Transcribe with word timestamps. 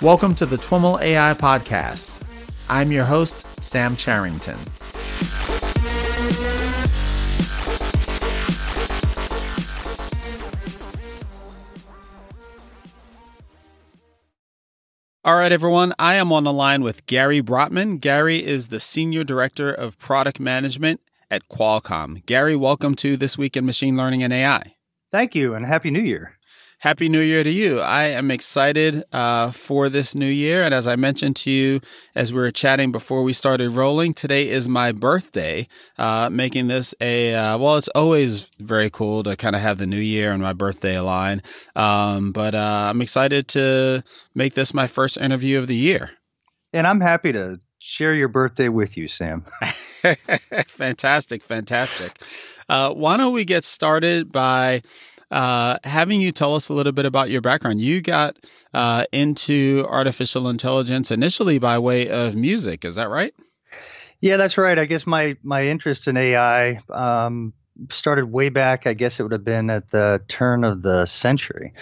Welcome 0.00 0.36
to 0.36 0.46
the 0.46 0.54
TWIML 0.54 1.00
AI 1.02 1.34
Podcast. 1.34 2.22
I'm 2.70 2.92
your 2.92 3.04
host, 3.04 3.44
Sam 3.60 3.96
Charrington. 3.96 4.56
All 15.24 15.36
right, 15.36 15.50
everyone. 15.50 15.92
I 15.98 16.14
am 16.14 16.30
on 16.30 16.44
the 16.44 16.52
line 16.52 16.82
with 16.82 17.04
Gary 17.06 17.42
Brotman. 17.42 17.98
Gary 18.00 18.46
is 18.46 18.68
the 18.68 18.78
Senior 18.78 19.24
Director 19.24 19.74
of 19.74 19.98
Product 19.98 20.38
Management 20.38 21.00
at 21.28 21.48
Qualcomm. 21.48 22.24
Gary, 22.24 22.54
welcome 22.54 22.94
to 22.94 23.16
This 23.16 23.36
Week 23.36 23.56
in 23.56 23.66
Machine 23.66 23.96
Learning 23.96 24.22
and 24.22 24.32
AI. 24.32 24.76
Thank 25.10 25.34
you, 25.34 25.54
and 25.54 25.66
Happy 25.66 25.90
New 25.90 26.02
Year. 26.02 26.37
Happy 26.80 27.08
New 27.08 27.20
Year 27.20 27.42
to 27.42 27.50
you. 27.50 27.80
I 27.80 28.04
am 28.04 28.30
excited 28.30 29.02
uh, 29.12 29.50
for 29.50 29.88
this 29.88 30.14
new 30.14 30.28
year. 30.28 30.62
And 30.62 30.72
as 30.72 30.86
I 30.86 30.94
mentioned 30.94 31.34
to 31.36 31.50
you 31.50 31.80
as 32.14 32.32
we 32.32 32.38
were 32.38 32.52
chatting 32.52 32.92
before 32.92 33.24
we 33.24 33.32
started 33.32 33.72
rolling, 33.72 34.14
today 34.14 34.48
is 34.48 34.68
my 34.68 34.92
birthday, 34.92 35.66
uh, 35.98 36.30
making 36.30 36.68
this 36.68 36.94
a, 37.00 37.34
uh, 37.34 37.58
well, 37.58 37.78
it's 37.78 37.88
always 37.96 38.48
very 38.60 38.90
cool 38.90 39.24
to 39.24 39.34
kind 39.34 39.56
of 39.56 39.62
have 39.62 39.78
the 39.78 39.88
new 39.88 39.98
year 39.98 40.30
and 40.30 40.40
my 40.40 40.52
birthday 40.52 40.94
align. 40.94 41.42
Um, 41.74 42.30
but 42.30 42.54
uh, 42.54 42.86
I'm 42.90 43.02
excited 43.02 43.48
to 43.48 44.04
make 44.36 44.54
this 44.54 44.72
my 44.72 44.86
first 44.86 45.16
interview 45.16 45.58
of 45.58 45.66
the 45.66 45.74
year. 45.74 46.12
And 46.72 46.86
I'm 46.86 47.00
happy 47.00 47.32
to 47.32 47.58
share 47.80 48.14
your 48.14 48.28
birthday 48.28 48.68
with 48.68 48.96
you, 48.96 49.08
Sam. 49.08 49.44
fantastic, 50.68 51.42
fantastic. 51.42 52.22
Uh, 52.68 52.94
why 52.94 53.16
don't 53.16 53.32
we 53.32 53.44
get 53.44 53.64
started 53.64 54.30
by 54.30 54.82
uh, 55.30 55.78
having 55.84 56.20
you 56.20 56.32
tell 56.32 56.54
us 56.54 56.68
a 56.68 56.72
little 56.72 56.92
bit 56.92 57.06
about 57.06 57.30
your 57.30 57.40
background. 57.40 57.80
You 57.80 58.00
got 58.00 58.36
uh, 58.72 59.04
into 59.12 59.86
artificial 59.88 60.48
intelligence 60.48 61.10
initially 61.10 61.58
by 61.58 61.78
way 61.78 62.08
of 62.08 62.34
music. 62.34 62.84
Is 62.84 62.96
that 62.96 63.08
right? 63.08 63.34
Yeah, 64.20 64.36
that's 64.36 64.58
right. 64.58 64.78
I 64.78 64.86
guess 64.86 65.06
my 65.06 65.36
my 65.42 65.66
interest 65.66 66.08
in 66.08 66.16
AI 66.16 66.80
um, 66.90 67.52
started 67.90 68.26
way 68.26 68.48
back. 68.48 68.86
I 68.86 68.94
guess 68.94 69.20
it 69.20 69.22
would 69.22 69.32
have 69.32 69.44
been 69.44 69.70
at 69.70 69.88
the 69.88 70.22
turn 70.26 70.64
of 70.64 70.82
the 70.82 71.06
century. 71.06 71.74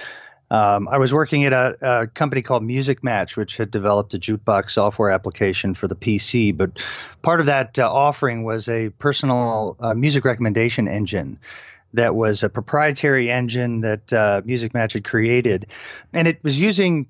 Um, 0.48 0.86
I 0.86 0.98
was 0.98 1.12
working 1.12 1.44
at 1.44 1.52
a, 1.52 1.76
a, 1.82 2.06
company 2.06 2.40
called 2.40 2.62
Music 2.62 3.02
Match, 3.02 3.36
which 3.36 3.56
had 3.56 3.68
developed 3.68 4.14
a 4.14 4.18
jukebox 4.18 4.70
software 4.70 5.10
application 5.10 5.74
for 5.74 5.88
the 5.88 5.96
PC. 5.96 6.56
But 6.56 6.86
part 7.20 7.40
of 7.40 7.46
that 7.46 7.80
uh, 7.80 7.92
offering 7.92 8.44
was 8.44 8.68
a 8.68 8.90
personal 8.90 9.76
uh, 9.80 9.94
music 9.94 10.24
recommendation 10.24 10.86
engine 10.86 11.40
that 11.96 12.14
was 12.14 12.42
a 12.42 12.48
proprietary 12.48 13.30
engine 13.30 13.82
that 13.82 14.12
uh, 14.12 14.42
Music 14.44 14.72
Match 14.72 14.94
had 14.94 15.04
created, 15.04 15.66
and 16.12 16.26
it 16.28 16.42
was 16.42 16.58
using 16.58 17.08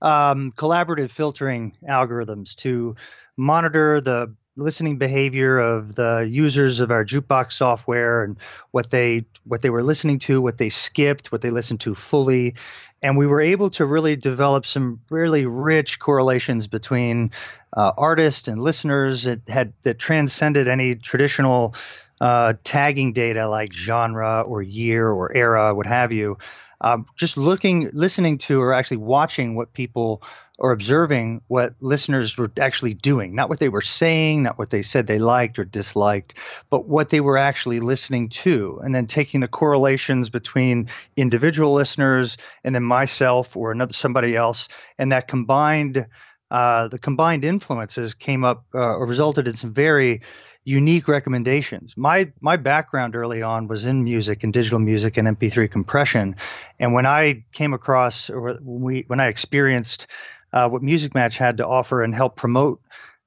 um, 0.00 0.52
collaborative 0.52 1.10
filtering 1.10 1.76
algorithms 1.88 2.54
to 2.56 2.96
monitor 3.36 4.00
the 4.00 4.34
listening 4.56 4.98
behavior 4.98 5.58
of 5.58 5.94
the 5.94 6.26
users 6.28 6.80
of 6.80 6.90
our 6.90 7.04
jukebox 7.04 7.52
software 7.52 8.24
and 8.24 8.36
what 8.72 8.90
they 8.90 9.24
what 9.44 9.62
they 9.62 9.70
were 9.70 9.84
listening 9.84 10.18
to, 10.18 10.42
what 10.42 10.58
they 10.58 10.68
skipped, 10.68 11.30
what 11.30 11.40
they 11.40 11.50
listened 11.50 11.80
to 11.80 11.94
fully, 11.94 12.54
and 13.02 13.16
we 13.16 13.26
were 13.26 13.40
able 13.40 13.70
to 13.70 13.86
really 13.86 14.16
develop 14.16 14.66
some 14.66 15.00
really 15.10 15.46
rich 15.46 15.98
correlations 15.98 16.66
between 16.66 17.30
uh, 17.76 17.92
artists 17.96 18.48
and 18.48 18.60
listeners 18.60 19.24
that 19.24 19.48
had 19.48 19.72
that 19.82 19.98
transcended 19.98 20.68
any 20.68 20.94
traditional 20.96 21.74
uh, 22.20 22.54
tagging 22.64 23.12
data 23.12 23.48
like 23.48 23.72
genre 23.72 24.42
or 24.42 24.62
year 24.62 25.08
or 25.08 25.34
era, 25.34 25.74
what 25.74 25.86
have 25.86 26.12
you. 26.12 26.38
Um, 26.80 27.06
just 27.16 27.36
looking, 27.36 27.90
listening 27.92 28.38
to, 28.38 28.60
or 28.60 28.72
actually 28.72 28.98
watching 28.98 29.56
what 29.56 29.72
people 29.72 30.22
are 30.60 30.72
observing 30.72 31.40
what 31.46 31.74
listeners 31.80 32.36
were 32.36 32.50
actually 32.58 32.94
doing, 32.94 33.34
not 33.34 33.48
what 33.48 33.60
they 33.60 33.68
were 33.68 33.80
saying, 33.80 34.42
not 34.42 34.58
what 34.58 34.70
they 34.70 34.82
said 34.82 35.06
they 35.06 35.18
liked 35.18 35.58
or 35.58 35.64
disliked, 35.64 36.34
but 36.68 36.88
what 36.88 37.08
they 37.08 37.20
were 37.20 37.38
actually 37.38 37.78
listening 37.78 38.28
to, 38.28 38.80
and 38.82 38.92
then 38.94 39.06
taking 39.06 39.40
the 39.40 39.48
correlations 39.48 40.30
between 40.30 40.88
individual 41.16 41.74
listeners 41.74 42.38
and 42.64 42.74
then 42.74 42.82
myself 42.82 43.56
or 43.56 43.70
another 43.70 43.92
somebody 43.92 44.34
else, 44.34 44.68
and 44.98 45.12
that 45.12 45.28
combined. 45.28 46.06
Uh, 46.50 46.88
the 46.88 46.98
combined 46.98 47.44
influences 47.44 48.14
came 48.14 48.42
up 48.42 48.64
uh, 48.74 48.78
or 48.78 49.04
resulted 49.04 49.46
in 49.46 49.52
some 49.52 49.74
very 49.74 50.22
unique 50.68 51.08
recommendations. 51.08 51.96
My 51.96 52.30
my 52.40 52.58
background 52.58 53.16
early 53.16 53.42
on 53.42 53.68
was 53.68 53.86
in 53.86 54.04
music 54.04 54.44
and 54.44 54.52
digital 54.52 54.78
music 54.78 55.16
and 55.16 55.26
MP3 55.26 55.70
compression, 55.70 56.36
and 56.78 56.92
when 56.92 57.06
I 57.06 57.44
came 57.52 57.72
across 57.72 58.28
or 58.28 58.58
when 58.60 58.80
we 58.82 59.04
when 59.06 59.18
I 59.18 59.28
experienced 59.28 60.08
uh, 60.52 60.68
what 60.68 60.82
Music 60.82 61.14
Match 61.14 61.38
had 61.38 61.56
to 61.56 61.66
offer 61.66 62.02
and 62.02 62.14
help 62.14 62.36
promote 62.36 62.82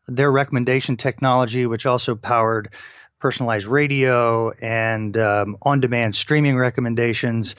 their 0.08 0.32
recommendation 0.32 0.98
technology, 0.98 1.66
which 1.66 1.88
also 1.88 2.16
powered 2.16 2.74
personalized 3.20 3.68
radio 3.68 4.52
and 4.52 5.16
um, 5.18 5.58
on-demand 5.62 6.16
streaming 6.16 6.58
recommendations, 6.58 7.56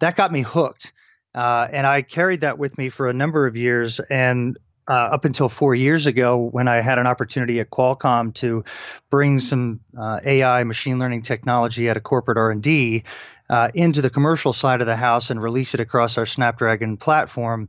that 0.00 0.16
got 0.16 0.32
me 0.32 0.42
hooked. 0.42 0.92
Uh, 1.34 1.66
and 1.70 1.86
I 1.86 2.02
carried 2.02 2.40
that 2.40 2.58
with 2.58 2.76
me 2.78 2.88
for 2.88 3.08
a 3.08 3.12
number 3.12 3.46
of 3.46 3.56
years. 3.56 4.00
And 4.00 4.58
uh, 4.86 4.92
up 4.92 5.24
until 5.24 5.48
four 5.48 5.74
years 5.74 6.06
ago 6.06 6.38
when 6.38 6.68
I 6.68 6.80
had 6.80 6.98
an 6.98 7.06
opportunity 7.06 7.60
at 7.60 7.70
Qualcomm 7.70 8.34
to 8.34 8.64
bring 9.10 9.38
some 9.40 9.80
uh, 9.98 10.20
AI 10.24 10.64
machine 10.64 10.98
learning 10.98 11.22
technology 11.22 11.88
at 11.88 11.96
a 11.96 12.00
corporate 12.00 12.38
R&D 12.38 13.04
uh, 13.48 13.70
into 13.74 14.02
the 14.02 14.10
commercial 14.10 14.52
side 14.52 14.80
of 14.80 14.86
the 14.86 14.96
house 14.96 15.30
and 15.30 15.42
release 15.42 15.74
it 15.74 15.80
across 15.80 16.18
our 16.18 16.26
Snapdragon 16.26 16.96
platform. 16.96 17.68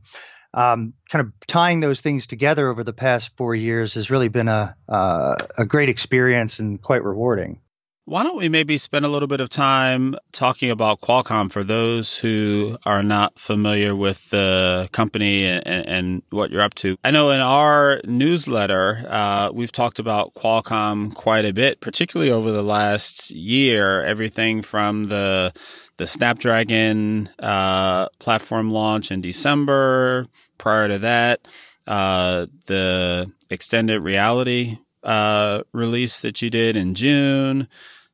Um, 0.54 0.94
kind 1.10 1.26
of 1.26 1.32
tying 1.46 1.80
those 1.80 2.00
things 2.00 2.26
together 2.26 2.70
over 2.70 2.82
the 2.82 2.94
past 2.94 3.36
four 3.36 3.54
years 3.54 3.94
has 3.94 4.10
really 4.10 4.28
been 4.28 4.48
a 4.48 4.74
uh, 4.88 5.36
a 5.58 5.66
great 5.66 5.90
experience 5.90 6.60
and 6.60 6.80
quite 6.80 7.04
rewarding. 7.04 7.60
Why 8.08 8.22
don't 8.22 8.36
we 8.36 8.48
maybe 8.48 8.78
spend 8.78 9.04
a 9.04 9.08
little 9.08 9.26
bit 9.26 9.40
of 9.40 9.48
time 9.48 10.14
talking 10.30 10.70
about 10.70 11.00
Qualcomm 11.00 11.50
for 11.50 11.64
those 11.64 12.16
who 12.16 12.78
are 12.86 13.02
not 13.02 13.36
familiar 13.36 13.96
with 13.96 14.30
the 14.30 14.88
company 14.92 15.44
and, 15.44 15.66
and 15.66 16.22
what 16.30 16.52
you're 16.52 16.62
up 16.62 16.74
to? 16.74 16.96
I 17.02 17.10
know 17.10 17.30
in 17.30 17.40
our 17.40 18.00
newsletter, 18.04 19.04
uh, 19.08 19.50
we've 19.52 19.72
talked 19.72 19.98
about 19.98 20.34
Qualcomm 20.34 21.16
quite 21.16 21.44
a 21.46 21.52
bit, 21.52 21.80
particularly 21.80 22.30
over 22.30 22.52
the 22.52 22.62
last 22.62 23.32
year. 23.32 24.04
Everything 24.04 24.62
from 24.62 25.08
the 25.08 25.52
the 25.96 26.06
Snapdragon 26.06 27.28
uh, 27.40 28.08
platform 28.20 28.70
launch 28.70 29.10
in 29.10 29.20
December. 29.20 30.28
Prior 30.58 30.86
to 30.86 31.00
that, 31.00 31.40
uh, 31.88 32.46
the 32.66 33.32
extended 33.50 34.00
reality 34.00 34.78
uh, 35.02 35.64
release 35.72 36.20
that 36.20 36.40
you 36.40 36.50
did 36.50 36.76
in 36.76 36.94
June 36.94 37.66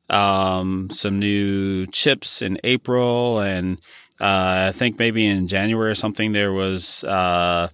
um, 0.09 0.89
some 0.91 1.19
new 1.19 1.87
chips 1.87 2.41
in 2.41 2.59
April, 2.63 3.39
and 3.39 3.79
uh, 4.19 4.69
I 4.69 4.71
think 4.71 4.99
maybe 4.99 5.25
in 5.25 5.47
January 5.47 5.91
or 5.91 5.95
something 5.95 6.33
there 6.33 6.53
was 6.53 7.03
uh, 7.03 7.69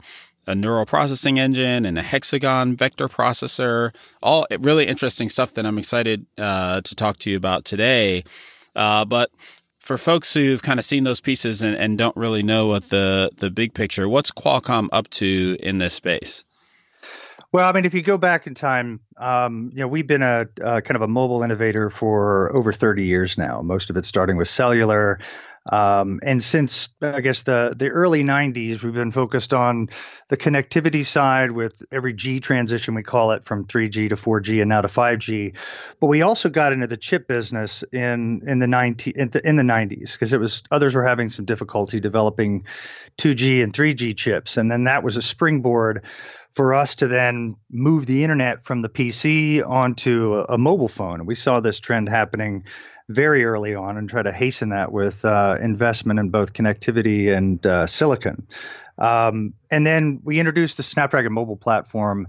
a 0.48 0.56
neural 0.56 0.86
processing 0.86 1.40
engine 1.40 1.86
and 1.86 1.98
a 1.98 2.02
hexagon 2.02 2.76
vector 2.76 3.08
processor. 3.08 3.94
All 4.24 4.48
really 4.60 4.88
interesting 4.88 5.30
stuff 5.30 5.54
that 5.54 5.66
I'm 5.66 5.78
excited 5.78 6.26
uh, 6.38 6.82
to 6.82 6.96
talk 6.96 7.18
to 7.20 7.30
you 7.30 7.38
about 7.38 7.66
today. 7.66 8.24
Uh, 8.76 9.06
but 9.06 9.32
for 9.78 9.98
folks 9.98 10.34
who've 10.34 10.62
kind 10.62 10.80
of 10.80 10.86
seen 10.86 11.04
those 11.04 11.22
pieces 11.22 11.62
and, 11.62 11.76
and 11.76 11.98
don't 11.98 12.16
really 12.16 12.44
know 12.44 12.68
what 12.68 12.90
the 12.90 13.32
the 13.38 13.50
big 13.50 13.74
picture, 13.74 14.08
what's 14.08 14.32
Qualcomm 14.32 14.88
up 14.92 15.10
to 15.12 15.58
in 15.60 15.78
this 15.78 15.94
space? 15.94 16.46
Well, 17.52 17.68
I 17.68 17.72
mean, 17.72 17.86
if 17.86 17.96
you 17.96 18.04
go 18.04 18.20
back 18.20 18.46
in 18.46 18.54
time, 18.54 19.00
um, 19.18 19.72
you 19.74 19.80
know, 19.80 19.88
we've 19.88 20.06
been 20.06 20.22
a, 20.22 20.46
kind 20.56 20.92
of 20.92 21.02
a 21.02 21.08
mobile 21.08 21.42
innovator 21.42 21.90
for 21.90 22.56
over 22.56 22.72
30 22.72 23.06
years 23.06 23.40
now. 23.40 23.64
Most 23.64 23.90
of 23.90 23.98
it 23.98 24.06
starting 24.06 24.38
with 24.38 24.48
cellular, 24.48 25.20
um, 25.72 26.20
and 26.24 26.42
since 26.42 26.94
I 27.02 27.22
guess 27.22 27.44
the 27.44 27.76
the 27.78 27.90
early 27.90 28.24
90s, 28.24 28.82
we've 28.82 28.94
been 28.94 29.12
focused 29.12 29.54
on 29.54 29.90
the 30.30 30.38
connectivity 30.38 31.06
side 31.06 31.52
with 31.52 31.84
every 31.92 32.14
G 32.14 32.40
transition 32.40 32.96
we 32.96 33.04
call 33.04 33.32
it 33.32 33.44
from 33.44 33.66
3G 33.66 34.10
to 34.10 34.16
4G 34.16 34.62
and 34.62 34.70
now 34.70 34.82
to 34.82 34.88
5G. 34.88 35.58
But 36.00 36.08
we 36.08 36.22
also 36.22 36.50
got 36.50 36.72
into 36.72 36.88
the 36.88 36.98
chip 36.98 37.28
business 37.28 37.84
in 37.92 38.42
in 38.48 38.60
the 38.60 38.68
90 38.68 39.12
in 39.12 39.30
the, 39.30 39.48
in 39.48 39.56
the 39.58 39.64
90s 39.64 40.14
because 40.14 40.34
it 40.34 40.40
was 40.40 40.64
others 40.72 40.96
were 40.96 41.06
having 41.06 41.30
some 41.30 41.46
difficulty 41.46 42.00
developing 42.00 42.66
2G 43.18 43.62
and 43.62 43.74
3G 43.74 44.16
chips, 44.16 44.58
and 44.58 44.72
then 44.72 44.86
that 44.86 45.04
was 45.04 45.18
a 45.18 45.22
springboard 45.22 46.06
for 46.52 46.74
us 46.74 46.96
to 46.96 47.08
then 47.08 47.56
move 47.70 48.06
the 48.06 48.24
internet 48.24 48.64
from 48.64 48.82
the 48.82 48.90
PC 48.90 49.66
onto 49.68 50.36
a, 50.36 50.56
a 50.56 50.58
mobile 50.58 50.88
phone. 50.88 51.26
We 51.26 51.36
saw 51.36 51.60
this 51.60 51.80
trend 51.80 52.10
happening 52.10 52.66
very 53.08 53.44
early 53.44 53.74
on 53.76 53.98
and 53.98 54.08
try 54.08 54.22
to 54.22 54.32
hasten 54.32 54.70
that 54.70 54.92
with 54.92 55.26
uh, 55.26 55.58
investment 55.60 56.20
in 56.20 56.30
both 56.30 56.54
connectivity 56.54 57.36
and 57.36 57.66
uh, 57.66 57.88
silicon. 57.88 58.48
Um, 59.00 59.54
and 59.72 59.88
then 59.88 60.22
we 60.24 60.40
introduced 60.40 60.78
the 60.78 60.84
Snapdragon 60.84 61.32
mobile 61.32 61.56
platform 61.56 62.28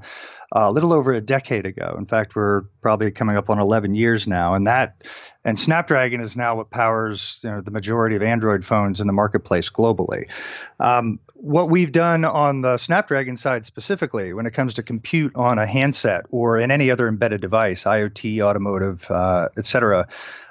uh, 0.55 0.67
a 0.69 0.73
little 0.73 0.93
over 0.93 1.13
a 1.13 1.21
decade 1.21 1.67
ago. 1.67 1.97
In 1.99 2.07
fact, 2.07 2.35
we're 2.37 2.63
probably 2.81 3.11
coming 3.11 3.37
up 3.37 3.51
on 3.51 3.59
11 3.59 3.95
years 3.95 4.27
now, 4.27 4.55
and 4.55 4.67
that 4.67 5.07
and 5.45 5.59
Snapdragon 5.59 6.21
is 6.21 6.37
now 6.37 6.57
what 6.57 6.71
powers 6.71 7.41
you 7.43 7.51
know, 7.51 7.61
the 7.61 7.71
majority 7.71 8.17
of 8.17 8.23
Android 8.23 8.65
phones 8.65 9.01
in 9.01 9.07
the 9.07 9.13
marketplace 9.13 9.71
globally. 9.71 10.31
Um, 10.79 11.19
what 11.35 11.71
we've 11.71 11.93
done 11.93 12.25
on 12.25 12.61
the 12.61 12.77
Snapdragon 12.77 13.37
side 13.37 13.65
specifically, 13.65 14.33
when 14.33 14.47
it 14.47 14.53
comes 14.53 14.75
to 14.75 14.83
compute 14.83 15.37
on 15.37 15.59
a 15.59 15.67
handset 15.67 16.27
or 16.31 16.59
in 16.59 16.71
any 16.71 16.91
other 16.91 17.09
embedded 17.09 17.41
device, 17.41 17.85
IoT, 17.85 18.43
automotive, 18.43 19.11
uh, 19.11 19.49
et 19.57 19.65
cetera, 19.65 20.09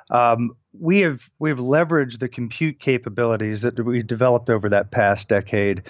um, 0.10 0.56
we 0.74 1.02
have 1.02 1.30
we 1.40 1.50
have 1.50 1.60
leveraged 1.60 2.20
the 2.20 2.30
compute 2.30 2.80
capabilities 2.80 3.62
that 3.62 3.80
we 3.84 4.04
developed 4.04 4.50
over 4.50 4.70
that 4.70 4.92
past 4.92 5.30
decade 5.30 5.84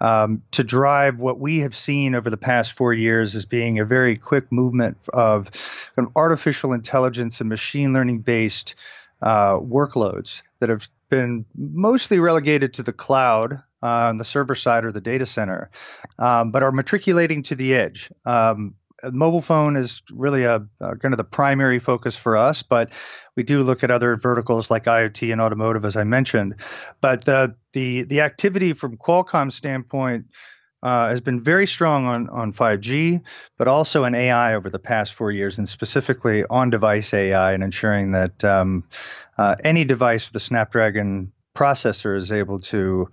um, 0.00 0.42
to 0.50 0.62
drive 0.62 1.20
what 1.20 1.38
we 1.38 1.60
have 1.60 1.74
seen 1.74 2.14
over 2.14 2.28
the 2.28 2.36
past 2.36 2.72
four 2.72 2.92
years 2.92 3.34
as 3.34 3.46
being 3.46 3.78
a 3.78 3.84
very 3.84 4.16
quick 4.16 4.52
movement 4.52 4.98
of 5.12 5.50
of 5.96 6.10
artificial 6.14 6.72
intelligence 6.72 7.40
and 7.40 7.48
machine 7.48 7.92
learning 7.92 8.20
based 8.20 8.74
uh, 9.22 9.54
workloads 9.54 10.42
that 10.58 10.68
have 10.68 10.88
been 11.08 11.46
mostly 11.56 12.18
relegated 12.18 12.74
to 12.74 12.82
the 12.82 12.92
cloud 12.92 13.62
uh, 13.82 13.86
on 13.86 14.16
the 14.16 14.24
server 14.24 14.54
side 14.54 14.84
or 14.84 14.92
the 14.92 15.00
data 15.00 15.24
center, 15.24 15.70
um, 16.18 16.50
but 16.50 16.62
are 16.62 16.72
matriculating 16.72 17.42
to 17.42 17.54
the 17.54 17.74
edge. 17.74 18.10
Um, 18.24 18.74
mobile 19.04 19.40
phone 19.40 19.76
is 19.76 20.02
really 20.10 20.44
a, 20.44 20.66
a, 20.80 20.96
kind 20.96 21.12
of 21.12 21.18
the 21.18 21.24
primary 21.24 21.78
focus 21.78 22.16
for 22.16 22.36
us, 22.36 22.62
but 22.62 22.92
we 23.36 23.42
do 23.42 23.62
look 23.62 23.84
at 23.84 23.90
other 23.90 24.16
verticals 24.16 24.70
like 24.70 24.84
IoT 24.84 25.32
and 25.32 25.40
automotive, 25.40 25.84
as 25.84 25.96
I 25.96 26.04
mentioned. 26.04 26.54
But 27.00 27.24
the 27.24 27.54
the 27.72 28.04
the 28.04 28.22
activity 28.22 28.72
from 28.72 28.96
Qualcomm 28.96 29.52
standpoint 29.52 30.26
uh, 30.82 31.08
has 31.08 31.20
been 31.20 31.40
very 31.40 31.66
strong 31.66 32.06
on 32.06 32.28
on 32.28 32.52
5G, 32.52 33.22
but 33.58 33.68
also 33.68 34.04
in 34.04 34.14
AI 34.14 34.54
over 34.54 34.70
the 34.70 34.78
past 34.78 35.14
four 35.14 35.30
years, 35.30 35.58
and 35.58 35.68
specifically 35.68 36.44
on 36.48 36.70
device 36.70 37.12
AI, 37.12 37.52
and 37.52 37.62
ensuring 37.62 38.12
that 38.12 38.44
um, 38.44 38.84
uh, 39.36 39.56
any 39.62 39.84
device 39.84 40.28
with 40.28 40.36
a 40.36 40.44
Snapdragon 40.44 41.32
processor 41.54 42.16
is 42.16 42.32
able 42.32 42.60
to 42.60 43.08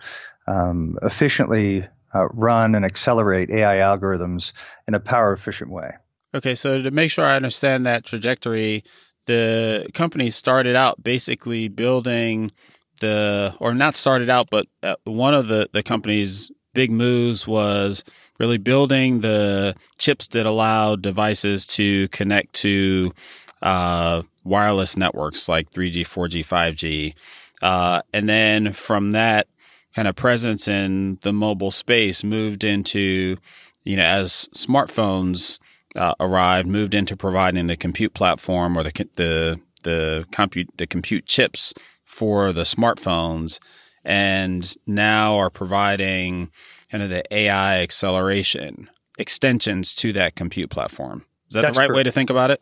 um, 0.47 0.97
efficiently 1.01 1.87
uh, 2.13 2.27
run 2.29 2.75
and 2.75 2.85
accelerate 2.85 3.49
AI 3.49 3.77
algorithms 3.77 4.53
in 4.87 4.93
a 4.93 4.99
power 4.99 5.33
efficient 5.33 5.71
way. 5.71 5.91
Okay, 6.35 6.55
so 6.55 6.81
to 6.81 6.91
make 6.91 7.11
sure 7.11 7.25
I 7.25 7.35
understand 7.35 7.85
that 7.85 8.05
trajectory, 8.05 8.83
the 9.25 9.87
company 9.93 10.29
started 10.29 10.75
out 10.75 11.03
basically 11.03 11.67
building 11.67 12.51
the, 12.99 13.55
or 13.59 13.73
not 13.73 13.95
started 13.95 14.29
out, 14.29 14.49
but 14.49 14.67
uh, 14.81 14.95
one 15.03 15.33
of 15.33 15.47
the, 15.47 15.69
the 15.73 15.83
company's 15.83 16.51
big 16.73 16.91
moves 16.91 17.47
was 17.47 18.03
really 18.39 18.57
building 18.57 19.21
the 19.21 19.75
chips 19.99 20.27
that 20.29 20.45
allow 20.45 20.95
devices 20.95 21.67
to 21.67 22.07
connect 22.09 22.53
to 22.53 23.13
uh, 23.61 24.23
wireless 24.43 24.97
networks 24.97 25.47
like 25.47 25.71
3G, 25.71 26.01
4G, 26.01 26.45
5G. 26.45 27.13
Uh, 27.61 28.01
and 28.13 28.27
then 28.27 28.73
from 28.73 29.11
that, 29.11 29.47
kind 29.95 30.07
of 30.07 30.15
presence 30.15 30.67
in 30.67 31.19
the 31.21 31.33
mobile 31.33 31.71
space 31.71 32.23
moved 32.23 32.63
into, 32.63 33.37
you 33.83 33.97
know, 33.97 34.03
as 34.03 34.49
smartphones 34.53 35.59
uh, 35.95 36.15
arrived, 36.19 36.67
moved 36.67 36.93
into 36.93 37.15
providing 37.15 37.67
the 37.67 37.77
compute 37.77 38.13
platform 38.13 38.77
or 38.77 38.83
the 38.83 39.07
the 39.15 39.59
the 39.83 40.25
compute 40.31 40.69
the 40.77 40.87
compute 40.87 41.25
chips 41.25 41.73
for 42.05 42.51
the 42.51 42.63
smartphones, 42.63 43.59
and 44.03 44.75
now 44.87 45.37
are 45.37 45.49
providing 45.49 46.51
kind 46.89 47.03
of 47.03 47.09
the 47.09 47.23
AI 47.33 47.81
acceleration 47.81 48.89
extensions 49.17 49.93
to 49.95 50.13
that 50.13 50.35
compute 50.35 50.69
platform. 50.69 51.25
Is 51.49 51.55
that 51.55 51.61
that's 51.61 51.75
the 51.75 51.81
right 51.81 51.87
correct. 51.87 51.97
way 51.97 52.03
to 52.03 52.11
think 52.11 52.29
about 52.29 52.51
it? 52.51 52.61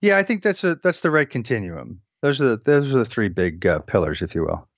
Yeah, 0.00 0.18
I 0.18 0.24
think 0.24 0.42
that's 0.42 0.64
a 0.64 0.74
that's 0.74 1.00
the 1.00 1.10
right 1.10 1.28
continuum. 1.28 2.00
Those 2.22 2.40
are 2.40 2.50
the, 2.50 2.56
those 2.56 2.94
are 2.94 2.98
the 2.98 3.04
three 3.04 3.28
big 3.28 3.66
uh, 3.66 3.80
pillars, 3.80 4.22
if 4.22 4.34
you 4.34 4.42
will. 4.42 4.68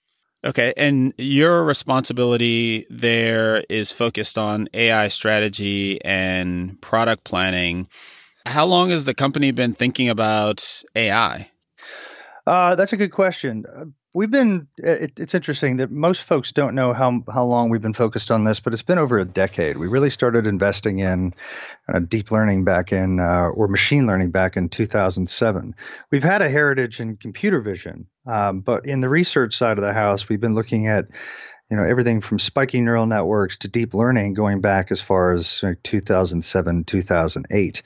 Okay. 0.44 0.74
And 0.76 1.14
your 1.16 1.64
responsibility 1.64 2.86
there 2.90 3.64
is 3.70 3.90
focused 3.90 4.36
on 4.36 4.68
AI 4.74 5.08
strategy 5.08 6.04
and 6.04 6.80
product 6.82 7.24
planning. 7.24 7.88
How 8.44 8.66
long 8.66 8.90
has 8.90 9.06
the 9.06 9.14
company 9.14 9.52
been 9.52 9.72
thinking 9.72 10.10
about 10.10 10.82
AI? 10.94 11.50
Uh, 12.46 12.74
that's 12.74 12.92
a 12.92 12.98
good 12.98 13.10
question 13.10 13.64
we've 14.14 14.30
been 14.30 14.66
it, 14.78 15.18
it's 15.18 15.34
interesting 15.34 15.76
that 15.76 15.90
most 15.90 16.22
folks 16.22 16.52
don't 16.52 16.74
know 16.74 16.92
how 16.92 17.22
how 17.32 17.44
long 17.44 17.68
we've 17.68 17.82
been 17.82 17.92
focused 17.92 18.30
on 18.30 18.44
this 18.44 18.60
but 18.60 18.72
it's 18.72 18.82
been 18.82 18.98
over 18.98 19.18
a 19.18 19.24
decade 19.24 19.76
we 19.76 19.88
really 19.88 20.10
started 20.10 20.46
investing 20.46 21.00
in 21.00 21.34
uh, 21.92 21.98
deep 21.98 22.30
learning 22.30 22.64
back 22.64 22.92
in 22.92 23.20
uh, 23.20 23.48
or 23.54 23.68
machine 23.68 24.06
learning 24.06 24.30
back 24.30 24.56
in 24.56 24.68
2007 24.68 25.74
we've 26.10 26.22
had 26.22 26.40
a 26.40 26.48
heritage 26.48 27.00
in 27.00 27.16
computer 27.16 27.60
vision 27.60 28.06
um, 28.26 28.60
but 28.60 28.86
in 28.86 29.00
the 29.00 29.08
research 29.08 29.56
side 29.56 29.78
of 29.78 29.84
the 29.84 29.92
house 29.92 30.28
we've 30.28 30.40
been 30.40 30.54
looking 30.54 30.86
at 30.86 31.06
you 31.70 31.76
know 31.76 31.84
everything 31.84 32.20
from 32.20 32.38
spiking 32.38 32.84
neural 32.84 33.06
networks 33.06 33.58
to 33.58 33.68
deep 33.68 33.94
learning 33.94 34.34
going 34.34 34.60
back 34.60 34.90
as 34.90 35.00
far 35.00 35.32
as 35.32 35.64
2007 35.82 36.84
2008 36.84 37.82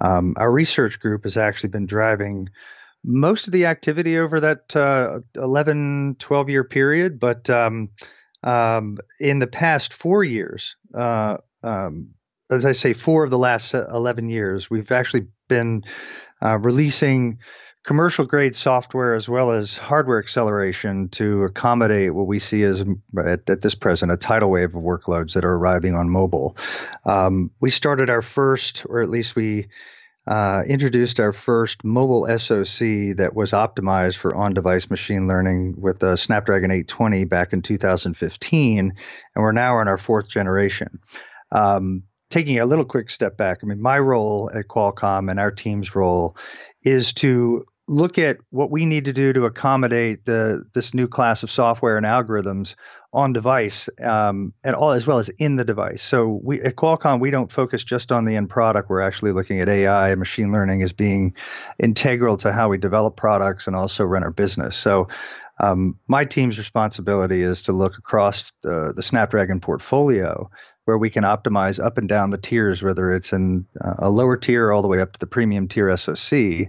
um, 0.00 0.34
our 0.36 0.50
research 0.50 0.98
group 0.98 1.22
has 1.22 1.36
actually 1.36 1.70
been 1.70 1.86
driving 1.86 2.48
most 3.04 3.46
of 3.46 3.52
the 3.52 3.66
activity 3.66 4.18
over 4.18 4.40
that 4.40 4.74
uh, 4.76 5.20
11, 5.34 6.16
12 6.18 6.48
year 6.50 6.64
period. 6.64 7.18
But 7.18 7.50
um, 7.50 7.90
um, 8.42 8.98
in 9.20 9.38
the 9.38 9.46
past 9.46 9.92
four 9.92 10.22
years, 10.24 10.76
uh, 10.94 11.38
um, 11.62 12.10
as 12.50 12.64
I 12.64 12.72
say, 12.72 12.92
four 12.92 13.24
of 13.24 13.30
the 13.30 13.38
last 13.38 13.74
11 13.74 14.28
years, 14.28 14.68
we've 14.68 14.92
actually 14.92 15.28
been 15.48 15.84
uh, 16.40 16.58
releasing 16.58 17.38
commercial 17.84 18.24
grade 18.24 18.54
software 18.54 19.14
as 19.14 19.28
well 19.28 19.50
as 19.50 19.76
hardware 19.76 20.18
acceleration 20.18 21.08
to 21.08 21.42
accommodate 21.42 22.14
what 22.14 22.26
we 22.26 22.38
see 22.38 22.62
as 22.62 22.84
at, 23.18 23.48
at 23.50 23.60
this 23.60 23.74
present 23.74 24.12
a 24.12 24.16
tidal 24.16 24.50
wave 24.50 24.74
of 24.74 24.82
workloads 24.82 25.34
that 25.34 25.44
are 25.44 25.54
arriving 25.54 25.94
on 25.94 26.08
mobile. 26.08 26.56
Um, 27.04 27.50
we 27.60 27.70
started 27.70 28.08
our 28.08 28.22
first, 28.22 28.86
or 28.88 29.02
at 29.02 29.10
least 29.10 29.34
we 29.34 29.68
uh, 30.26 30.62
introduced 30.68 31.18
our 31.18 31.32
first 31.32 31.82
mobile 31.82 32.26
SoC 32.26 33.16
that 33.16 33.32
was 33.34 33.50
optimized 33.50 34.16
for 34.16 34.34
on 34.36 34.54
device 34.54 34.88
machine 34.88 35.26
learning 35.26 35.74
with 35.76 35.98
the 35.98 36.16
Snapdragon 36.16 36.70
820 36.70 37.24
back 37.24 37.52
in 37.52 37.62
2015. 37.62 38.78
And 38.78 38.94
we're 39.34 39.50
now 39.50 39.80
in 39.80 39.88
our 39.88 39.98
fourth 39.98 40.28
generation. 40.28 41.00
Um, 41.50 42.04
taking 42.30 42.60
a 42.60 42.66
little 42.66 42.84
quick 42.84 43.10
step 43.10 43.36
back, 43.36 43.58
I 43.62 43.66
mean, 43.66 43.82
my 43.82 43.98
role 43.98 44.48
at 44.54 44.68
Qualcomm 44.68 45.28
and 45.28 45.40
our 45.40 45.50
team's 45.50 45.96
role 45.96 46.36
is 46.84 47.12
to 47.14 47.64
look 47.88 48.18
at 48.18 48.38
what 48.50 48.70
we 48.70 48.86
need 48.86 49.06
to 49.06 49.12
do 49.12 49.32
to 49.32 49.44
accommodate 49.44 50.24
the 50.24 50.64
this 50.72 50.94
new 50.94 51.08
class 51.08 51.42
of 51.42 51.50
software 51.50 51.96
and 51.96 52.06
algorithms 52.06 52.74
on 53.12 53.32
device 53.32 53.88
um, 54.00 54.52
and 54.64 54.74
all 54.74 54.92
as 54.92 55.06
well 55.06 55.18
as 55.18 55.28
in 55.30 55.56
the 55.56 55.64
device. 55.64 56.02
So 56.02 56.40
we 56.42 56.60
at 56.62 56.76
Qualcomm 56.76 57.20
we 57.20 57.30
don't 57.30 57.50
focus 57.50 57.82
just 57.82 58.12
on 58.12 58.24
the 58.24 58.36
end 58.36 58.50
product. 58.50 58.88
We're 58.88 59.02
actually 59.02 59.32
looking 59.32 59.60
at 59.60 59.68
AI 59.68 60.10
and 60.10 60.18
machine 60.18 60.52
learning 60.52 60.82
as 60.82 60.92
being 60.92 61.34
integral 61.78 62.36
to 62.38 62.52
how 62.52 62.68
we 62.68 62.78
develop 62.78 63.16
products 63.16 63.66
and 63.66 63.74
also 63.74 64.04
run 64.04 64.22
our 64.22 64.30
business. 64.30 64.76
So 64.76 65.08
um, 65.60 65.98
my 66.06 66.24
team's 66.24 66.58
responsibility 66.58 67.42
is 67.42 67.62
to 67.62 67.72
look 67.72 67.98
across 67.98 68.52
the, 68.62 68.92
the 68.94 69.02
Snapdragon 69.02 69.60
portfolio 69.60 70.50
where 70.84 70.98
we 70.98 71.10
can 71.10 71.22
optimize 71.22 71.82
up 71.82 71.98
and 71.98 72.08
down 72.08 72.30
the 72.30 72.38
tiers, 72.38 72.82
whether 72.82 73.12
it's 73.12 73.32
in 73.32 73.66
uh, 73.80 73.94
a 73.98 74.10
lower 74.10 74.36
tier 74.36 74.72
all 74.72 74.82
the 74.82 74.88
way 74.88 75.00
up 75.00 75.12
to 75.12 75.20
the 75.20 75.26
premium 75.26 75.68
tier 75.68 75.96
SoC 75.96 76.68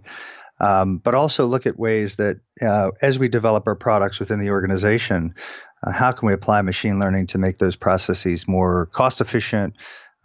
um, 0.64 0.98
but 0.98 1.14
also 1.14 1.46
look 1.46 1.66
at 1.66 1.78
ways 1.78 2.16
that 2.16 2.40
uh, 2.62 2.92
as 3.02 3.20
we 3.20 3.28
develop 3.28 3.68
our 3.68 3.76
products 3.76 4.20
within 4.20 4.40
the 4.40 4.52
organization, 4.52 5.36
uh, 5.86 5.92
how 5.92 6.12
can 6.12 6.28
we 6.28 6.34
apply 6.34 6.62
machine 6.62 7.00
learning 7.00 7.26
to 7.28 7.38
make 7.38 7.58
those 7.58 7.76
processes 7.76 8.48
more 8.48 8.86
cost 8.86 9.20
efficient, 9.20 9.76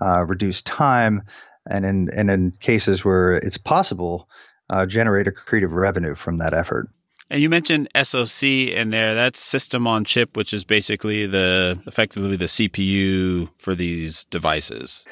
uh, 0.01 0.25
reduce 0.25 0.63
time, 0.63 1.23
and 1.69 1.85
in 1.85 2.09
and 2.15 2.31
in 2.31 2.53
cases 2.53 3.05
where 3.05 3.35
it's 3.35 3.59
possible, 3.59 4.29
uh, 4.71 4.87
generate 4.87 5.27
accretive 5.27 5.73
revenue 5.73 6.15
from 6.15 6.39
that 6.39 6.55
effort. 6.55 6.89
And 7.31 7.43
you 7.43 7.51
mentioned 7.51 7.89
SoC 8.01 8.43
in 8.45 8.91
there. 8.91 9.15
That's 9.15 9.41
system 9.41 9.87
on 9.87 10.05
chip, 10.05 10.37
which 10.37 10.53
is 10.53 10.65
basically 10.65 11.27
the 11.27 11.79
effectively 11.87 12.37
the 12.37 12.47
CPU 12.47 13.51
for 13.59 13.75
these 13.75 14.25
devices 14.27 15.05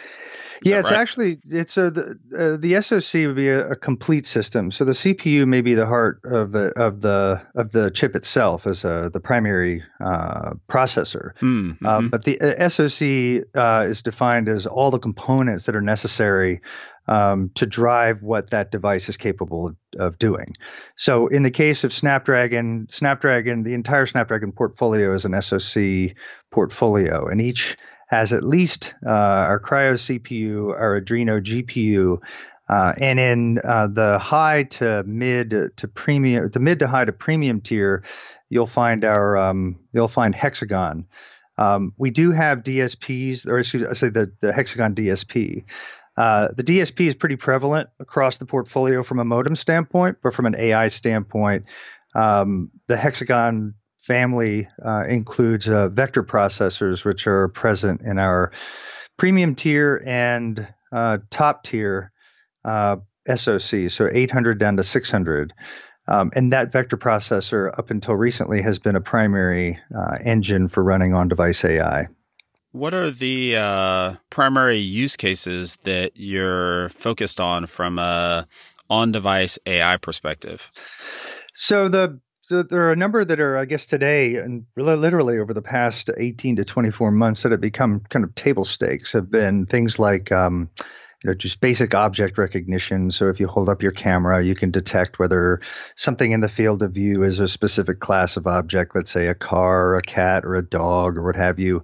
yeah, 0.62 0.78
it's 0.78 0.90
right? 0.90 1.00
actually 1.00 1.38
it's 1.44 1.76
a 1.76 1.90
the, 1.90 2.18
uh, 2.36 2.56
the 2.56 2.80
SoC 2.80 3.26
would 3.26 3.36
be 3.36 3.48
a, 3.48 3.70
a, 3.70 3.76
complete 3.76 4.26
system. 4.26 4.70
So 4.70 4.84
the 4.84 4.92
CPU 4.92 5.46
may 5.46 5.60
be 5.60 5.74
the 5.74 5.86
heart 5.86 6.20
of 6.24 6.52
the 6.52 6.68
of 6.80 7.00
the 7.00 7.42
of 7.54 7.70
the 7.72 7.90
chip 7.90 8.16
itself 8.16 8.66
as 8.66 8.84
a, 8.84 9.10
the 9.12 9.20
primary 9.20 9.82
uh, 10.00 10.54
processor, 10.68 11.40
um, 11.42 11.78
mm-hmm. 11.82 12.08
but 12.08 12.24
the 12.24 12.40
uh, 12.40 12.68
SoC 12.68 13.48
uh, 13.54 13.88
is 13.88 14.02
defined 14.02 14.48
as 14.48 14.66
all 14.66 14.90
the 14.90 14.98
components 14.98 15.64
that 15.64 15.76
are 15.76 15.82
necessary 15.82 16.60
um, 17.08 17.50
to 17.54 17.66
drive 17.66 18.22
what 18.22 18.50
that 18.50 18.70
device 18.70 19.08
is 19.08 19.16
capable 19.16 19.68
of, 19.68 19.76
of, 19.98 20.18
doing. 20.18 20.46
So, 20.96 21.26
in 21.26 21.42
the 21.42 21.50
case 21.50 21.84
of 21.84 21.92
Snapdragon, 21.92 22.86
Snapdragon, 22.90 23.62
the 23.62 23.74
entire 23.74 24.06
Snapdragon 24.06 24.52
portfolio 24.52 25.12
is 25.12 25.24
an 25.24 25.40
SoC 25.40 26.16
portfolio, 26.50 27.26
and 27.28 27.40
each 27.40 27.76
has 28.06 28.32
at 28.32 28.44
least 28.44 28.94
uh, 29.04 29.10
our 29.10 29.60
Kryo 29.60 29.94
CPU, 29.94 30.68
our 30.70 31.00
Adreno 31.00 31.42
GPU, 31.42 32.18
uh, 32.68 32.92
and 33.00 33.20
in 33.20 33.58
uh, 33.62 33.86
the 33.88 34.18
high 34.18 34.64
to 34.64 35.04
mid 35.06 35.76
to 35.76 35.88
premium, 35.88 36.48
the 36.50 36.60
mid 36.60 36.80
to 36.80 36.86
high 36.86 37.04
to 37.04 37.12
premium 37.12 37.60
tier, 37.60 38.02
you'll 38.48 38.66
find 38.66 39.04
our 39.04 39.36
um, 39.36 39.78
you'll 39.92 40.08
find 40.08 40.34
Hexagon. 40.34 41.06
Um, 41.58 41.94
we 41.96 42.10
do 42.10 42.32
have 42.32 42.62
DSPs, 42.62 43.46
or 43.46 43.58
excuse 43.58 43.82
me, 43.82 43.88
I 43.88 43.92
say 43.94 44.08
the 44.08 44.32
the 44.40 44.52
Hexagon 44.52 44.94
DSP. 44.94 45.64
Uh, 46.16 46.48
the 46.56 46.62
DSP 46.62 47.06
is 47.06 47.14
pretty 47.14 47.36
prevalent 47.36 47.88
across 48.00 48.38
the 48.38 48.46
portfolio 48.46 49.02
from 49.02 49.18
a 49.18 49.24
modem 49.24 49.54
standpoint, 49.54 50.18
but 50.22 50.32
from 50.32 50.46
an 50.46 50.54
AI 50.56 50.86
standpoint, 50.86 51.66
um, 52.14 52.70
the 52.86 52.96
Hexagon 52.96 53.74
family 54.00 54.68
uh, 54.84 55.04
includes 55.08 55.68
uh, 55.68 55.88
vector 55.88 56.22
processors, 56.22 57.04
which 57.04 57.26
are 57.26 57.48
present 57.48 58.02
in 58.02 58.18
our 58.18 58.52
premium 59.18 59.54
tier 59.54 60.00
and 60.06 60.66
uh, 60.92 61.18
top 61.30 61.64
tier 61.64 62.12
uh, 62.64 62.96
SoC, 63.32 63.90
so 63.90 64.08
800 64.10 64.58
down 64.58 64.76
to 64.76 64.84
600. 64.84 65.52
Um, 66.08 66.30
and 66.34 66.52
that 66.52 66.70
vector 66.70 66.96
processor, 66.96 67.76
up 67.76 67.90
until 67.90 68.14
recently, 68.14 68.62
has 68.62 68.78
been 68.78 68.94
a 68.94 69.00
primary 69.00 69.80
uh, 69.94 70.18
engine 70.24 70.68
for 70.68 70.82
running 70.82 71.14
on 71.14 71.28
device 71.28 71.64
AI. 71.64 72.06
What 72.76 72.92
are 72.92 73.10
the 73.10 73.56
uh, 73.56 74.14
primary 74.28 74.76
use 74.76 75.16
cases 75.16 75.78
that 75.84 76.12
you're 76.14 76.90
focused 76.90 77.40
on 77.40 77.64
from 77.64 77.98
a 77.98 78.46
on 78.90 79.12
device 79.12 79.58
AI 79.64 79.96
perspective? 79.96 80.70
So 81.54 81.88
the 81.88 82.20
there 82.50 82.82
are 82.82 82.92
a 82.92 82.96
number 82.96 83.24
that 83.24 83.40
are, 83.40 83.56
I 83.56 83.64
guess, 83.64 83.86
today 83.86 84.36
and 84.36 84.66
literally 84.76 85.38
over 85.38 85.54
the 85.54 85.62
past 85.62 86.10
18 86.14 86.56
to 86.56 86.66
24 86.66 87.12
months 87.12 87.44
that 87.44 87.52
have 87.52 87.62
become 87.62 88.00
kind 88.10 88.26
of 88.26 88.34
table 88.34 88.66
stakes 88.66 89.14
have 89.14 89.30
been 89.30 89.64
things 89.64 89.98
like 89.98 90.30
um, 90.30 90.68
you 91.22 91.30
know, 91.30 91.34
just 91.34 91.60
basic 91.60 91.94
object 91.94 92.38
recognition. 92.38 93.10
So 93.10 93.28
if 93.28 93.40
you 93.40 93.48
hold 93.48 93.68
up 93.68 93.82
your 93.82 93.92
camera, 93.92 94.42
you 94.42 94.54
can 94.54 94.70
detect 94.70 95.18
whether 95.18 95.60
something 95.94 96.30
in 96.30 96.40
the 96.40 96.48
field 96.48 96.82
of 96.82 96.92
view 96.92 97.22
is 97.22 97.40
a 97.40 97.48
specific 97.48 98.00
class 98.00 98.36
of 98.36 98.46
object, 98.46 98.94
let's 98.94 99.10
say 99.10 99.28
a 99.28 99.34
car, 99.34 99.96
a 99.96 100.02
cat, 100.02 100.44
or 100.44 100.54
a 100.56 100.62
dog, 100.62 101.16
or 101.16 101.24
what 101.24 101.36
have 101.36 101.58
you. 101.58 101.82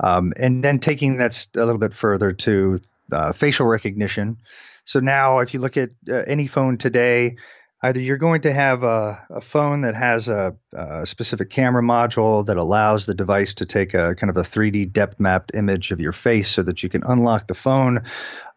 Um, 0.00 0.32
and 0.36 0.64
then 0.64 0.80
taking 0.80 1.18
that 1.18 1.46
a 1.54 1.64
little 1.64 1.78
bit 1.78 1.94
further 1.94 2.32
to 2.32 2.78
uh, 3.12 3.32
facial 3.32 3.66
recognition. 3.66 4.38
So 4.84 4.98
now, 4.98 5.38
if 5.38 5.54
you 5.54 5.60
look 5.60 5.76
at 5.76 5.90
uh, 6.08 6.24
any 6.26 6.48
phone 6.48 6.76
today, 6.76 7.36
either 7.82 8.00
you're 8.00 8.16
going 8.16 8.42
to 8.42 8.52
have 8.52 8.84
a, 8.84 9.26
a 9.28 9.40
phone 9.40 9.80
that 9.80 9.96
has 9.96 10.28
a, 10.28 10.56
a, 10.72 11.04
specific 11.04 11.50
camera 11.50 11.82
module 11.82 12.46
that 12.46 12.56
allows 12.56 13.06
the 13.06 13.14
device 13.14 13.54
to 13.54 13.66
take 13.66 13.94
a 13.94 14.14
kind 14.14 14.30
of 14.30 14.36
a 14.36 14.42
3D 14.42 14.92
depth 14.92 15.18
mapped 15.18 15.54
image 15.54 15.90
of 15.90 16.00
your 16.00 16.12
face 16.12 16.48
so 16.48 16.62
that 16.62 16.82
you 16.82 16.88
can 16.88 17.02
unlock 17.04 17.48
the 17.48 17.54
phone, 17.54 18.04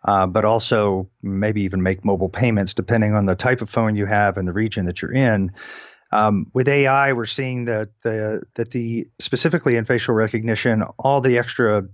uh, 0.04 0.28
but 0.28 0.46
also 0.46 1.10
maybe 1.24 1.64
even 1.64 1.82
make 1.82 2.06
mobile 2.06 2.30
payments 2.30 2.76
depending 2.76 3.16
on 3.16 3.26
the 3.26 3.36
type 3.36 3.62
of 3.62 3.70
phone 3.70 3.96
you 3.96 4.06
have 4.06 4.38
and 4.38 4.48
the 4.48 4.54
region 4.54 4.86
that 4.86 5.02
you're 5.02 5.14
in. 5.14 5.52
Um, 6.12 6.52
with 6.54 6.68
AI, 6.68 7.14
we're 7.14 7.26
seeing 7.26 7.66
that 7.66 7.90
the 8.02 8.44
that 8.54 8.70
the 8.70 9.08
specifically 9.20 9.76
in 9.76 9.86
facial 9.86 10.14
recognition, 10.14 10.84
all 11.00 11.20
the 11.20 11.40
extra 11.40 11.88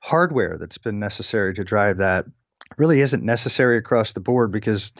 hardware 0.00 0.56
that's 0.56 0.78
been 0.78 1.00
necessary 1.00 1.52
to 1.54 1.64
drive 1.64 1.98
that 1.98 2.26
really 2.78 3.00
isn't 3.00 3.22
necessary 3.22 3.76
across 3.76 4.12
the 4.12 4.20
board 4.20 4.50
because 4.50 4.92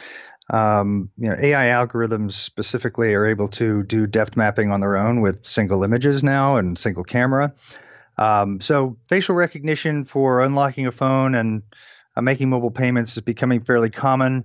um, 0.50 1.10
you 1.18 1.28
know, 1.28 1.36
AI 1.38 1.66
algorithms 1.66 2.32
specifically 2.32 3.14
are 3.14 3.26
able 3.26 3.48
to 3.48 3.82
do 3.82 4.06
depth 4.06 4.36
mapping 4.36 4.70
on 4.70 4.80
their 4.80 4.96
own 4.96 5.20
with 5.20 5.44
single 5.44 5.82
images 5.82 6.22
now 6.22 6.56
and 6.56 6.78
single 6.78 7.04
camera. 7.04 7.54
Um, 8.18 8.60
so 8.60 8.96
facial 9.08 9.34
recognition 9.34 10.04
for 10.04 10.40
unlocking 10.40 10.86
a 10.86 10.92
phone 10.92 11.34
and 11.34 11.62
uh, 12.16 12.22
making 12.22 12.48
mobile 12.48 12.70
payments 12.70 13.16
is 13.16 13.22
becoming 13.22 13.62
fairly 13.62 13.90
common. 13.90 14.44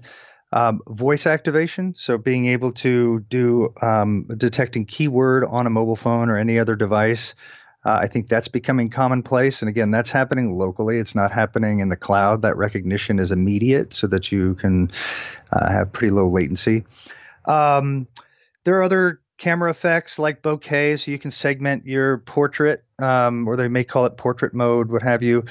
Um, 0.54 0.82
voice 0.86 1.28
activation, 1.28 1.96
so 1.96 2.18
being 2.18 2.48
able 2.48 2.74
to 2.74 3.22
do 3.22 3.70
um, 3.82 4.28
detecting 4.36 4.84
keyword 4.84 5.46
on 5.46 5.66
a 5.66 5.70
mobile 5.70 5.96
phone 5.96 6.30
or 6.30 6.38
any 6.38 6.60
other 6.60 6.76
device 6.76 7.36
uh, 7.84 7.98
I 8.02 8.08
think 8.08 8.28
that's 8.28 8.48
becoming 8.48 8.90
commonplace. 8.90 9.62
And 9.62 9.70
again, 9.70 9.92
that's 9.92 10.12
happening 10.12 10.52
locally. 10.52 10.98
It's 10.98 11.16
not 11.16 11.32
happening 11.32 11.80
in 11.80 11.90
the 11.90 11.98
cloud. 11.98 12.44
That 12.44 12.58
recognition 12.58 13.20
is 13.20 13.32
immediate 13.32 13.94
so 13.94 14.08
that 14.08 14.32
you 14.32 14.56
can 14.56 14.92
uh, 15.52 15.72
have 15.72 15.92
pretty 15.92 16.12
low 16.12 16.28
latency. 16.28 16.84
Um, 17.46 18.08
there 18.64 18.78
are 18.78 18.84
other 18.84 19.22
camera 19.40 19.72
effects 19.72 20.20
like 20.20 20.44
bokeh, 20.44 21.00
so 21.00 21.10
you 21.10 21.18
can 21.18 21.32
segment 21.32 21.88
your 21.88 22.20
portrait, 22.20 22.84
um, 23.00 23.48
or 23.48 23.56
they 23.56 23.68
may 23.68 23.84
call 23.84 24.06
it 24.06 24.16
portrait 24.16 24.54
mode, 24.54 24.92
what 24.92 25.02
have 25.02 25.24
you, 25.24 25.44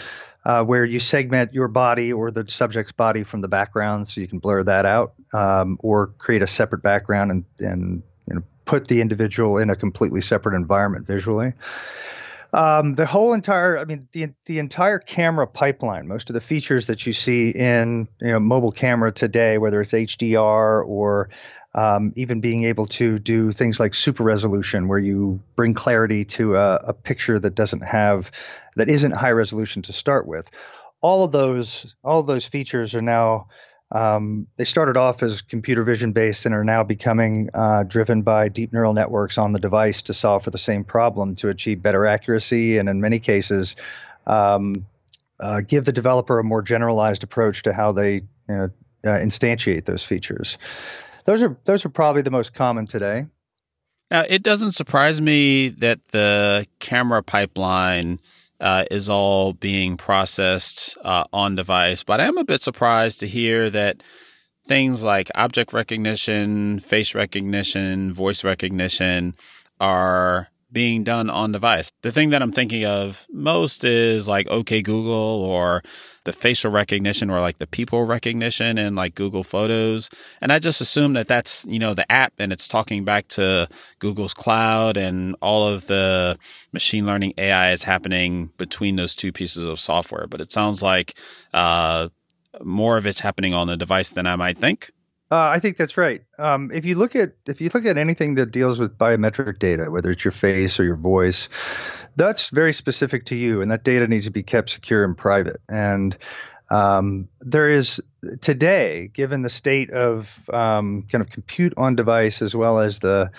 uh, 0.45 0.63
where 0.63 0.85
you 0.85 1.01
segment 1.01 1.53
your 1.53 1.67
body 1.67 2.13
or 2.13 2.31
the 2.31 2.45
subject's 2.49 2.93
body 2.93 3.25
from 3.25 3.41
the 3.41 3.49
background, 3.49 4.09
so 4.09 4.21
you 4.21 4.29
can 4.29 4.39
blur 4.39 4.63
that 4.63 4.87
out, 4.87 5.15
um, 5.35 5.77
or 5.83 6.07
create 6.19 6.41
a 6.41 6.47
separate 6.47 6.85
background 6.85 7.33
and, 7.33 7.45
and 7.59 8.03
put 8.71 8.87
the 8.87 9.00
individual 9.00 9.59
in 9.59 9.69
a 9.69 9.75
completely 9.75 10.21
separate 10.21 10.55
environment 10.55 11.05
visually. 11.05 11.55
Um, 12.53 12.95
the 12.95 13.05
whole 13.05 13.33
entire, 13.33 13.77
I 13.77 13.85
mean, 13.85 14.03
the 14.12 14.29
the 14.47 14.61
entire 14.61 15.00
camera 15.00 15.49
pipeline, 15.49 16.07
most 16.07 16.31
of 16.31 16.35
the 16.35 16.41
features 16.41 16.87
that 16.87 17.05
you 17.05 17.12
see 17.12 17.50
in 17.50 18.07
you 18.21 18.29
know 18.29 18.39
mobile 18.39 18.71
camera 18.71 19.11
today, 19.11 19.59
whether 19.59 19.81
it's 19.81 19.93
HDR 19.93 20.87
or 20.87 21.31
um, 21.75 22.12
even 22.15 22.41
being 22.41 22.62
able 22.62 22.87
to 22.87 23.19
do 23.19 23.50
things 23.50 23.81
like 23.81 23.93
super 23.93 24.23
resolution, 24.23 24.87
where 24.87 25.00
you 25.00 25.41
bring 25.57 25.75
clarity 25.75 26.25
to 26.37 26.55
a, 26.55 26.77
a 26.77 26.95
picture 26.95 27.41
that 27.41 27.57
doesn't 27.57 27.83
have, 27.83 28.31
that 28.77 28.89
isn't 28.89 29.11
high 29.12 29.33
resolution 29.33 29.83
to 29.83 29.93
start 29.93 30.29
with. 30.29 30.49
All 31.00 31.25
of 31.25 31.33
those, 31.33 31.97
all 32.05 32.21
of 32.21 32.29
those 32.29 32.47
features 32.47 32.95
are 32.95 33.03
now 33.03 33.49
um, 33.93 34.47
they 34.57 34.65
started 34.65 34.97
off 34.97 35.23
as 35.23 35.43
computer 35.43 35.83
vision 35.83 36.13
based 36.13 36.47
and 36.47 36.55
are 36.55 36.65
now 36.65 36.85
becoming 36.85 37.51
uh, 37.53 37.83
driven 37.83 38.23
by 38.23 38.49
deep 38.49 38.73
neural 38.73 38.93
networks 38.93 39.37
on 39.37 39.53
the 39.53 39.59
device 39.59 40.03
to 40.03 40.15
solve 40.15 40.45
for 40.45 40.51
the 40.51 40.59
same 40.59 40.85
problem 40.85 41.35
to 41.37 41.49
achieve 41.49 41.83
better 41.83 42.07
accuracy 42.07 42.79
and, 42.79 42.89
in 42.89 43.01
many 43.01 43.19
cases, 43.19 43.75
um, 44.27 44.87
uh, 45.41 45.61
give 45.61 45.85
the 45.85 45.93
developer 45.93 46.39
a 46.39 46.45
more 46.45 46.63
generalized 46.63 47.25
approach 47.25 47.65
to 47.65 47.73
how 47.73 47.93
they 47.93 48.15
you 48.15 48.23
know, 48.49 48.71
uh, 49.05 49.09
instantiate 49.09 49.85
those 49.87 50.05
features. 50.05 50.59
Those 51.25 51.43
are 51.43 51.57
those 51.65 51.85
are 51.85 51.91
probably 51.91 52.23
the 52.23 52.31
most 52.31 52.55
common 52.55 52.87
today. 52.87 53.27
Now, 54.11 54.25
it 54.29 54.43
doesn't 54.43 54.73
surprise 54.73 55.21
me 55.21 55.69
that 55.69 56.01
the 56.09 56.67
camera 56.81 57.23
pipeline 57.23 58.21
uh, 58.61 58.85
is 58.90 59.09
all 59.09 59.52
being 59.52 59.97
processed 59.97 60.97
uh, 61.02 61.25
on 61.33 61.57
device. 61.57 62.05
But 62.05 62.21
I 62.21 62.26
am 62.26 62.38
a 62.38 62.45
bit 62.45 62.62
surprised 62.62 63.21
to 63.21 63.26
hear 63.26 63.71
that 63.71 64.02
things 64.67 65.02
like 65.02 65.31
object 65.35 65.73
recognition, 65.73 66.79
face 66.79 67.14
recognition, 67.14 68.12
voice 68.12 68.45
recognition 68.45 69.35
are 69.81 70.49
being 70.73 71.05
done 71.05 71.29
on 71.29 71.53
device. 71.53 71.91
The 72.03 72.12
thing 72.12 72.31
that 72.31 72.43
I'm 72.43 72.53
thinking 72.53 72.85
of 72.85 73.27
most 73.33 73.85
is 73.85 74.29
like 74.29 74.49
OK 74.49 74.83
Google 74.83 75.45
or 75.45 75.83
the 76.25 76.33
facial 76.33 76.71
recognition 76.71 77.31
or 77.31 77.41
like 77.41 77.59
the 77.59 77.67
people 77.67 78.05
recognition 78.05 78.79
in 78.79 78.95
like 78.95 79.15
Google 79.15 79.43
Photos. 79.43 80.11
And 80.41 80.53
I 80.53 80.59
just 80.59 80.81
assume 80.81 81.15
that 81.15 81.29
that's, 81.29 81.65
you 81.67 81.79
know, 81.79 81.95
the 81.95 82.11
app 82.11 82.35
and 82.39 82.53
it's 82.53 82.69
talking 82.69 83.05
back 83.05 83.29
to 83.29 83.69
Google's 83.99 84.35
cloud 84.35 84.97
and 84.97 85.35
all 85.41 85.67
of 85.67 85.87
the 85.87 86.39
machine 86.73 87.07
learning 87.07 87.35
AI 87.39 87.73
is 87.73 87.85
happening 87.85 88.50
between 88.59 88.97
those 88.97 89.15
two 89.15 89.33
pieces 89.33 89.65
of 89.65 89.81
software. 89.81 90.27
But 90.27 90.41
it 90.41 90.53
sounds 90.53 90.83
like, 90.83 91.15
uh, 91.55 92.09
more 92.62 92.97
of 92.97 93.07
it's 93.07 93.21
happening 93.21 93.55
on 93.55 93.69
the 93.69 93.77
device 93.77 94.11
than 94.11 94.27
I 94.27 94.37
might 94.37 94.59
think. 94.59 94.91
Uh, 95.31 95.49
I 95.55 95.61
think 95.61 95.77
that's 95.77 95.97
right. 95.97 96.23
Um, 96.39 96.73
if 96.73 96.85
you 96.85 96.97
look 96.97 97.15
at 97.15 97.35
if 97.47 97.61
you 97.61 97.71
look 97.73 97.87
at 97.87 97.97
anything 97.97 98.35
that 98.35 98.51
deals 98.51 98.81
with 98.81 98.99
biometric 98.99 99.61
data, 99.61 99.89
whether 99.89 100.11
it's 100.11 100.25
your 100.25 100.33
face 100.33 100.81
or 100.81 100.85
your 100.85 100.97
voice, 100.97 101.49
that's 102.17 102.51
very 102.51 102.73
specific 102.73 103.27
to 103.27 103.37
you, 103.37 103.63
and 103.63 103.71
that 103.71 103.85
data 103.85 104.09
needs 104.09 104.25
to 104.25 104.33
be 104.33 104.43
kept 104.43 104.71
secure 104.71 105.05
and 105.05 105.17
private. 105.17 105.59
And 105.69 106.17
um, 106.69 107.29
there 107.41 107.69
is 107.69 108.03
today, 108.41 109.09
given 109.13 109.43
the 109.43 109.51
state 109.51 109.91
of 109.91 110.51
um, 110.53 111.07
kind 111.11 111.23
of 111.23 111.31
compute 111.31 111.75
on 111.77 111.95
device 111.95 112.43
as 112.43 112.57
well 112.57 112.81
as 112.81 112.99
the 112.99 113.31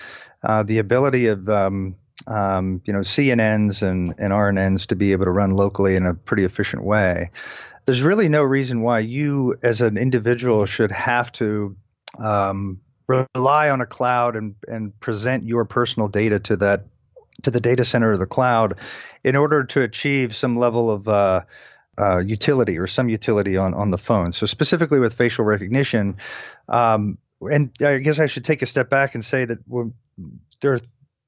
uh, 0.43 0.63
the 0.63 0.77
ability 0.77 1.27
of 1.27 1.49
um, 1.49 1.95
um 2.25 2.81
you 2.85 2.93
know 2.93 2.99
CNNs 2.99 3.83
and, 3.83 4.13
and 4.17 4.31
RNNs 4.31 4.87
to 4.87 4.95
be 4.95 5.11
able 5.11 5.25
to 5.25 5.31
run 5.31 5.51
locally 5.51 5.97
in 5.97 6.05
a 6.05 6.13
pretty 6.13 6.45
efficient 6.45 6.85
way 6.85 7.31
there's 7.91 8.03
really 8.03 8.29
no 8.29 8.41
reason 8.41 8.81
why 8.83 8.99
you 8.99 9.53
as 9.61 9.81
an 9.81 9.97
individual 9.97 10.65
should 10.65 10.93
have 10.93 11.29
to 11.29 11.75
um, 12.17 12.79
rely 13.05 13.69
on 13.69 13.81
a 13.81 13.85
cloud 13.85 14.37
and, 14.37 14.55
and 14.65 14.97
present 15.01 15.43
your 15.43 15.65
personal 15.65 16.07
data 16.07 16.39
to 16.39 16.55
that 16.55 16.85
to 17.43 17.51
the 17.51 17.59
data 17.59 17.83
center 17.83 18.09
of 18.11 18.17
the 18.17 18.25
cloud 18.25 18.79
in 19.25 19.35
order 19.35 19.65
to 19.65 19.81
achieve 19.81 20.33
some 20.33 20.55
level 20.55 20.89
of 20.89 21.05
uh, 21.09 21.41
uh, 21.97 22.19
utility 22.19 22.79
or 22.79 22.87
some 22.87 23.09
utility 23.09 23.57
on, 23.57 23.73
on 23.73 23.91
the 23.91 23.97
phone. 23.97 24.31
So 24.31 24.45
specifically 24.45 25.01
with 25.01 25.13
facial 25.13 25.43
recognition, 25.43 26.15
um, 26.69 27.17
and 27.41 27.71
I 27.81 27.97
guess 27.97 28.21
I 28.21 28.27
should 28.27 28.45
take 28.45 28.61
a 28.61 28.67
step 28.67 28.89
back 28.89 29.15
and 29.15 29.25
say 29.25 29.43
that 29.43 29.57
there 30.61 30.75
are 30.75 30.79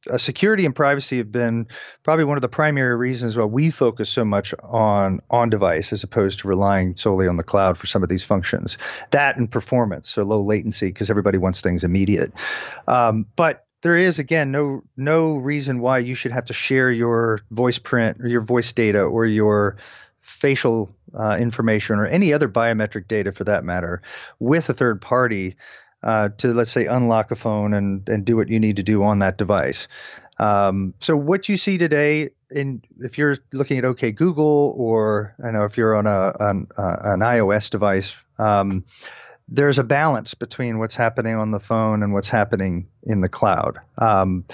uh, 0.10 0.18
security 0.18 0.66
and 0.66 0.76
privacy 0.76 1.18
have 1.18 1.32
been 1.32 1.68
probably 2.04 2.26
one 2.26 2.38
of 2.38 2.42
the 2.42 2.50
primary 2.50 2.96
reasons 2.96 3.38
why 3.38 3.46
we 3.46 3.70
focus 3.70 4.10
so 4.10 4.26
much 4.26 4.54
on 4.64 5.22
on 5.30 5.50
device 5.50 5.94
as 5.94 6.04
opposed 6.04 6.40
to 6.40 6.48
relying 6.48 6.96
solely 6.98 7.28
on 7.28 7.38
the 7.38 7.44
cloud 7.44 7.78
for 7.78 7.88
some 7.88 8.04
of 8.04 8.10
these 8.10 8.24
functions. 8.24 8.78
That 9.12 9.38
and 9.38 9.50
performance, 9.50 10.10
so 10.10 10.24
low 10.24 10.42
latency, 10.42 10.88
because 10.88 11.10
everybody 11.10 11.38
wants 11.38 11.62
things 11.62 11.84
immediate. 11.84 12.32
Um, 12.88 13.26
but 13.36 13.66
there 13.82 13.96
is 13.96 14.20
again 14.20 14.52
no 14.52 14.84
no 14.98 15.36
reason 15.36 15.80
why 15.80 16.00
you 16.00 16.16
should 16.16 16.32
have 16.32 16.46
to 16.46 16.54
share 16.54 16.92
your 16.92 17.42
voice 17.52 17.80
print 17.80 18.20
or 18.22 18.28
your 18.28 18.42
voice 18.42 18.72
data 18.74 19.02
or 19.02 19.26
your 19.26 19.78
facial 20.22 20.96
uh, 21.14 21.38
information 21.40 21.98
or 21.98 22.06
any 22.06 22.34
other 22.34 22.48
biometric 22.48 23.08
data 23.08 23.34
for 23.34 23.44
that 23.44 23.66
matter 23.66 24.02
with 24.40 24.70
a 24.70 24.74
third 24.74 25.02
party 25.02 25.56
uh, 26.04 26.30
to 26.38 26.54
let's 26.54 26.72
say 26.72 26.86
unlock 26.86 27.32
a 27.32 27.36
phone 27.36 27.74
and 27.74 28.08
and 28.10 28.26
do 28.26 28.36
what 28.36 28.50
you 28.50 28.60
need 28.60 28.78
to 28.78 28.84
do 28.84 29.04
on 29.04 29.20
that 29.20 29.38
device. 29.38 29.88
Um, 30.38 30.94
so 31.00 31.16
what 31.16 31.48
you 31.48 31.58
see 31.58 31.78
today, 31.78 32.32
in 32.52 32.82
if 33.00 33.18
you're 33.18 33.38
looking 33.52 33.78
at 33.78 33.86
OK 33.86 34.12
Google 34.12 34.76
or 34.78 35.36
I 35.44 35.52
know 35.52 35.64
if 35.64 35.78
you're 35.78 35.96
on 35.96 36.08
a 36.08 36.34
an, 36.40 36.68
uh, 36.78 36.98
an 37.02 37.20
iOS 37.20 37.70
device. 37.70 38.16
Um, 38.38 38.86
there's 39.48 39.80
a 39.80 39.84
balance 39.84 40.34
between 40.34 40.80
what's 40.80 40.96
happening 40.96 41.36
on 41.36 41.52
the 41.52 41.60
phone 41.60 42.02
and 42.02 42.14
what's 42.14 42.30
happening 42.30 42.88
in 43.04 43.22
the 43.22 43.30
cloud. 43.30 43.80
Um, 43.98 44.46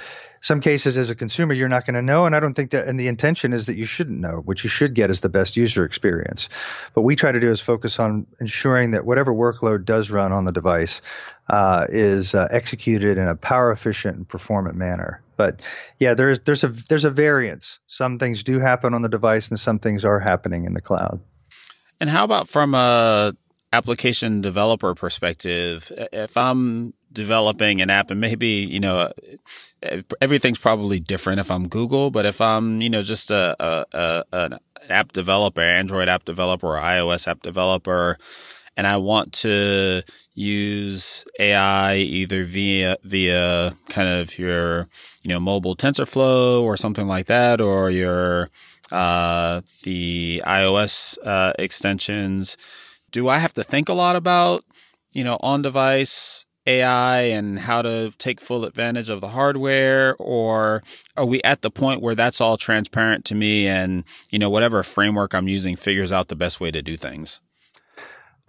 some 0.42 0.62
cases, 0.62 0.98
as 0.98 1.10
a 1.10 1.16
consumer, 1.16 1.54
you're 1.54 1.68
not 1.68 1.86
going 1.86 1.96
to 1.96 2.02
know, 2.02 2.26
and 2.26 2.36
I 2.36 2.40
don't 2.40 2.54
think 2.54 2.72
that. 2.72 2.88
And 2.88 3.00
the 3.00 3.08
intention 3.08 3.52
is 3.52 3.66
that 3.66 3.78
you 3.78 3.84
shouldn't 3.84 4.20
know. 4.20 4.42
What 4.44 4.64
you 4.64 4.70
should 4.70 4.94
get 4.94 5.10
is 5.10 5.20
the 5.20 5.30
best 5.30 5.58
user 5.58 5.84
experience. 5.84 6.48
What 6.94 7.04
we 7.04 7.16
try 7.16 7.32
to 7.32 7.40
do 7.40 7.52
is 7.52 7.60
focus 7.60 8.00
on 8.00 8.26
ensuring 8.40 8.92
that 8.92 9.06
whatever 9.06 9.34
workload 9.34 9.86
does 9.86 10.10
run 10.10 10.32
on 10.32 10.46
the 10.46 10.52
device 10.52 11.02
uh, 11.50 11.88
is 11.90 12.36
uh, 12.36 12.48
executed 12.50 13.18
in 13.18 13.28
a 13.28 13.36
power 13.36 13.72
efficient 13.72 14.16
and 14.18 14.28
performant 14.28 14.78
manner. 14.78 15.22
But 15.36 15.68
yeah, 16.00 16.14
there's 16.14 16.40
there's 16.40 16.64
a 16.64 16.70
there's 16.70 17.06
a 17.06 17.10
variance. 17.10 17.80
Some 17.88 18.18
things 18.18 18.44
do 18.44 18.60
happen 18.60 18.94
on 18.94 19.02
the 19.02 19.10
device, 19.10 19.50
and 19.50 19.60
some 19.60 19.80
things 19.80 20.06
are 20.06 20.20
happening 20.20 20.66
in 20.66 20.74
the 20.74 20.82
cloud. 20.82 21.20
And 22.00 22.10
how 22.10 22.24
about 22.24 22.48
from 22.48 22.76
a 22.76 23.36
application 23.72 24.42
developer 24.42 24.96
perspective, 24.96 25.92
if 26.12 26.36
I'm 26.36 26.94
developing 27.12 27.82
an 27.82 27.90
app 27.90 28.12
and 28.12 28.20
maybe, 28.20 28.48
you 28.48 28.80
know, 28.80 29.12
everything's 30.22 30.58
probably 30.58 31.00
different 31.00 31.40
if 31.40 31.52
I'm 31.52 31.68
Google, 31.68 32.12
but 32.12 32.26
if 32.26 32.42
I'm, 32.42 32.82
you 32.82 32.90
know, 32.90 33.04
just 33.04 33.32
a, 33.32 33.56
a, 33.60 33.86
a 33.94 34.24
an 34.32 34.54
app 34.90 35.12
developer, 35.12 35.62
Android 35.62 36.10
app 36.10 36.26
developer 36.26 36.68
or 36.68 36.80
iOS 36.80 37.28
app 37.28 37.42
developer, 37.42 38.18
and 38.76 38.88
I 38.88 38.98
want 38.98 39.34
to 39.34 40.04
use 40.34 41.26
AI 41.38 41.96
either 41.98 42.46
via 42.46 42.98
via 43.04 43.76
kind 43.90 44.08
of 44.08 44.40
your 44.40 44.88
you 45.22 45.30
know 45.30 45.40
mobile 45.40 45.76
TensorFlow 45.76 46.62
or 46.62 46.78
something 46.78 47.08
like 47.08 47.26
that, 47.28 47.60
or 47.62 47.90
your 47.90 48.50
uh, 48.92 49.62
the 49.84 50.42
iOS 50.46 51.18
uh, 51.26 51.54
extensions 51.60 52.58
do 53.12 53.30
I 53.30 53.40
have 53.40 53.54
to 53.54 53.64
think 53.64 53.90
a 53.90 53.94
lot 53.94 54.16
about, 54.16 54.64
you 55.12 55.24
know, 55.24 55.38
on 55.42 55.62
device 55.62 56.46
AI 56.66 57.22
and 57.22 57.60
how 57.60 57.82
to 57.82 58.12
take 58.18 58.40
full 58.40 58.66
advantage 58.66 59.10
of 59.10 59.22
the 59.22 59.30
hardware? 59.30 60.16
Or 60.20 60.84
are 61.18 61.26
we 61.26 61.42
at 61.44 61.62
the 61.62 61.72
point 61.72 62.02
where 62.02 62.16
that's 62.16 62.42
all 62.42 62.58
transparent 62.58 63.26
to 63.26 63.36
me 63.36 63.68
and, 63.68 64.04
you 64.30 64.40
know, 64.40 64.50
whatever 64.50 64.84
framework 64.84 65.34
I'm 65.34 65.48
using 65.48 65.76
figures 65.76 66.12
out 66.12 66.28
the 66.28 66.36
best 66.36 66.60
way 66.60 66.72
to 66.72 66.82
do 66.82 66.98
things? 66.98 67.42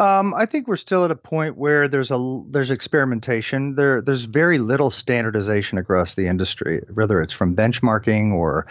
Um, 0.01 0.33
I 0.33 0.47
think 0.47 0.67
we're 0.67 0.77
still 0.77 1.05
at 1.05 1.11
a 1.11 1.17
point 1.17 1.59
where 1.59 1.87
there's 1.87 2.11
a 2.11 2.43
there's 2.49 2.71
experimentation. 2.71 3.75
There 3.75 4.01
there's 4.01 4.25
very 4.25 4.57
little 4.57 4.91
standardization 4.91 5.77
across 5.77 6.15
the 6.15 6.27
industry, 6.27 6.81
whether 6.95 7.21
it's 7.21 7.35
from 7.35 7.55
benchmarking 7.55 8.33
or 8.33 8.67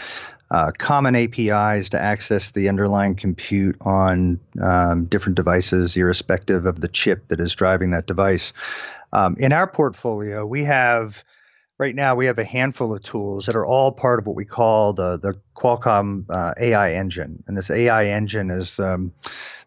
uh, 0.51 0.71
common 0.77 1.15
APIs 1.15 1.89
to 1.89 1.99
access 1.99 2.51
the 2.51 2.69
underlying 2.69 3.15
compute 3.15 3.77
on 3.81 4.39
um, 4.61 5.05
different 5.05 5.35
devices, 5.35 5.95
irrespective 5.95 6.65
of 6.65 6.81
the 6.81 6.87
chip 6.87 7.27
that 7.27 7.39
is 7.39 7.55
driving 7.55 7.91
that 7.91 8.05
device. 8.05 8.53
Um, 9.13 9.35
in 9.37 9.53
our 9.53 9.67
portfolio, 9.67 10.45
we 10.45 10.63
have 10.63 11.23
right 11.77 11.95
now 11.95 12.15
we 12.15 12.27
have 12.27 12.39
a 12.39 12.43
handful 12.43 12.93
of 12.93 13.01
tools 13.01 13.45
that 13.45 13.55
are 13.55 13.65
all 13.65 13.91
part 13.91 14.19
of 14.19 14.27
what 14.27 14.35
we 14.35 14.45
call 14.45 14.93
the 14.93 15.17
the 15.17 15.39
Qualcomm 15.55 16.25
uh, 16.29 16.53
AI 16.59 16.93
engine, 16.93 17.43
and 17.47 17.57
this 17.57 17.69
AI 17.69 18.05
engine 18.05 18.49
is 18.49 18.79
um, 18.79 19.11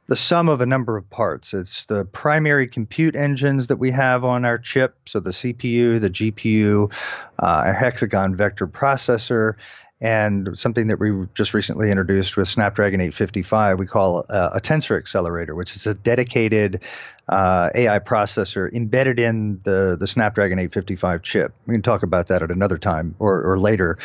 the 0.06 0.16
sum 0.16 0.48
of 0.48 0.60
a 0.60 0.66
number 0.66 0.96
of 0.96 1.08
parts. 1.10 1.54
It's 1.54 1.84
the 1.84 2.04
primary 2.04 2.66
compute 2.66 3.14
engines 3.14 3.68
that 3.68 3.76
we 3.76 3.90
have 3.92 4.24
on 4.24 4.44
our 4.44 4.58
chip, 4.58 4.96
so 5.06 5.20
the 5.20 5.30
CPU, 5.30 6.00
the 6.00 6.10
GPU, 6.10 6.92
uh, 7.38 7.62
our 7.66 7.72
hexagon 7.72 8.34
vector 8.34 8.66
processor, 8.66 9.54
and 10.02 10.58
something 10.58 10.88
that 10.88 10.98
we 10.98 11.28
just 11.32 11.54
recently 11.54 11.88
introduced 11.88 12.36
with 12.36 12.48
Snapdragon 12.48 13.00
855, 13.00 13.78
we 13.78 13.86
call 13.86 14.24
a, 14.28 14.60
tensor 14.60 14.98
accelerator, 14.98 15.54
which 15.54 15.76
is 15.76 15.86
a 15.86 15.94
dedicated 15.94 16.82
uh, 17.28 17.70
AI 17.72 18.00
processor 18.00 18.70
embedded 18.72 19.20
in 19.20 19.60
the, 19.60 19.96
the 19.98 20.08
Snapdragon 20.08 20.58
855 20.58 21.22
chip. 21.22 21.54
We 21.66 21.74
can 21.74 21.82
talk 21.82 22.02
about 22.02 22.26
that 22.26 22.42
at 22.42 22.50
another 22.50 22.78
time 22.78 23.14
or, 23.20 23.52
or 23.52 23.60
later. 23.60 23.96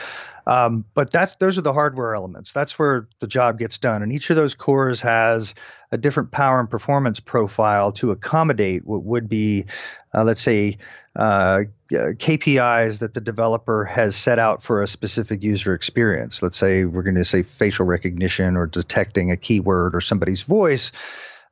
Um, 0.46 0.86
but 0.94 1.12
that's 1.12 1.36
those 1.38 1.58
are 1.58 1.62
the 1.62 1.74
hardware 1.74 2.14
elements. 2.14 2.54
That's 2.54 2.78
where 2.78 3.08
the 3.18 3.28
job 3.28 3.58
gets 3.58 3.80
done, 3.80 4.02
and 4.02 4.14
each 4.14 4.30
of 4.30 4.38
those 4.38 4.56
cores 4.56 5.02
has 5.02 5.56
a 5.92 5.98
different 5.98 6.32
power 6.32 6.60
and 6.60 6.70
performance 6.70 7.20
profile 7.20 7.92
to 7.94 8.12
accommodate 8.12 8.86
what 8.86 9.04
would 9.04 9.28
be, 9.28 9.66
uh, 10.14 10.24
let's 10.24 10.42
say, 10.42 10.78
uh, 11.18 11.64
KPIs 11.92 13.00
that 13.00 13.14
the 13.14 13.22
developer 13.22 13.86
has 13.86 14.16
set 14.16 14.40
out 14.40 14.62
for 14.62 14.84
a 14.84 14.88
specific 14.88 15.44
user 15.44 15.74
experience. 15.74 16.42
Let's 16.42 16.58
say 16.58 16.84
we're 16.84 17.04
going 17.04 17.16
to 17.16 17.26
say 17.26 17.44
facial 17.44 17.86
recognition 17.86 18.58
or 18.58 18.68
detecting 18.68 19.32
a 19.32 19.38
keyword 19.38 19.96
or 19.96 20.02
somebody's 20.02 20.42
voice. 20.42 20.92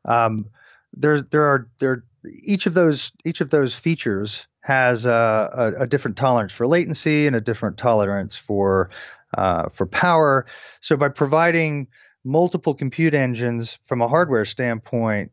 Um, 0.04 0.50
there, 0.94 1.22
there 1.22 1.44
are 1.44 1.70
there 1.80 2.04
each 2.44 2.66
of 2.66 2.74
those 2.74 3.12
each 3.24 3.42
of 3.42 3.50
those 3.50 3.76
features 3.76 4.48
has 4.62 5.06
a, 5.06 5.74
a, 5.78 5.84
a, 5.84 5.88
different 5.88 6.18
tolerance 6.18 6.52
for 6.52 6.66
latency 6.66 7.28
and 7.28 7.36
a 7.36 7.42
different 7.42 7.78
tolerance 7.78 8.36
for 8.36 8.90
uh, 9.38 9.70
for 9.70 9.86
power. 9.86 10.46
So 10.82 10.98
by 10.98 11.10
providing 11.10 11.88
multiple 12.24 12.74
compute 12.74 13.14
engines 13.14 13.78
from 13.84 14.02
a 14.02 14.08
hardware 14.08 14.46
standpoint, 14.46 15.32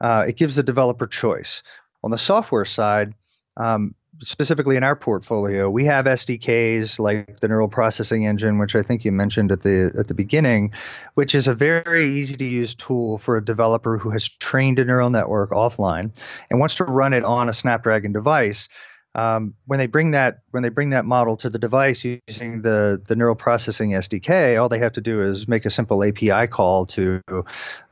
uh, 0.00 0.24
it 0.28 0.36
gives 0.36 0.56
the 0.56 0.62
developer 0.62 1.06
choice. 1.06 1.62
On 2.02 2.10
the 2.10 2.18
software 2.18 2.64
side, 2.64 3.14
um, 3.58 3.94
specifically 4.22 4.76
in 4.76 4.84
our 4.84 4.96
portfolio, 4.96 5.70
we 5.70 5.86
have 5.86 6.04
SDKs 6.04 6.98
like 6.98 7.36
the 7.40 7.48
neural 7.48 7.68
processing 7.68 8.26
engine, 8.26 8.58
which 8.58 8.76
I 8.76 8.82
think 8.82 9.04
you 9.04 9.12
mentioned 9.12 9.52
at 9.52 9.60
the 9.60 9.94
at 9.98 10.06
the 10.08 10.14
beginning, 10.14 10.72
which 11.14 11.34
is 11.34 11.48
a 11.48 11.54
very 11.54 12.04
easy 12.06 12.36
to 12.36 12.44
use 12.44 12.74
tool 12.74 13.18
for 13.18 13.36
a 13.36 13.44
developer 13.44 13.98
who 13.98 14.10
has 14.10 14.28
trained 14.28 14.78
a 14.78 14.84
neural 14.84 15.10
network 15.10 15.50
offline 15.50 16.18
and 16.50 16.60
wants 16.60 16.76
to 16.76 16.84
run 16.84 17.12
it 17.12 17.24
on 17.24 17.48
a 17.48 17.52
Snapdragon 17.52 18.12
device 18.12 18.68
um, 19.14 19.54
when 19.66 19.78
they 19.78 19.88
bring 19.88 20.12
that 20.12 20.38
when 20.52 20.62
they 20.62 20.68
bring 20.68 20.90
that 20.90 21.04
model 21.04 21.36
to 21.38 21.50
the 21.50 21.58
device 21.58 22.04
using 22.04 22.62
the 22.62 23.02
the 23.08 23.16
neural 23.16 23.34
processing 23.34 23.90
SDK, 23.90 24.60
all 24.60 24.68
they 24.68 24.78
have 24.78 24.92
to 24.92 25.00
do 25.00 25.22
is 25.22 25.48
make 25.48 25.64
a 25.64 25.70
simple 25.70 26.04
API 26.04 26.46
call 26.46 26.86
to 26.86 27.20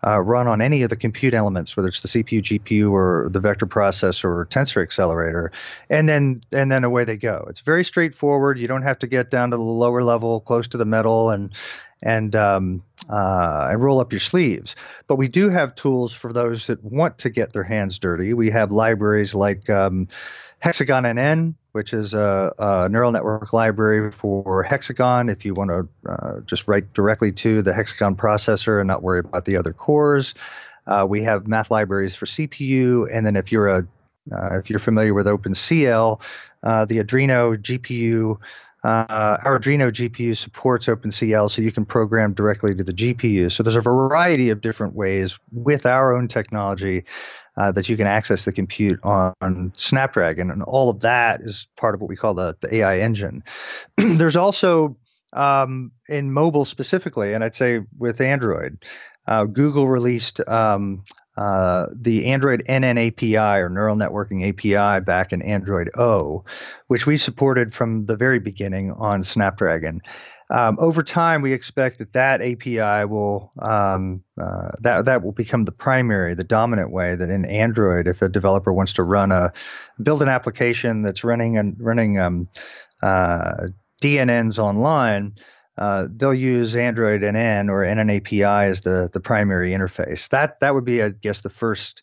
uh, 0.07 0.19
run 0.21 0.47
on 0.47 0.61
any 0.61 0.83
of 0.83 0.91
the 0.91 0.97
compute 0.97 1.35
elements, 1.35 1.77
whether 1.77 1.89
it's 1.89 2.03
the 2.03 2.09
CPU, 2.09 2.41
GPU, 2.41 2.93
or 2.93 3.29
the 3.31 3.41
vector 3.41 3.67
processor 3.67 4.27
or 4.27 4.47
tensor 4.47 4.81
accelerator, 4.81 5.51
and 5.91 6.09
then 6.09 6.41
and 6.53 6.71
then 6.71 6.85
away 6.85 7.03
they 7.03 7.17
go. 7.17 7.47
It's 7.49 7.61
very 7.61 7.83
straightforward. 7.83 8.59
You 8.59 8.69
don't 8.69 8.83
have 8.83 9.01
to 9.01 9.09
get 9.09 9.29
down 9.29 9.51
to 9.51 9.57
the 9.57 9.63
lower 9.63 10.05
level, 10.05 10.41
close 10.41 10.69
to 10.69 10.77
the 10.77 10.87
metal, 10.87 11.31
and 11.31 11.53
and 12.03 12.35
um, 12.37 12.83
uh, 13.09 13.69
and 13.71 13.83
roll 13.83 14.01
up 14.01 14.13
your 14.13 14.21
sleeves. 14.21 14.77
But 15.07 15.17
we 15.17 15.29
do 15.29 15.49
have 15.49 15.75
tools 15.75 16.13
for 16.13 16.33
those 16.33 16.69
that 16.69 16.83
want 16.83 17.19
to 17.19 17.31
get 17.31 17.53
their 17.53 17.65
hands 17.65 17.99
dirty. 17.99 18.35
We 18.35 18.51
have 18.51 18.73
libraries 18.73 19.35
like 19.35 19.69
um, 19.71 20.09
Hexagon 20.59 21.05
NN, 21.05 21.55
which 21.73 21.93
is 21.93 22.15
a, 22.15 22.53
a, 22.59 22.89
neural 22.89 23.13
network 23.13 23.53
library 23.53 24.11
for 24.11 24.63
Hexagon. 24.63 25.29
If 25.29 25.45
you 25.45 25.55
want 25.55 25.71
to 25.71 26.11
uh, 26.11 26.41
just 26.41 26.69
write 26.69 26.93
directly 26.93 27.33
to 27.33 27.63
the 27.63 27.73
Hexagon 27.73 28.17
processor 28.17 28.81
and 28.81 28.89
not 28.89 29.03
worry 29.03 29.21
about 29.21 29.45
the 29.45 29.57
other 29.59 29.73
cores, 29.73 30.35
uh, 30.87 31.07
we 31.09 31.25
have 31.25 31.47
math 31.47 31.71
libraries 31.71 32.15
for 32.15 32.27
CPU. 32.27 33.07
And 33.13 33.25
then 33.25 33.37
if 33.37 33.53
you're 33.53 33.69
a 33.69 33.87
uh, 34.31 34.59
if 34.59 34.69
you're 34.69 34.79
familiar 34.79 35.15
with 35.15 35.27
OpenCL, 35.27 36.21
uh, 36.63 36.85
the 36.85 36.99
Adreno 36.99 37.57
GPU 37.57 38.37
uh, 38.85 39.39
our 39.45 39.59
Adreno 39.59 39.91
GPU 39.91 40.37
supports 40.37 40.87
OpenCL, 40.87 41.51
so 41.51 41.63
you 41.63 41.73
can 41.73 41.85
program 41.85 42.33
directly 42.33 42.75
to 42.75 42.85
the 42.85 42.93
GPU. 42.93 43.51
So 43.51 43.63
there's 43.63 43.77
a 43.77 43.81
variety 43.81 44.51
of 44.51 44.61
different 44.61 44.95
ways 44.95 45.39
with 45.51 45.85
our 45.85 46.15
own 46.17 46.29
technology 46.29 47.05
uh, 47.57 47.73
that 47.73 47.89
you 47.89 47.97
can 47.97 48.07
access 48.07 48.45
the 48.45 48.53
compute 48.53 49.01
on, 49.03 49.35
on, 49.41 49.73
Snapdragon, 49.75 50.53
and 50.53 50.63
all 50.63 50.91
of 50.91 51.01
that 51.01 51.41
is 51.41 51.67
part 51.77 51.97
of 51.97 52.01
what 52.01 52.09
we 52.09 52.15
call 52.15 52.35
the, 52.35 52.57
the 52.61 52.77
AI 52.77 53.01
engine. 53.01 53.43
there's 53.97 54.37
also 54.37 54.97
um, 55.33 55.91
in 56.09 56.33
mobile 56.33 56.65
specifically, 56.65 57.35
and 57.35 57.43
I'd 57.43 57.57
say 57.57 57.81
with 57.99 58.21
Android, 58.21 58.85
uh, 59.29 59.45
Google 59.45 59.87
released 59.87 60.41
um, 60.49 61.05
uh, 61.37 61.87
the 61.95 62.33
Android 62.33 62.65
NN 62.67 63.09
API 63.09 63.61
or 63.61 63.69
Neural 63.69 63.95
Networking 63.95 64.49
API 64.49 65.05
back 65.05 65.35
in 65.35 65.43
Android 65.43 65.91
O, 65.97 66.45
which 66.87 67.07
we 67.07 67.19
supported 67.19 67.73
from 67.73 68.07
the 68.07 68.17
very 68.17 68.41
beginning 68.41 68.91
on 68.91 69.23
Snapdragon. 69.23 70.01
Um, 70.51 70.79
over 70.81 71.03
time, 71.03 71.43
we 71.43 71.53
expect 71.53 71.99
that 71.99 72.15
that 72.15 72.41
API 72.41 73.05
will 73.05 73.53
um, 73.59 74.25
uh, 74.41 74.71
that 74.81 75.05
that 75.05 75.23
will 75.23 75.33
become 75.33 75.67
the 75.67 75.73
primary, 75.73 76.35
the 76.35 76.43
dominant 76.43 76.91
way 76.91 77.15
that 77.15 77.29
in 77.29 77.45
Android, 77.45 78.09
if 78.09 78.23
a 78.23 78.31
developer 78.31 78.73
wants 78.73 78.95
to 78.95 79.03
run 79.03 79.31
a 79.31 79.53
build 80.03 80.23
an 80.23 80.29
application 80.29 81.03
that's 81.03 81.23
running 81.23 81.59
and 81.59 81.77
running 81.79 82.19
um, 82.19 82.49
uh, 83.03 83.67
DNNs 84.03 84.59
online, 84.59 85.35
uh, 85.79 86.09
they'll 86.11 86.35
use 86.35 86.75
Android 86.75 87.23
NN 87.23 87.71
or 87.71 87.83
NN 87.83 88.17
API 88.17 88.69
as 88.69 88.81
the 88.81 89.09
the 89.13 89.21
primary 89.21 89.73
interface. 89.73 90.29
That 90.31 90.61
that 90.61 90.75
would 90.75 90.85
be, 90.85 91.03
I 91.03 91.11
guess, 91.11 91.41
the 91.41 91.51
first 91.51 92.03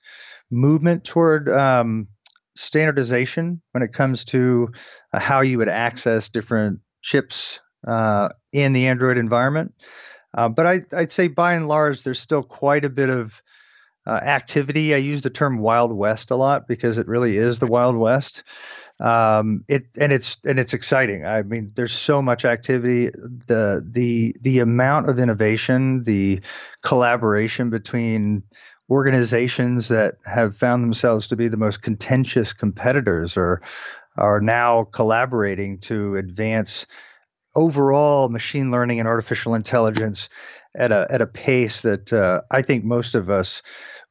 movement 0.49 1.03
toward 1.03 1.49
um, 1.49 2.07
standardization 2.55 3.61
when 3.71 3.83
it 3.83 3.91
comes 3.91 4.25
to 4.25 4.69
uh, 5.13 5.19
how 5.19 5.41
you 5.41 5.57
would 5.57 5.69
access 5.69 6.29
different 6.29 6.79
chips 7.01 7.59
uh, 7.85 8.29
in 8.53 8.73
the 8.73 8.88
Android 8.88 9.17
environment. 9.17 9.73
Uh, 10.33 10.49
but 10.49 10.65
I, 10.65 10.81
would 10.93 11.11
say 11.11 11.27
by 11.27 11.53
and 11.53 11.67
large, 11.67 12.03
there's 12.03 12.19
still 12.19 12.43
quite 12.43 12.85
a 12.85 12.89
bit 12.89 13.09
of 13.09 13.41
uh, 14.07 14.11
activity. 14.11 14.93
I 14.93 14.97
use 14.97 15.21
the 15.21 15.29
term 15.29 15.59
Wild 15.59 15.91
West 15.91 16.31
a 16.31 16.35
lot 16.35 16.67
because 16.67 16.97
it 16.97 17.07
really 17.07 17.38
is 17.38 17.59
the 17.59 17.67
Wild 17.67 17.97
West. 17.97 18.43
Um, 18.99 19.65
it 19.67 19.84
and 19.99 20.12
it's 20.12 20.39
and 20.45 20.58
it's 20.58 20.73
exciting. 20.73 21.25
I 21.25 21.43
mean, 21.43 21.69
there's 21.75 21.91
so 21.91 22.21
much 22.21 22.45
activity. 22.45 23.08
The 23.08 23.86
the 23.86 24.36
the 24.41 24.60
amount 24.60 25.10
of 25.10 25.19
innovation, 25.19 26.03
the 26.03 26.41
collaboration 26.81 27.69
between 27.69 28.43
organizations 28.89 29.89
that 29.89 30.15
have 30.25 30.55
found 30.55 30.84
themselves 30.84 31.27
to 31.27 31.36
be 31.36 31.47
the 31.47 31.58
most 31.58 31.81
contentious 31.81 32.53
competitors 32.53 33.36
are 33.36 33.62
are 34.17 34.39
now 34.39 34.86
collaborating 34.86 35.79
to 35.79 36.15
advance 36.15 36.86
overall 37.55 38.29
machine 38.29 38.71
learning 38.71 38.99
and 38.99 39.08
artificial 39.08 39.55
intelligence 39.55 40.29
at 40.75 40.91
a 40.91 41.08
at 41.10 41.21
a 41.21 41.27
pace 41.27 41.81
that 41.81 42.13
uh, 42.13 42.41
I 42.51 42.62
think 42.62 42.84
most 42.84 43.15
of 43.15 43.29
us 43.29 43.62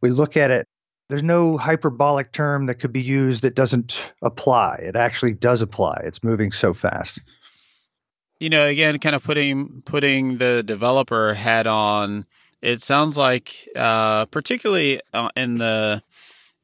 we 0.01 0.11
look 0.11 0.37
at 0.37 0.51
it. 0.51 0.67
There's 1.15 1.23
no 1.23 1.57
hyperbolic 1.57 2.33
term 2.33 2.67
that 2.67 2.81
could 2.81 2.93
be 2.93 3.01
used 3.01 3.45
that 3.45 3.55
doesn't 3.55 4.13
apply. 4.21 4.81
It 4.83 4.97
actually 4.97 5.35
does 5.35 5.63
apply. 5.63 6.01
It's 6.03 6.25
moving 6.25 6.51
so 6.51 6.75
fast. 6.75 7.21
You 8.41 8.51
know, 8.51 8.67
again, 8.67 8.99
kind 8.99 9.15
of 9.15 9.23
putting 9.23 9.83
putting 9.83 10.39
the 10.39 10.65
developer 10.65 11.35
hat 11.35 11.69
on. 11.69 12.27
It 12.61 12.83
sounds 12.83 13.17
like, 13.17 13.55
uh, 13.77 14.25
particularly 14.27 15.01
uh, 15.13 15.29
in 15.37 15.59
the 15.59 16.03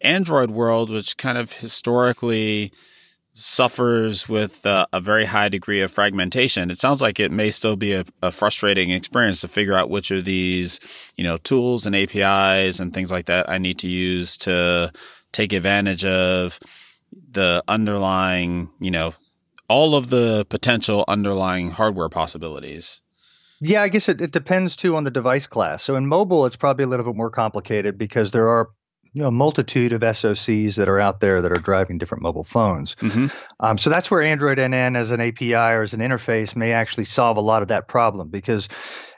Android 0.01 0.51
world, 0.51 0.91
which 0.91 1.17
kind 1.17 1.39
of 1.39 1.53
historically 1.53 2.73
suffers 3.41 4.29
with 4.29 4.65
uh, 4.67 4.87
a 4.93 5.01
very 5.01 5.25
high 5.25 5.49
degree 5.49 5.81
of 5.81 5.91
fragmentation. 5.91 6.71
It 6.71 6.79
sounds 6.79 7.01
like 7.01 7.19
it 7.19 7.33
may 7.33 7.51
still 7.51 7.77
be 7.77 7.95
a, 7.95 8.05
a, 8.23 8.31
frustrating 8.31 8.91
experience 8.91 9.41
to 9.41 9.49
figure 9.49 9.75
out 9.75 9.89
which 9.89 10.11
of 10.11 10.25
these, 10.25 10.79
you 11.17 11.25
know, 11.25 11.39
tools 11.39 11.87
and 11.87 11.97
APIs 11.97 12.81
and 12.81 12.93
things 12.93 13.11
like 13.11 13.27
that 13.27 13.49
I 13.49 13.59
need 13.59 13.79
to 13.79 13.89
use 13.89 14.37
to 14.39 14.93
take 15.33 15.55
advantage 15.55 16.05
of 16.05 16.61
the 17.31 17.65
underlying, 17.67 18.69
you 18.79 18.91
know, 18.91 19.15
all 19.69 19.95
of 19.95 20.11
the 20.11 20.47
potential 20.51 21.05
underlying 21.09 21.71
hardware 21.71 22.09
possibilities. 22.09 23.01
Yeah, 23.61 23.83
I 23.83 23.89
guess 23.89 24.09
it, 24.09 24.21
it 24.21 24.33
depends 24.33 24.77
too 24.77 24.97
on 24.97 25.05
the 25.05 25.11
device 25.11 25.47
class. 25.47 25.83
So 25.83 25.97
in 25.97 26.07
mobile, 26.07 26.47
it's 26.47 26.57
probably 26.57 26.85
a 26.85 26.89
little 26.89 27.05
bit 27.07 27.17
more 27.17 27.31
complicated 27.31 27.97
because 27.97 28.31
there 28.31 28.49
are 28.49 28.69
you 29.13 29.23
know, 29.23 29.31
multitude 29.31 29.93
of 29.93 30.03
SOCs 30.03 30.77
that 30.77 30.89
are 30.89 31.01
out 31.01 31.21
there 31.21 31.43
that 31.43 31.53
are 31.53 31.61
driving 31.61 31.99
different 31.99 32.23
mobile 32.23 32.45
phones. 32.45 32.95
Mm-hmm. 32.97 33.27
Um, 33.59 33.79
so 33.79 33.91
that's 33.91 34.11
where 34.11 34.23
Android 34.23 34.59
NN 34.59 34.97
as 34.97 35.11
an 35.11 35.21
API 35.21 35.55
or 35.55 35.83
as 35.83 35.95
an 35.95 36.01
interface 36.01 36.55
may 36.55 36.73
actually 36.73 37.07
solve 37.07 37.37
a 37.37 37.41
lot 37.41 37.63
of 37.63 37.69
that 37.69 37.89
problem 37.89 38.29
because 38.29 38.69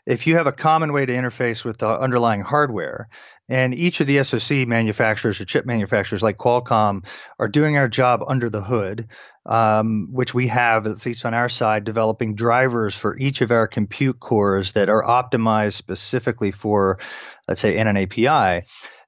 if 0.07 0.27
you 0.27 0.37
have 0.37 0.47
a 0.47 0.53
common 0.53 0.93
way 0.93 1.07
to 1.07 1.13
interface 1.13 1.65
with 1.65 1.79
the 1.79 1.89
underlying 1.89 2.41
hardware, 2.41 3.09
and 3.49 3.75
each 3.75 4.01
of 4.01 4.07
the 4.07 4.23
SoC 4.25 4.67
manufacturers 4.67 5.41
or 5.41 5.45
chip 5.45 5.67
manufacturers 5.67 6.23
like 6.23 6.39
Qualcomm 6.39 7.05
are 7.39 7.49
doing 7.49 7.77
our 7.77 7.89
job 7.89 8.23
under 8.27 8.49
the 8.49 8.63
hood, 8.63 9.09
um, 9.45 10.09
which 10.11 10.33
we 10.33 10.47
have, 10.47 10.87
at 10.87 11.05
least 11.05 11.27
on 11.27 11.35
our 11.35 11.49
side, 11.49 11.85
developing 11.85 12.35
drivers 12.35 12.95
for 12.95 13.17
each 13.19 13.43
of 13.43 13.51
our 13.51 13.69
compute 13.69 14.19
cores 14.19 14.73
that 14.73 14.89
are 14.89 15.05
optimized 15.05 15.75
specifically 15.75 16.51
for, 16.51 16.99
let's 17.47 17.61
say, 17.61 17.77
NN 17.77 18.03
API 18.05 18.67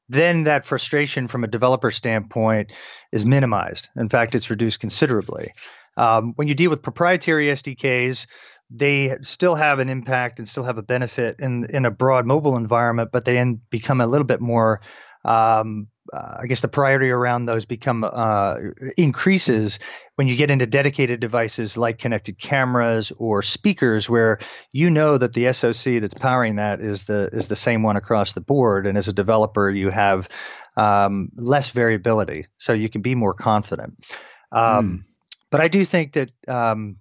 then 0.08 0.44
that 0.44 0.64
frustration 0.64 1.28
from 1.28 1.44
a 1.44 1.48
developer 1.48 1.90
standpoint 1.90 2.72
is 3.12 3.24
minimized. 3.24 3.88
In 3.96 4.08
fact, 4.08 4.34
it's 4.34 4.50
reduced 4.50 4.80
considerably. 4.80 5.52
Um, 5.96 6.32
when 6.36 6.48
you 6.48 6.54
deal 6.54 6.70
with 6.70 6.82
proprietary 6.82 7.48
SDKs, 7.48 8.26
they 8.70 9.16
still 9.22 9.54
have 9.54 9.78
an 9.78 9.88
impact 9.88 10.38
and 10.38 10.48
still 10.48 10.64
have 10.64 10.78
a 10.78 10.82
benefit 10.82 11.36
in 11.40 11.66
in 11.70 11.84
a 11.84 11.90
broad 11.90 12.26
mobile 12.26 12.56
environment, 12.56 13.10
but 13.12 13.24
they 13.24 13.44
become 13.70 14.00
a 14.00 14.06
little 14.06 14.26
bit 14.26 14.40
more 14.40 14.80
um, 15.24 15.88
uh, 16.12 16.38
I 16.42 16.46
guess 16.46 16.60
the 16.60 16.68
priority 16.68 17.10
around 17.10 17.46
those 17.46 17.64
become 17.64 18.04
uh, 18.04 18.56
increases 18.96 19.78
when 20.16 20.28
you 20.28 20.36
get 20.36 20.50
into 20.50 20.66
dedicated 20.66 21.20
devices 21.20 21.76
like 21.76 21.98
connected 21.98 22.38
cameras 22.38 23.12
or 23.16 23.42
speakers, 23.42 24.08
where 24.08 24.38
you 24.72 24.90
know 24.90 25.16
that 25.16 25.32
the 25.32 25.52
SoC 25.52 26.00
that's 26.00 26.14
powering 26.14 26.56
that 26.56 26.80
is 26.80 27.04
the 27.04 27.30
is 27.32 27.48
the 27.48 27.56
same 27.56 27.82
one 27.82 27.96
across 27.96 28.32
the 28.32 28.40
board, 28.40 28.86
and 28.86 28.98
as 28.98 29.08
a 29.08 29.12
developer, 29.12 29.70
you 29.70 29.90
have 29.90 30.28
um, 30.76 31.30
less 31.36 31.70
variability, 31.70 32.46
so 32.56 32.72
you 32.72 32.88
can 32.88 33.00
be 33.00 33.14
more 33.14 33.34
confident. 33.34 34.16
Um, 34.52 34.88
mm. 34.88 35.04
But 35.50 35.60
I 35.60 35.68
do 35.68 35.84
think 35.84 36.12
that 36.14 36.30
um, 36.48 36.96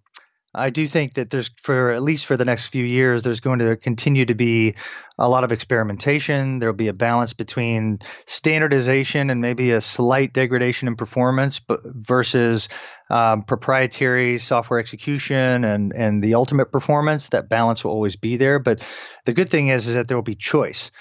I 0.56 0.70
do 0.70 0.86
think 0.86 1.14
that 1.14 1.32
there's 1.32 1.50
for 1.58 1.92
at 1.92 2.04
least 2.04 2.28
for 2.28 2.38
the 2.38 2.46
next 2.46 2.68
few 2.68 2.86
years, 2.86 3.24
there's 3.24 3.40
going 3.40 3.60
to 3.60 3.76
continue 3.76 4.26
to 4.26 4.36
be 4.36 4.76
a 5.18 5.28
lot 5.28 5.44
of 5.44 5.52
experimentation. 5.52 6.60
There'll 6.60 6.76
be 6.76 6.90
a 6.90 6.94
balance 6.94 7.34
between 7.34 8.00
standardization 8.26 9.32
and 9.32 9.42
maybe 9.42 9.72
a 9.72 9.82
slight 9.82 10.32
degradation 10.32 10.88
in 10.88 10.96
performance, 10.96 11.60
but 11.60 11.80
versus 11.84 12.70
um, 13.10 13.44
proprietary 13.44 14.38
software 14.38 14.80
execution 14.80 15.64
and 15.64 15.92
and 15.96 16.24
the 16.24 16.36
ultimate 16.36 16.72
performance. 16.72 17.30
That 17.30 17.50
balance 17.50 17.84
will 17.84 17.92
always 17.92 18.16
be 18.16 18.38
there. 18.38 18.60
But 18.60 18.88
the 19.26 19.34
good 19.34 19.50
thing 19.50 19.70
is 19.70 19.88
is 19.88 19.96
that 19.96 20.08
there 20.08 20.18
will 20.18 20.24
be 20.24 20.36
choice. 20.36 20.92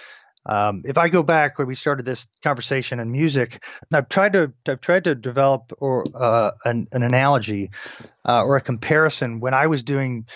Um, 0.44 0.82
if 0.84 0.98
I 0.98 1.08
go 1.08 1.22
back 1.22 1.58
when 1.58 1.68
we 1.68 1.74
started 1.74 2.04
this 2.04 2.26
conversation 2.42 2.98
in 2.98 3.12
music, 3.12 3.62
I've 3.92 4.08
tried 4.08 4.32
to 4.32 4.52
I've 4.66 4.80
tried 4.80 5.04
to 5.04 5.14
develop 5.14 5.72
or 5.78 6.04
uh, 6.14 6.50
an, 6.64 6.88
an, 6.92 7.02
analogy 7.02 7.70
uh, 8.24 8.42
or 8.42 8.56
a 8.56 8.60
comparison 8.60 9.40
when 9.40 9.54
I 9.54 9.68
was 9.68 9.82
doing 9.82 10.26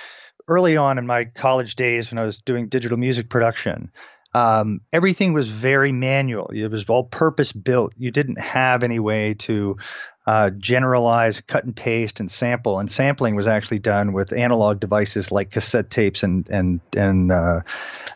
early 0.49 0.77
on 0.77 0.99
in 0.99 1.07
my 1.07 1.25
college 1.25 1.75
days 1.75 2.12
when 2.12 2.19
I 2.19 2.25
was 2.25 2.38
doing 2.38 2.69
digital 2.69 2.99
music 2.99 3.29
production. 3.29 3.90
Um, 4.33 4.83
everything 4.92 5.33
was 5.33 5.49
very 5.49 5.92
manual. 5.92 6.49
It 6.49 6.71
was 6.71 6.85
all 6.90 7.05
purpose 7.05 7.53
built. 7.53 7.95
You 7.97 8.11
didn't 8.11 8.38
have 8.38 8.83
any 8.83 8.99
way 8.99 9.35
to 9.35 9.79
uh, 10.27 10.51
generalize, 10.51 11.41
cut 11.41 11.65
and 11.65 11.77
paste, 11.77 12.21
and 12.21 12.31
sample. 12.31 12.79
And 12.79 12.91
sampling 12.91 13.37
was 13.37 13.47
actually 13.47 13.79
done 13.79 14.12
with 14.12 14.33
analog 14.33 14.81
devices 14.81 15.31
like 15.31 15.51
cassette 15.51 15.91
tapes 15.91 16.23
and 16.23 16.49
and 16.49 16.81
and 16.97 17.31
uh, 17.31 17.61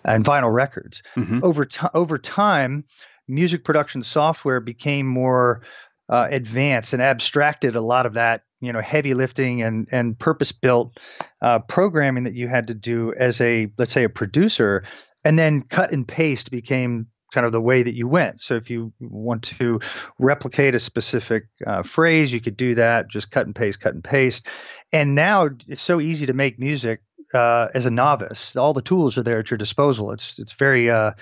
and 0.04 0.24
vinyl 0.24 0.52
records. 0.52 1.02
Mm-hmm. 1.16 1.40
Over 1.42 1.64
time, 1.64 1.90
over 1.94 2.18
time, 2.18 2.84
music 3.28 3.64
production 3.64 4.02
software 4.02 4.60
became 4.60 5.06
more 5.06 5.62
uh, 6.08 6.26
advanced 6.30 6.92
and 6.92 7.00
abstracted 7.00 7.76
a 7.76 7.80
lot 7.80 8.06
of 8.06 8.14
that 8.14 8.42
you 8.60 8.72
know 8.72 8.80
heavy 8.80 9.14
lifting 9.14 9.62
and 9.62 9.88
and 9.92 10.18
purpose 10.18 10.52
built 10.52 10.98
uh, 11.40 11.60
programming 11.60 12.24
that 12.24 12.34
you 12.34 12.48
had 12.48 12.66
to 12.66 12.74
do 12.74 13.14
as 13.14 13.40
a 13.40 13.70
let's 13.78 13.92
say 13.92 14.04
a 14.04 14.08
producer 14.08 14.82
and 15.24 15.38
then 15.38 15.62
cut 15.62 15.92
and 15.92 16.06
paste 16.06 16.50
became 16.50 17.06
kind 17.30 17.46
of 17.46 17.52
the 17.52 17.60
way 17.60 17.82
that 17.82 17.94
you 17.94 18.08
went. 18.08 18.40
So 18.40 18.56
if 18.56 18.70
you 18.70 18.92
want 19.00 19.44
to 19.58 19.80
replicate 20.18 20.74
a 20.74 20.78
specific 20.78 21.44
uh, 21.66 21.82
phrase, 21.82 22.32
you 22.32 22.40
could 22.40 22.56
do 22.56 22.74
that. 22.76 23.08
Just 23.08 23.30
cut 23.30 23.46
and 23.46 23.54
paste, 23.54 23.80
cut 23.80 23.94
and 23.94 24.04
paste. 24.04 24.48
And 24.92 25.14
now 25.14 25.48
it's 25.66 25.82
so 25.82 26.00
easy 26.00 26.26
to 26.26 26.34
make 26.34 26.58
music 26.58 27.00
uh, 27.32 27.68
as 27.74 27.86
a 27.86 27.90
novice. 27.90 28.56
All 28.56 28.72
the 28.72 28.82
tools 28.82 29.18
are 29.18 29.22
there 29.22 29.38
at 29.38 29.50
your 29.50 29.58
disposal. 29.58 30.12
It's 30.12 30.38
it's 30.38 30.52
very 30.52 30.90
uh, 30.90 31.12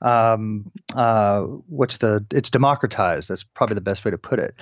um, 0.00 0.70
uh, 0.94 1.42
what's 1.42 1.98
the 1.98 2.24
it's 2.32 2.50
democratized. 2.50 3.28
That's 3.28 3.44
probably 3.44 3.74
the 3.74 3.80
best 3.80 4.04
way 4.04 4.10
to 4.12 4.18
put 4.18 4.38
it. 4.38 4.54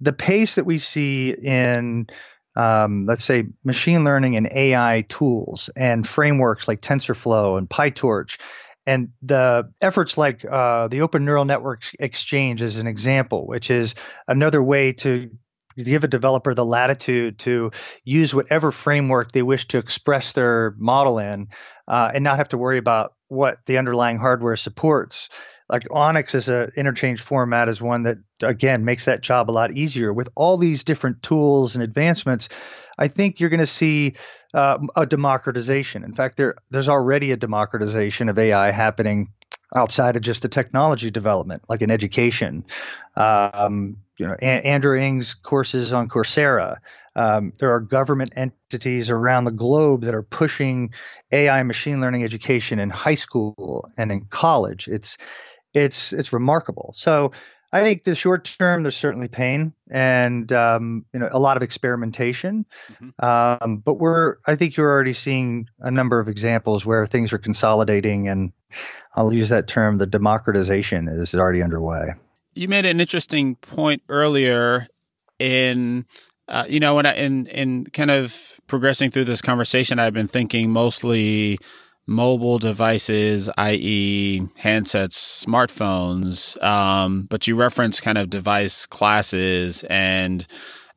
The 0.00 0.12
pace 0.12 0.56
that 0.56 0.66
we 0.66 0.78
see 0.78 1.30
in 1.30 2.06
um, 2.54 3.06
let's 3.06 3.24
say 3.24 3.44
machine 3.64 4.04
learning 4.04 4.36
and 4.36 4.48
AI 4.50 5.04
tools 5.08 5.68
and 5.76 6.06
frameworks 6.06 6.66
like 6.66 6.80
TensorFlow 6.80 7.58
and 7.58 7.68
PyTorch 7.68 8.38
and 8.86 9.08
the 9.22 9.72
efforts 9.80 10.16
like 10.16 10.44
uh, 10.44 10.88
the 10.88 11.00
Open 11.00 11.24
Neural 11.24 11.44
Network 11.44 11.82
Exchange 11.98 12.62
is 12.62 12.80
an 12.80 12.86
example, 12.86 13.46
which 13.46 13.70
is 13.70 13.96
another 14.28 14.62
way 14.62 14.92
to 14.92 15.30
give 15.76 16.04
a 16.04 16.08
developer 16.08 16.54
the 16.54 16.64
latitude 16.64 17.38
to 17.40 17.70
use 18.04 18.34
whatever 18.34 18.72
framework 18.72 19.32
they 19.32 19.42
wish 19.42 19.68
to 19.68 19.78
express 19.78 20.32
their 20.32 20.74
model 20.78 21.18
in 21.18 21.48
uh, 21.86 22.10
and 22.14 22.24
not 22.24 22.38
have 22.38 22.48
to 22.48 22.58
worry 22.58 22.78
about 22.78 23.12
what 23.28 23.58
the 23.66 23.78
underlying 23.78 24.18
hardware 24.18 24.56
supports. 24.56 25.28
like 25.68 25.82
ONNX 25.88 26.34
as 26.34 26.48
an 26.48 26.70
interchange 26.76 27.20
format 27.20 27.68
is 27.68 27.82
one 27.82 28.04
that 28.04 28.18
again 28.42 28.84
makes 28.84 29.06
that 29.06 29.20
job 29.20 29.50
a 29.50 29.52
lot 29.52 29.72
easier. 29.72 30.12
With 30.12 30.28
all 30.34 30.56
these 30.56 30.84
different 30.84 31.22
tools 31.22 31.74
and 31.74 31.82
advancements, 31.82 32.48
I 32.98 33.08
think 33.08 33.40
you're 33.40 33.50
going 33.50 33.60
to 33.60 33.66
see 33.66 34.14
uh, 34.54 34.78
a 34.96 35.06
democratization. 35.06 36.04
In 36.04 36.14
fact, 36.14 36.36
there 36.36 36.54
there's 36.70 36.88
already 36.88 37.32
a 37.32 37.36
democratization 37.36 38.28
of 38.28 38.38
AI 38.38 38.70
happening 38.70 39.32
outside 39.74 40.16
of 40.16 40.22
just 40.22 40.42
the 40.42 40.48
technology 40.48 41.10
development, 41.10 41.64
like 41.68 41.82
in 41.82 41.90
education. 41.90 42.64
Um, 43.16 43.98
you 44.18 44.26
know, 44.26 44.34
Andrew 44.34 44.98
Ng's 44.98 45.34
courses 45.34 45.92
on 45.92 46.08
Coursera. 46.08 46.78
Um, 47.14 47.52
there 47.58 47.72
are 47.72 47.80
government 47.80 48.32
entities 48.36 49.10
around 49.10 49.44
the 49.44 49.50
globe 49.50 50.02
that 50.02 50.14
are 50.14 50.22
pushing 50.22 50.92
AI 51.32 51.62
machine 51.62 52.00
learning 52.00 52.24
education 52.24 52.78
in 52.78 52.90
high 52.90 53.14
school 53.14 53.88
and 53.98 54.12
in 54.12 54.26
college. 54.26 54.88
It's 54.88 55.18
it's 55.74 56.12
it's 56.12 56.32
remarkable. 56.32 56.92
So 56.96 57.32
I 57.72 57.82
think 57.82 58.04
the 58.04 58.14
short 58.14 58.44
term, 58.58 58.82
there's 58.82 58.96
certainly 58.96 59.28
pain 59.28 59.74
and 59.90 60.50
um, 60.52 61.04
you 61.12 61.20
know 61.20 61.28
a 61.30 61.38
lot 61.38 61.56
of 61.56 61.62
experimentation, 61.62 62.64
mm-hmm. 62.92 63.24
um, 63.24 63.78
but 63.78 63.94
we're 63.94 64.36
I 64.46 64.56
think 64.56 64.76
you're 64.76 64.90
already 64.90 65.12
seeing 65.12 65.68
a 65.80 65.90
number 65.90 66.20
of 66.20 66.28
examples 66.28 66.86
where 66.86 67.06
things 67.06 67.32
are 67.32 67.38
consolidating, 67.38 68.28
and 68.28 68.52
I'll 69.14 69.32
use 69.32 69.48
that 69.48 69.66
term. 69.68 69.98
The 69.98 70.06
democratization 70.06 71.08
is 71.08 71.34
already 71.34 71.62
underway. 71.62 72.10
You 72.54 72.68
made 72.68 72.86
an 72.86 73.00
interesting 73.00 73.56
point 73.56 74.02
earlier 74.08 74.86
in 75.38 76.06
uh, 76.48 76.64
you 76.68 76.80
know 76.80 76.94
when 76.94 77.06
I 77.06 77.14
in 77.14 77.46
in 77.48 77.86
kind 77.86 78.10
of 78.10 78.60
progressing 78.68 79.10
through 79.10 79.24
this 79.24 79.42
conversation, 79.42 79.98
I've 79.98 80.14
been 80.14 80.28
thinking 80.28 80.70
mostly 80.70 81.58
mobile 82.06 82.58
devices, 82.58 83.50
i.e., 83.58 84.40
handsets, 84.60 85.44
smartphones. 85.44 86.62
Um, 86.62 87.22
but 87.22 87.46
you 87.46 87.56
reference 87.56 88.00
kind 88.00 88.18
of 88.18 88.30
device 88.30 88.86
classes 88.86 89.84
and 89.84 90.46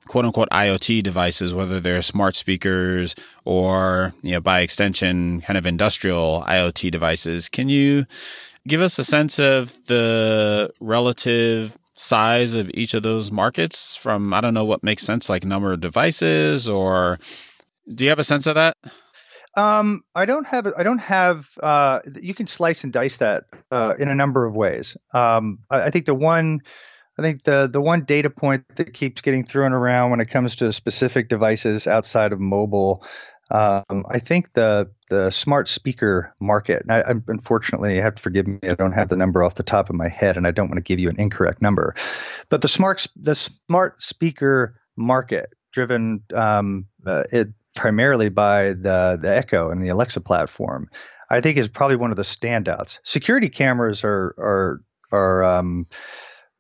quote 0.08 0.26
unquote 0.26 0.50
IoT 0.50 1.04
devices, 1.04 1.54
whether 1.54 1.80
they're 1.80 2.02
smart 2.02 2.36
speakers 2.36 3.16
or, 3.46 4.14
you 4.22 4.34
know, 4.34 4.42
by 4.42 4.62
extension, 4.62 5.42
kind 5.42 5.58
of 5.58 5.66
industrial 5.66 6.44
IoT 6.48 6.92
devices. 6.92 7.50
Can 7.50 7.70
you 7.70 8.06
give 8.68 8.82
us 8.82 9.00
a 9.00 9.04
sense 9.04 9.40
of 9.40 9.86
the 9.88 10.72
relative 10.80 11.78
size 11.94 12.54
of 12.54 12.72
each 12.74 12.94
of 12.94 13.04
those 13.04 13.32
markets 13.32 13.96
from, 13.96 14.34
I 14.34 14.42
don't 14.42 14.54
know 14.54 14.66
what 14.66 14.84
makes 14.84 15.04
sense, 15.04 15.30
like 15.30 15.44
number 15.44 15.74
of 15.74 15.82
devices 15.82 16.70
or 16.70 17.20
do 17.94 18.04
you 18.04 18.10
have 18.10 18.20
a 18.20 18.24
sense 18.24 18.48
of 18.48 18.56
that? 18.56 18.78
Um, 19.60 20.04
I 20.16 20.26
don't 20.26 20.48
have. 20.48 20.68
I 20.78 20.84
don't 20.84 21.02
have. 21.02 21.50
Uh, 21.62 22.00
you 22.22 22.34
can 22.34 22.48
slice 22.48 22.86
and 22.86 22.94
dice 22.94 23.18
that 23.18 23.44
uh, 23.72 23.96
in 24.00 24.08
a 24.08 24.16
number 24.16 24.46
of 24.46 24.56
ways. 24.56 24.96
Um, 25.14 25.60
I, 25.70 25.82
I, 25.84 25.90
think 25.90 26.06
the 26.06 26.16
one. 26.16 26.62
I 27.18 27.22
think 27.22 27.44
the 27.44 27.68
the 27.68 27.82
one 27.82 28.04
data 28.04 28.30
point 28.30 28.64
that 28.78 28.94
keeps 28.94 29.20
getting 29.20 29.44
thrown 29.44 29.74
around 29.74 30.12
when 30.12 30.22
it 30.22 30.30
comes 30.30 30.58
to 30.58 30.72
specific 30.72 31.28
devices 31.28 31.88
outside 31.88 32.32
of 32.32 32.40
mobile. 32.40 33.04
Um, 33.52 34.06
I 34.10 34.20
think 34.20 34.54
the 34.54 34.92
the 35.10 35.30
smart 35.30 35.68
speaker 35.68 36.34
market. 36.40 36.84
I, 36.88 37.02
I, 37.02 37.14
unfortunately, 37.28 37.96
you 37.96 38.02
have 38.02 38.16
to 38.16 38.22
forgive 38.22 38.48
me. 38.48 38.60
I 38.64 38.76
don't 38.76 38.94
have 38.94 39.10
the 39.10 39.18
number 39.18 39.44
off 39.44 39.56
the 39.56 39.64
top 39.64 39.90
of 39.90 39.96
my 39.98 40.08
head, 40.08 40.38
and 40.38 40.48
I 40.48 40.52
don't 40.52 40.70
want 40.70 40.78
to 40.78 40.84
give 40.84 41.00
you 41.00 41.10
an 41.10 41.20
incorrect 41.20 41.62
number. 41.62 41.96
But 42.48 42.62
the 42.62 42.70
smart 42.70 43.08
the 43.18 43.36
smart 43.36 44.02
speaker 44.02 44.80
market, 44.96 45.54
driven 45.74 46.24
um, 46.34 46.86
uh, 47.06 47.24
it 47.34 47.50
primarily 47.80 48.28
by 48.28 48.74
the 48.74 49.18
the 49.22 49.38
Echo 49.38 49.70
and 49.70 49.82
the 49.82 49.88
Alexa 49.88 50.20
platform, 50.20 50.90
I 51.30 51.40
think 51.40 51.58
is 51.58 51.70
probably 51.70 51.96
one 51.96 52.12
of 52.12 52.18
the 52.18 52.24
standouts. 52.24 53.00
Security 53.04 53.48
cameras 53.48 54.04
are 54.04 54.36
are 54.38 54.82
are 55.14 55.44
um, 55.46 55.88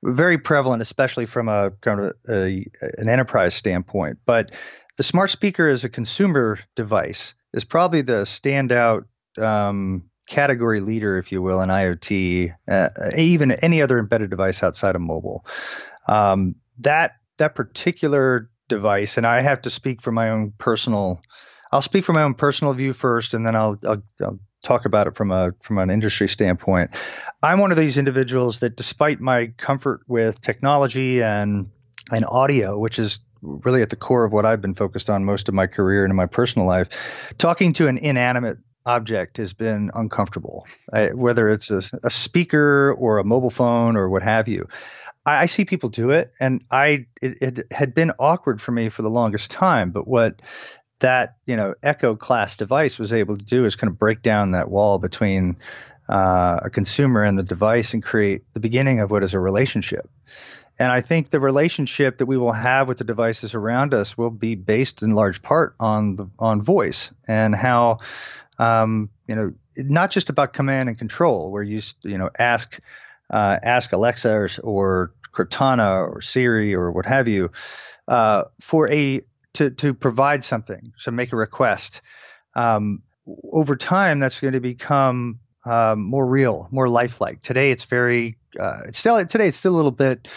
very 0.01 0.37
prevalent, 0.37 0.81
especially 0.81 1.25
from 1.25 1.49
a 1.49 1.71
kind 1.81 1.99
of 1.99 2.13
a, 2.29 2.65
an 2.97 3.09
enterprise 3.09 3.53
standpoint. 3.53 4.19
But 4.25 4.55
the 4.95 5.03
smart 5.03 5.29
speaker 5.29 5.67
as 5.67 5.83
a 5.83 5.89
consumer 5.89 6.57
device 6.77 7.35
is 7.53 7.65
probably 7.65 8.01
the 8.01 8.21
standout 8.21 9.03
um, 9.37 10.05
category 10.25 10.79
leader, 10.79 11.17
if 11.17 11.33
you 11.33 11.41
will, 11.41 11.61
in 11.61 11.69
IoT, 11.69 12.49
uh, 12.65 12.89
even 13.17 13.51
any 13.51 13.81
other 13.81 13.99
embedded 13.99 14.29
device 14.29 14.63
outside 14.63 14.95
of 14.95 15.01
mobile. 15.01 15.45
Um, 16.07 16.55
that 16.77 17.15
that 17.39 17.55
particular 17.55 18.49
device, 18.69 19.17
and 19.17 19.27
I 19.27 19.41
have 19.41 19.63
to 19.63 19.69
speak 19.69 20.01
from 20.01 20.15
my 20.15 20.29
own 20.29 20.53
personal. 20.57 21.21
I'll 21.71 21.81
speak 21.81 22.05
from 22.05 22.15
my 22.15 22.23
own 22.23 22.35
personal 22.35 22.73
view 22.73 22.93
first, 22.93 23.33
and 23.33 23.45
then 23.45 23.55
I'll, 23.55 23.77
I'll, 23.85 24.03
I'll 24.23 24.39
talk 24.63 24.85
about 24.85 25.07
it 25.07 25.15
from 25.15 25.31
a 25.31 25.51
from 25.61 25.77
an 25.77 25.89
industry 25.89 26.27
standpoint. 26.27 26.91
I'm 27.43 27.59
one 27.59 27.71
of 27.71 27.77
these 27.77 27.97
individuals 27.97 28.61
that, 28.61 28.75
despite 28.75 29.19
my 29.19 29.47
comfort 29.57 30.01
with 30.07 30.39
technology 30.41 31.21
and 31.21 31.69
and 32.11 32.25
audio, 32.25 32.79
which 32.79 32.99
is 32.99 33.19
really 33.41 33.81
at 33.81 33.89
the 33.89 33.95
core 33.95 34.25
of 34.25 34.33
what 34.33 34.45
I've 34.45 34.61
been 34.61 34.75
focused 34.75 35.09
on 35.09 35.23
most 35.25 35.47
of 35.47 35.53
my 35.53 35.67
career 35.67 36.03
and 36.03 36.11
in 36.11 36.17
my 36.17 36.25
personal 36.25 36.67
life, 36.67 37.33
talking 37.37 37.73
to 37.73 37.87
an 37.87 37.97
inanimate 37.97 38.57
object 38.85 39.37
has 39.37 39.53
been 39.53 39.91
uncomfortable, 39.93 40.67
I, 40.91 41.09
whether 41.09 41.49
it's 41.49 41.69
a, 41.69 41.81
a, 42.03 42.09
speaker 42.09 42.93
or 42.97 43.19
a 43.19 43.23
mobile 43.23 43.49
phone 43.49 43.95
or 43.95 44.09
what 44.09 44.23
have 44.23 44.47
you. 44.47 44.65
I, 45.29 45.41
I 45.41 45.45
see 45.45 45.65
people 45.65 45.89
do 45.89 46.09
it, 46.11 46.31
and 46.39 46.63
I 46.71 47.05
it, 47.21 47.37
it 47.41 47.71
had 47.71 47.93
been 47.93 48.11
awkward 48.19 48.61
for 48.61 48.71
me 48.71 48.89
for 48.89 49.01
the 49.03 49.09
longest 49.09 49.51
time. 49.51 49.91
But 49.91 50.07
what 50.07 50.41
that 50.99 51.35
you 51.45 51.55
know 51.55 51.75
Echo 51.83 52.15
class 52.15 52.57
device 52.57 52.97
was 52.97 53.13
able 53.13 53.37
to 53.37 53.45
do 53.45 53.65
is 53.65 53.75
kind 53.75 53.91
of 53.91 53.99
break 53.99 54.21
down 54.21 54.51
that 54.51 54.69
wall 54.69 54.97
between 54.97 55.57
uh, 56.07 56.61
a 56.63 56.69
consumer 56.69 57.23
and 57.23 57.37
the 57.37 57.43
device 57.43 57.93
and 57.93 58.01
create 58.01 58.41
the 58.53 58.59
beginning 58.59 58.99
of 58.99 59.11
what 59.11 59.23
is 59.23 59.33
a 59.33 59.39
relationship. 59.39 60.09
And 60.79 60.91
I 60.91 61.01
think 61.01 61.29
the 61.29 61.41
relationship 61.41 62.19
that 62.19 62.25
we 62.25 62.37
will 62.37 62.53
have 62.53 62.87
with 62.87 62.97
the 62.97 63.03
devices 63.03 63.53
around 63.53 63.93
us 63.93 64.17
will 64.17 64.31
be 64.31 64.55
based 64.55 65.03
in 65.03 65.11
large 65.11 65.41
part 65.43 65.75
on 65.79 66.15
the 66.15 66.29
on 66.39 66.61
voice 66.61 67.13
and 67.27 67.53
how 67.53 67.99
um, 68.57 69.09
you 69.27 69.35
know 69.35 69.53
not 69.77 70.09
just 70.09 70.29
about 70.29 70.53
command 70.53 70.89
and 70.89 70.97
control, 70.97 71.51
where 71.51 71.63
you 71.63 71.81
you 72.03 72.17
know 72.17 72.29
ask 72.39 72.79
uh, 73.29 73.59
ask 73.61 73.93
Alexa 73.93 74.33
or, 74.33 74.49
or, 74.63 75.13
Cortana 75.31 76.07
or 76.07 76.21
Siri 76.21 76.73
or 76.75 76.91
what 76.91 77.05
have 77.05 77.27
you 77.27 77.51
uh, 78.07 78.45
for 78.61 78.89
a 78.89 79.21
to 79.53 79.69
to 79.71 79.93
provide 79.93 80.43
something, 80.43 80.93
to 81.03 81.11
make 81.11 81.33
a 81.33 81.37
request. 81.37 82.01
Um, 82.55 83.03
over 83.43 83.75
time, 83.75 84.19
that's 84.19 84.39
going 84.39 84.53
to 84.53 84.59
become 84.59 85.39
um, 85.65 86.01
more 86.01 86.25
real, 86.25 86.67
more 86.71 86.89
lifelike. 86.89 87.41
Today, 87.41 87.71
it's 87.71 87.85
very 87.85 88.37
uh, 88.59 88.81
it's 88.87 88.99
still 88.99 89.23
today 89.25 89.47
it's 89.47 89.57
still 89.57 89.75
a 89.75 89.77
little 89.77 89.91
bit 89.91 90.27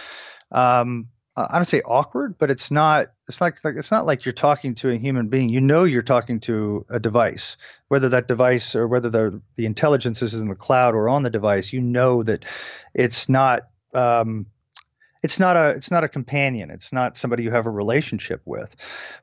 um, 0.50 1.08
I 1.34 1.56
don't 1.56 1.64
say 1.64 1.80
awkward, 1.80 2.36
but 2.36 2.50
it's 2.50 2.70
not. 2.70 3.06
It's 3.26 3.40
like, 3.40 3.64
like 3.64 3.76
it's 3.76 3.90
not 3.90 4.04
like 4.04 4.26
you're 4.26 4.32
talking 4.32 4.74
to 4.76 4.90
a 4.90 4.96
human 4.96 5.28
being. 5.28 5.48
You 5.48 5.62
know, 5.62 5.84
you're 5.84 6.02
talking 6.02 6.40
to 6.40 6.84
a 6.90 7.00
device, 7.00 7.56
whether 7.88 8.10
that 8.10 8.28
device 8.28 8.76
or 8.76 8.86
whether 8.86 9.08
the 9.08 9.42
the 9.56 9.64
intelligence 9.64 10.20
is 10.20 10.34
in 10.34 10.48
the 10.48 10.54
cloud 10.54 10.94
or 10.94 11.08
on 11.08 11.22
the 11.22 11.30
device. 11.30 11.72
You 11.72 11.80
know 11.80 12.22
that 12.22 12.44
it's 12.94 13.28
not. 13.28 13.62
Um, 13.94 14.46
it's 15.22 15.38
not 15.38 15.56
a. 15.56 15.70
It's 15.70 15.90
not 15.90 16.04
a 16.04 16.08
companion. 16.08 16.70
It's 16.70 16.92
not 16.92 17.16
somebody 17.16 17.44
you 17.44 17.50
have 17.50 17.66
a 17.66 17.70
relationship 17.70 18.42
with, 18.44 18.74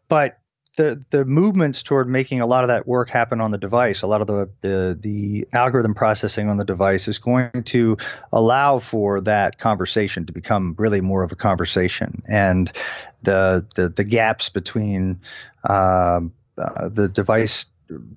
but 0.07 0.39
the 0.79 1.03
the 1.11 1.25
movements 1.25 1.83
toward 1.83 2.07
making 2.07 2.39
a 2.39 2.45
lot 2.45 2.63
of 2.63 2.69
that 2.69 2.87
work 2.87 3.09
happen 3.09 3.41
on 3.41 3.51
the 3.51 3.57
device, 3.57 4.01
a 4.01 4.07
lot 4.07 4.21
of 4.21 4.27
the, 4.27 4.49
the 4.61 4.97
the 4.99 5.47
algorithm 5.53 5.93
processing 5.93 6.49
on 6.49 6.55
the 6.55 6.63
device 6.63 7.09
is 7.09 7.17
going 7.17 7.63
to 7.65 7.97
allow 8.31 8.79
for 8.79 9.19
that 9.21 9.57
conversation 9.57 10.25
to 10.27 10.33
become 10.33 10.75
really 10.77 11.01
more 11.01 11.21
of 11.23 11.33
a 11.33 11.35
conversation, 11.35 12.21
and 12.29 12.71
the 13.23 13.67
the, 13.75 13.89
the 13.89 14.05
gaps 14.05 14.47
between 14.49 15.19
um, 15.67 16.31
uh, 16.57 16.87
the 16.87 17.09
device 17.09 17.65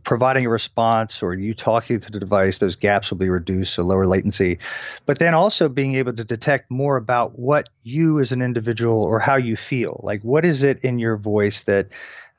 providing 0.03 0.47
a 0.47 0.49
response 0.49 1.23
or 1.23 1.35
you 1.35 1.55
talking 1.55 2.01
to 2.01 2.11
the 2.11 2.21
device, 2.21 2.59
those 2.59 2.77
gaps 2.77 3.11
will 3.11 3.19
be 3.19 3.29
reduced, 3.29 3.75
so 3.75 3.83
lower 3.83 4.07
latency. 4.07 4.59
But 5.07 5.19
then 5.19 5.35
also 5.35 5.69
being 5.69 5.95
able 5.95 6.13
to 6.13 6.25
detect 6.25 6.71
more 6.71 6.97
about 6.97 7.39
what 7.39 7.69
you 7.83 8.21
as 8.21 8.33
an 8.33 8.43
individual 8.43 9.03
or 9.03 9.19
how 9.19 9.37
you 9.37 9.57
feel. 9.57 10.01
Like, 10.03 10.23
what 10.23 10.45
is 10.45 10.63
it 10.63 10.85
in 10.85 10.99
your 10.99 11.17
voice 11.17 11.63
that 11.63 11.93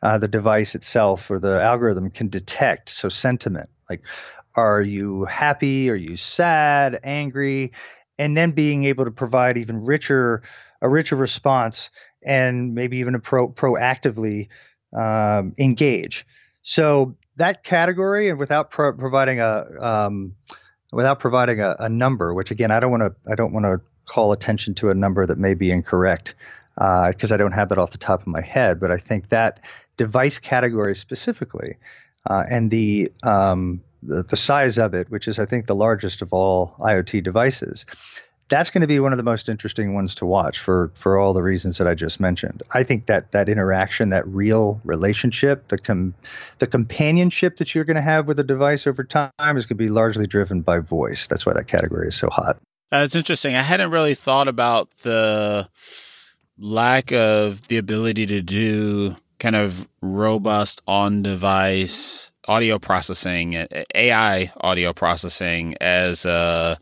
uh, 0.03 0.17
the 0.17 0.27
device 0.27 0.75
itself 0.75 1.31
or 1.31 1.39
the 1.39 1.63
algorithm 1.63 2.09
can 2.09 2.27
detect. 2.27 2.89
So 2.89 3.07
sentiment, 3.07 3.69
like, 3.89 4.05
are 4.53 4.81
you 4.81 5.23
happy? 5.23 5.89
Are 5.89 5.95
you 5.95 6.17
sad? 6.17 6.99
Angry? 7.03 7.71
And 8.19 8.35
then 8.35 8.51
being 8.51 8.83
able 8.83 9.05
to 9.05 9.11
provide 9.11 9.57
even 9.57 9.85
richer, 9.85 10.43
a 10.81 10.89
richer 10.89 11.15
response, 11.15 11.89
and 12.21 12.75
maybe 12.75 12.97
even 12.97 13.15
a 13.15 13.19
pro 13.19 13.49
proactively 13.49 14.49
um, 14.91 15.53
engage. 15.57 16.27
So 16.63 17.15
that 17.37 17.63
category, 17.63 18.29
and 18.29 18.37
without 18.37 18.71
pro- 18.71 18.93
providing 18.93 19.39
a 19.39 19.65
um, 19.79 20.35
without 20.91 21.19
providing 21.19 21.59
a, 21.59 21.75
a, 21.79 21.89
number, 21.89 22.33
which 22.33 22.51
again 22.51 22.71
I 22.71 22.79
don't 22.79 22.91
want 22.91 23.03
to 23.03 23.31
I 23.31 23.35
don't 23.35 23.53
want 23.53 23.65
to 23.65 23.81
call 24.05 24.31
attention 24.31 24.75
to 24.75 24.89
a 24.89 24.93
number 24.93 25.25
that 25.25 25.37
may 25.37 25.53
be 25.53 25.71
incorrect 25.71 26.35
because 26.75 27.31
uh, 27.31 27.35
I 27.35 27.37
don't 27.37 27.53
have 27.53 27.69
that 27.69 27.77
off 27.77 27.91
the 27.91 27.97
top 27.97 28.21
of 28.21 28.27
my 28.27 28.41
head. 28.41 28.79
But 28.79 28.91
I 28.91 28.97
think 28.97 29.27
that 29.29 29.61
device 29.97 30.39
category 30.39 30.95
specifically, 30.95 31.77
uh, 32.29 32.43
and 32.49 32.69
the 32.69 33.11
um, 33.23 33.81
the, 34.01 34.23
the 34.23 34.37
size 34.37 34.77
of 34.77 34.93
it, 34.93 35.09
which 35.09 35.27
is 35.27 35.39
I 35.39 35.45
think 35.45 35.65
the 35.65 35.75
largest 35.75 36.21
of 36.21 36.33
all 36.33 36.75
IoT 36.79 37.23
devices, 37.23 37.85
that's 38.49 38.69
going 38.69 38.81
to 38.81 38.87
be 38.87 38.99
one 38.99 39.13
of 39.13 39.17
the 39.17 39.23
most 39.23 39.49
interesting 39.49 39.93
ones 39.93 40.15
to 40.15 40.25
watch 40.25 40.59
for 40.59 40.91
for 40.95 41.17
all 41.17 41.33
the 41.33 41.43
reasons 41.43 41.77
that 41.77 41.87
I 41.87 41.95
just 41.95 42.19
mentioned. 42.19 42.61
I 42.71 42.83
think 42.83 43.07
that 43.07 43.31
that 43.31 43.49
interaction, 43.49 44.09
that 44.09 44.27
real 44.27 44.81
relationship, 44.83 45.67
the 45.69 45.77
com- 45.77 46.13
the 46.59 46.67
companionship 46.67 47.57
that 47.57 47.73
you're 47.73 47.85
going 47.85 47.95
to 47.95 48.01
have 48.01 48.27
with 48.27 48.39
a 48.39 48.43
device 48.43 48.87
over 48.87 49.03
time 49.03 49.31
is 49.41 49.65
going 49.65 49.77
to 49.77 49.83
be 49.83 49.89
largely 49.89 50.27
driven 50.27 50.61
by 50.61 50.79
voice. 50.79 51.27
That's 51.27 51.45
why 51.45 51.53
that 51.53 51.67
category 51.67 52.07
is 52.07 52.15
so 52.15 52.29
hot. 52.29 52.57
That's 52.91 53.15
interesting. 53.15 53.55
I 53.55 53.61
hadn't 53.61 53.91
really 53.91 54.13
thought 54.13 54.47
about 54.47 54.89
the 54.97 55.67
lack 56.59 57.11
of 57.11 57.67
the 57.67 57.77
ability 57.77 58.27
to 58.27 58.41
do 58.41 59.15
kind 59.39 59.55
of 59.55 59.87
robust 60.01 60.81
on 60.87 61.23
device 61.23 62.31
audio 62.47 62.77
processing, 62.77 63.65
AI 63.95 64.51
audio 64.57 64.93
processing 64.93 65.75
as 65.81 66.25
a 66.25 66.77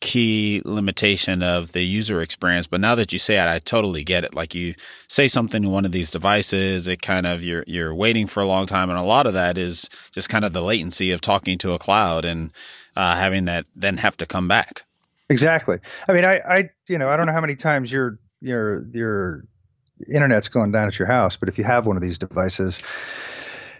key 0.00 0.62
limitation 0.64 1.42
of 1.42 1.72
the 1.72 1.82
user 1.82 2.20
experience. 2.20 2.66
But 2.66 2.80
now 2.80 2.94
that 2.94 3.12
you 3.12 3.18
say 3.18 3.36
it, 3.36 3.48
I 3.48 3.58
totally 3.58 4.04
get 4.04 4.24
it. 4.24 4.34
Like 4.34 4.54
you 4.54 4.74
say 5.08 5.28
something 5.28 5.62
to 5.62 5.68
one 5.68 5.84
of 5.84 5.92
these 5.92 6.10
devices, 6.10 6.88
it 6.88 7.02
kind 7.02 7.26
of 7.26 7.44
you're 7.44 7.64
you're 7.66 7.94
waiting 7.94 8.26
for 8.26 8.42
a 8.42 8.46
long 8.46 8.66
time, 8.66 8.90
and 8.90 8.98
a 8.98 9.02
lot 9.02 9.26
of 9.26 9.34
that 9.34 9.58
is 9.58 9.88
just 10.12 10.28
kind 10.28 10.44
of 10.44 10.52
the 10.52 10.62
latency 10.62 11.10
of 11.10 11.20
talking 11.20 11.58
to 11.58 11.72
a 11.72 11.78
cloud 11.78 12.24
and 12.24 12.52
uh, 12.96 13.16
having 13.16 13.44
that 13.46 13.66
then 13.74 13.96
have 13.96 14.16
to 14.18 14.26
come 14.26 14.48
back. 14.48 14.84
Exactly. 15.30 15.78
I 16.08 16.12
mean, 16.12 16.24
I, 16.24 16.38
I, 16.38 16.70
you 16.88 16.98
know, 16.98 17.10
I 17.10 17.16
don't 17.16 17.26
know 17.26 17.32
how 17.32 17.40
many 17.40 17.56
times 17.56 17.92
your 17.92 18.18
your 18.40 18.82
your 18.92 19.44
internet's 20.12 20.48
going 20.48 20.72
down 20.72 20.88
at 20.88 20.98
your 20.98 21.08
house, 21.08 21.36
but 21.36 21.48
if 21.48 21.58
you 21.58 21.64
have 21.64 21.86
one 21.86 21.96
of 21.96 22.02
these 22.02 22.18
devices, 22.18 22.82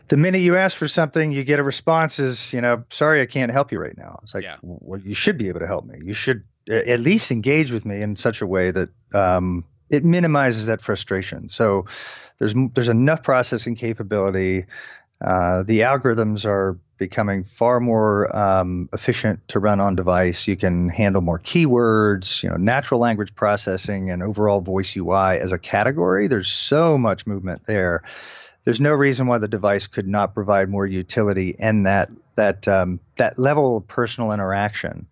the 0.08 0.16
minute 0.16 0.40
you 0.40 0.56
ask 0.56 0.76
for 0.76 0.88
something, 0.88 1.32
you 1.32 1.44
get 1.44 1.58
a 1.58 1.62
response 1.62 2.18
is, 2.18 2.52
you 2.52 2.60
know, 2.60 2.84
sorry, 2.90 3.20
I 3.20 3.26
can't 3.26 3.52
help 3.52 3.72
you 3.72 3.78
right 3.78 3.96
now. 3.96 4.20
It's 4.22 4.34
like, 4.34 4.44
yeah. 4.44 4.56
well, 4.62 5.00
you 5.00 5.14
should 5.14 5.38
be 5.38 5.48
able 5.48 5.60
to 5.60 5.66
help 5.66 5.84
me. 5.84 5.98
You 6.02 6.14
should 6.14 6.44
at 6.68 7.00
least 7.00 7.30
engage 7.30 7.72
with 7.72 7.84
me 7.84 8.00
in 8.00 8.16
such 8.16 8.42
a 8.42 8.46
way 8.46 8.70
that 8.70 8.88
um, 9.14 9.64
it 9.90 10.04
minimizes 10.04 10.66
that 10.66 10.80
frustration. 10.80 11.48
So 11.48 11.86
there's 12.38 12.54
there's 12.74 12.88
enough 12.88 13.22
processing 13.22 13.74
capability. 13.74 14.66
Uh, 15.20 15.64
the 15.64 15.80
algorithms 15.80 16.44
are 16.44 16.78
becoming 16.96 17.44
far 17.44 17.80
more 17.80 18.34
um, 18.36 18.88
efficient 18.92 19.46
to 19.48 19.58
run 19.58 19.80
on 19.80 19.96
device. 19.96 20.46
You 20.46 20.56
can 20.56 20.88
handle 20.88 21.22
more 21.22 21.38
keywords, 21.38 22.42
you 22.42 22.50
know, 22.50 22.56
natural 22.56 23.00
language 23.00 23.34
processing, 23.34 24.10
and 24.10 24.22
overall 24.22 24.60
voice 24.60 24.96
UI 24.96 25.38
as 25.38 25.52
a 25.52 25.58
category. 25.58 26.28
There's 26.28 26.50
so 26.50 26.98
much 26.98 27.26
movement 27.26 27.64
there. 27.64 28.02
There's 28.64 28.80
no 28.80 28.92
reason 28.92 29.26
why 29.26 29.38
the 29.38 29.48
device 29.48 29.86
could 29.86 30.06
not 30.06 30.34
provide 30.34 30.68
more 30.68 30.86
utility 30.86 31.54
and 31.58 31.86
that 31.86 32.10
that 32.36 32.68
um, 32.68 33.00
that 33.16 33.38
level 33.38 33.78
of 33.78 33.86
personal 33.86 34.32
interaction. 34.32 35.06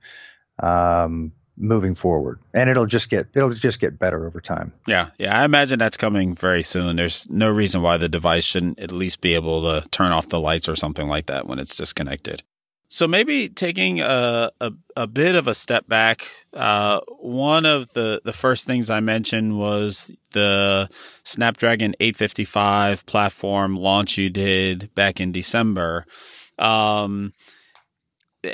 Um, 0.63 1.33
moving 1.59 1.95
forward. 1.95 2.39
And 2.53 2.69
it'll 2.69 2.87
just 2.87 3.09
get 3.09 3.29
it'll 3.35 3.51
just 3.51 3.81
get 3.81 3.99
better 3.99 4.27
over 4.27 4.41
time. 4.41 4.73
Yeah 4.87 5.09
yeah 5.19 5.41
i 5.41 5.45
imagine 5.45 5.79
that's 5.79 5.97
coming 5.97 6.35
very 6.35 6.63
soon. 6.63 6.97
There's 6.97 7.27
no 7.31 7.51
reason 7.51 7.83
why 7.83 7.97
the 7.97 8.09
device 8.09 8.45
shouldn't 8.45 8.79
at 8.79 8.93
least 8.93 9.21
be 9.21 9.35
able 9.35 9.63
to 9.63 9.89
turn 9.89 10.13
off 10.13 10.29
the 10.29 10.41
lights 10.41 10.69
or 10.69 10.77
something 10.77 11.09
like 11.09 11.27
that 11.27 11.47
when 11.47 11.59
it's 11.59 11.77
disconnected 11.77 12.43
so 12.88 13.09
maybe 13.09 13.49
taking 13.49 14.01
a, 14.01 14.51
a, 14.61 14.72
a 14.96 15.07
bit 15.07 15.35
of 15.35 15.49
a 15.49 15.55
step 15.55 15.88
back 15.88 16.29
uh, 16.53 17.01
one 17.18 17.66
of 17.66 17.92
the, 17.92 18.20
the 18.25 18.33
first 18.33 18.66
things 18.66 18.90
i 18.90 19.01
mentioned 19.01 19.59
was 19.59 20.11
the 20.33 20.88
snapdragon 21.25 21.94
855 22.01 23.07
platform 23.07 23.77
launch 23.77 24.18
you 24.18 24.31
did 24.31 24.94
back 24.94 25.20
in 25.20 25.33
december. 25.33 26.07
Um, 26.59 27.33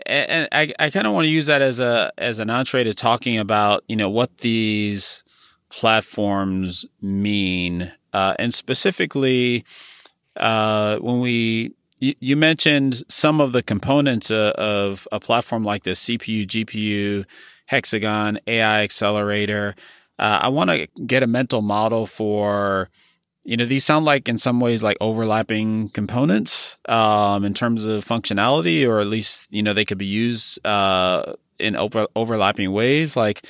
and 0.07 0.49
I, 0.53 0.73
I 0.79 0.91
kind 0.91 1.07
of 1.07 1.13
want 1.13 1.27
to 1.27 1.31
use 1.31 1.47
that 1.47 1.63
as 1.63 1.81
a 1.81 2.13
as 2.17 2.39
an 2.39 2.51
entree 2.51 2.85
to 2.85 2.95
talking 2.95 3.39
about 3.39 3.85
you 3.89 3.97
know 3.97 4.11
what 4.11 4.39
these 4.39 5.25
platforms 5.69 6.87
mean, 7.01 7.93
uh, 8.13 8.35
and 8.39 8.55
specifically 8.55 9.65
uh, 10.37 10.97
when 10.99 11.21
we 11.21 11.75
you, 12.03 12.37
mentioned 12.37 13.05
some 13.09 13.41
of 13.41 13.53
the 13.53 13.63
components 13.63 14.31
uh, 14.31 14.53
of 14.57 15.07
a 15.13 15.21
platform 15.21 15.63
like 15.63 15.85
this 15.85 16.05
CPU, 16.05 16.47
GPU, 16.47 17.25
Hexagon, 17.67 18.41
AI 18.49 18.83
accelerator. 18.83 19.77
Uh, 20.19 20.41
I 20.43 20.49
want 20.49 20.71
to 20.71 20.89
get 21.07 21.23
a 21.23 21.29
mental 21.29 21.63
model 21.63 22.07
for 22.07 22.91
you 23.45 23.57
know 23.57 23.67
these 23.67 23.85
sound 23.85 24.05
like 24.05 24.29
in 24.29 24.39
some 24.39 24.61
ways 24.61 24.83
like 24.83 24.97
overlapping 25.01 25.89
components 25.91 26.77
um, 26.89 27.45
in 27.45 27.55
terms 27.55 27.85
of 27.85 28.05
functionality 28.05 28.89
or 28.89 29.01
at 29.01 29.07
least 29.07 29.49
you 29.53 29.63
know 29.63 29.73
they 29.73 29.85
could 29.85 29.99
be 29.99 30.07
used 30.07 30.65
uh, 30.67 31.35
in 31.59 31.77
over- 31.77 32.09
overlapping 32.15 32.73
ways 32.73 33.17
like 33.17 33.45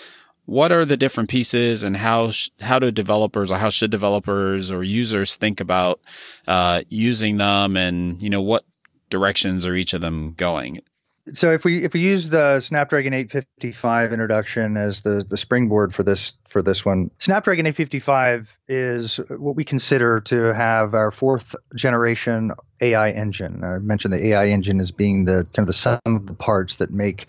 what 0.45 0.73
are 0.73 0.85
the 0.85 0.97
different 0.97 1.31
pieces 1.31 1.85
and 1.85 1.97
how 1.97 2.31
sh- 2.31 2.51
how 2.61 2.79
do 2.79 2.91
developers 2.91 3.51
or 3.51 3.59
how 3.59 3.71
should 3.71 3.91
developers 3.91 4.71
or 4.71 4.83
users 4.83 5.37
think 5.37 5.61
about 5.61 6.01
uh, 6.47 6.83
using 6.89 7.37
them 7.39 7.77
and 7.77 8.23
you 8.23 8.31
know 8.31 8.43
what 8.43 8.65
directions 9.11 9.67
are 9.67 9.75
each 9.75 9.93
of 9.93 10.01
them 10.01 10.35
going 10.37 10.81
so 11.25 11.53
if 11.53 11.65
we 11.65 11.85
if 11.85 11.93
we 11.93 12.01
use 12.01 12.29
the 12.29 12.59
Snapdragon 12.59 13.15
855 13.15 14.13
introduction 14.13 14.77
as 14.77 15.03
the 15.03 15.25
the 15.29 15.37
springboard 15.37 15.95
for 15.95 16.03
this 16.03 16.35
for 16.49 16.63
this 16.63 16.85
one, 16.85 17.13
Snapdragon 17.19 17.67
855 17.67 18.59
is 18.67 19.19
what 19.29 19.55
we 19.55 19.65
consider 19.65 20.21
to 20.21 20.53
have 20.53 20.95
our 20.95 21.13
fourth 21.13 21.55
generation 21.77 22.53
AI 22.81 23.11
engine. 23.11 23.63
I 23.63 23.79
mentioned 23.79 24.15
the 24.15 24.27
AI 24.29 24.47
engine 24.47 24.81
as 24.81 24.91
being 24.91 25.25
the 25.25 25.47
kind 25.53 25.61
of 25.61 25.67
the 25.67 25.73
sum 25.73 26.01
of 26.05 26.27
the 26.27 26.35
parts 26.35 26.77
that 26.77 26.91
make 26.91 27.27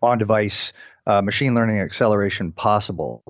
on-device 0.00 0.72
uh, 1.06 1.22
machine 1.22 1.54
learning 1.54 1.80
acceleration 1.80 2.52
possible. 2.52 3.22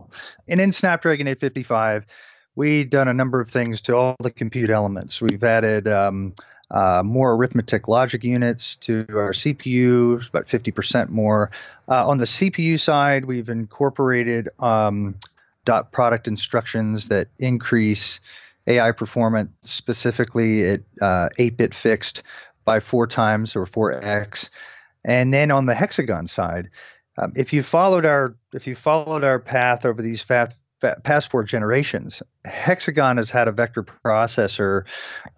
And 0.49 0.61
in 0.61 0.73
Snapdragon 0.73 1.27
855, 1.27 2.07
we've 2.55 2.89
done 2.89 3.09
a 3.09 3.15
number 3.15 3.41
of 3.41 3.51
things 3.51 3.83
to 3.83 3.97
all 3.97 4.17
the 4.21 4.31
compute 4.31 4.71
elements. 4.71 5.21
We've 5.21 5.43
added 5.43 5.89
um, 5.89 6.35
uh, 6.71 7.03
more 7.05 7.35
arithmetic 7.35 7.89
logic 7.89 8.25
units 8.25 8.77
to 8.77 9.05
our 9.11 9.33
CPU, 9.33 10.29
about 10.29 10.47
50% 10.47 11.11
more. 11.11 11.51
Uh, 11.89 12.09
on 12.09 12.19
the 12.19 12.25
CPU 12.25 12.81
side, 12.81 13.25
we've 13.25 13.49
incorporated 13.49 14.49
um, 14.59 15.17
dot 15.65 15.93
product 15.93 16.29
instructions 16.29 17.09
that 17.09 17.29
increase 17.39 18.21
AI 18.67 18.93
performance, 18.93 19.53
specifically 19.61 20.69
at 20.69 20.81
uh, 21.01 21.29
8 21.39 21.57
bit 21.57 21.75
fixed 21.75 22.23
by 22.65 22.81
four 22.81 23.07
times 23.07 23.57
or 23.57 23.65
4x. 23.65 24.51
And 25.05 25.35
then 25.35 25.51
on 25.51 25.67
the 25.67 25.75
hexagon 25.75 26.27
side, 26.27 26.71
um, 27.19 27.33
if 27.37 27.53
you 27.53 27.63
followed 27.63 28.07
our 28.07 28.37
if 28.53 28.67
you 28.67 28.75
followed 28.75 29.25
our 29.25 29.39
path 29.39 29.85
over 29.85 30.03
these 30.03 30.23
fast 30.23 30.63
past 31.05 31.31
four 31.31 31.45
generations, 31.45 32.23
Hexagon 32.45 33.17
has 33.17 33.31
had 33.31 33.49
a 33.49 33.53
vector 33.53 33.85
processor, 33.85 34.85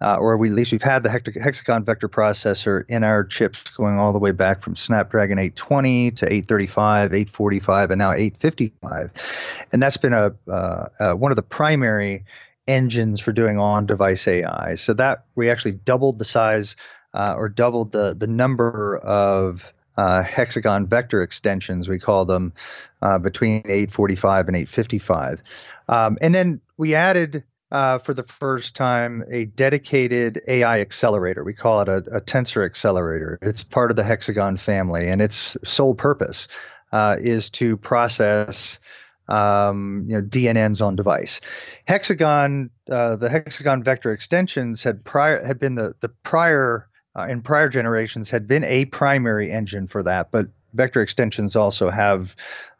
uh, 0.01 0.17
or 0.17 0.37
we, 0.37 0.49
at 0.49 0.55
least 0.55 0.71
we've 0.71 0.81
had 0.81 1.03
the 1.03 1.09
Hexagon 1.09 1.83
vector 1.83 2.09
processor 2.09 2.83
in 2.89 3.03
our 3.03 3.23
chips 3.23 3.63
going 3.71 3.99
all 3.99 4.13
the 4.13 4.19
way 4.19 4.31
back 4.31 4.61
from 4.61 4.75
Snapdragon 4.75 5.37
820 5.37 6.11
to 6.11 6.25
835, 6.25 7.13
845, 7.13 7.91
and 7.91 7.99
now 7.99 8.11
855. 8.11 9.67
And 9.71 9.81
that's 9.81 9.97
been 9.97 10.13
a 10.13 10.35
uh, 10.47 10.85
uh, 10.99 11.13
one 11.13 11.31
of 11.31 11.35
the 11.35 11.43
primary 11.43 12.25
engines 12.67 13.19
for 13.19 13.31
doing 13.31 13.59
on-device 13.59 14.27
AI. 14.27 14.75
So 14.75 14.93
that 14.93 15.25
we 15.35 15.49
actually 15.49 15.73
doubled 15.73 16.17
the 16.17 16.25
size 16.25 16.75
uh, 17.13 17.35
or 17.37 17.49
doubled 17.49 17.91
the 17.91 18.15
the 18.17 18.27
number 18.27 18.97
of 18.97 19.71
uh, 19.97 20.23
hexagon 20.23 20.87
vector 20.87 21.21
extensions, 21.21 21.87
we 21.87 21.99
call 21.99 22.25
them, 22.25 22.53
uh, 23.01 23.17
between 23.19 23.61
845 23.65 24.47
and 24.47 24.57
855. 24.57 25.41
Um, 25.87 26.17
and 26.21 26.33
then 26.33 26.61
we 26.77 26.95
added 26.95 27.43
uh, 27.71 27.97
for 27.97 28.13
the 28.13 28.23
first 28.23 28.75
time 28.75 29.23
a 29.29 29.45
dedicated 29.45 30.39
AI 30.47 30.79
accelerator. 30.81 31.43
We 31.43 31.53
call 31.53 31.81
it 31.81 31.89
a, 31.89 31.97
a, 31.97 32.21
tensor 32.21 32.65
accelerator. 32.65 33.39
It's 33.41 33.63
part 33.63 33.89
of 33.89 33.97
the 33.97 34.03
hexagon 34.03 34.57
family, 34.57 35.07
and 35.07 35.21
its 35.21 35.57
sole 35.63 35.95
purpose 35.95 36.47
uh, 36.91 37.17
is 37.19 37.49
to 37.51 37.77
process. 37.77 38.79
Um, 39.27 40.05
you 40.07 40.17
know, 40.17 40.21
DNNs 40.21 40.85
on 40.85 40.95
device. 40.95 41.41
Hexagon, 41.87 42.69
uh, 42.87 43.15
the 43.15 43.27
hexagon 43.27 43.81
vector 43.81 44.11
extensions 44.11 44.83
had 44.83 45.03
prior 45.03 45.43
had 45.43 45.57
been 45.57 45.73
the 45.73 45.95
the 45.99 46.09
prior 46.09 46.87
uh, 47.15 47.27
in 47.27 47.41
prior 47.41 47.69
generations 47.69 48.29
had 48.29 48.47
been 48.47 48.63
a 48.63 48.85
primary 48.85 49.51
engine 49.51 49.87
for 49.87 50.03
that, 50.03 50.31
but 50.31 50.47
vector 50.73 51.01
extensions 51.01 51.55
also 51.55 51.89
have 51.89 52.35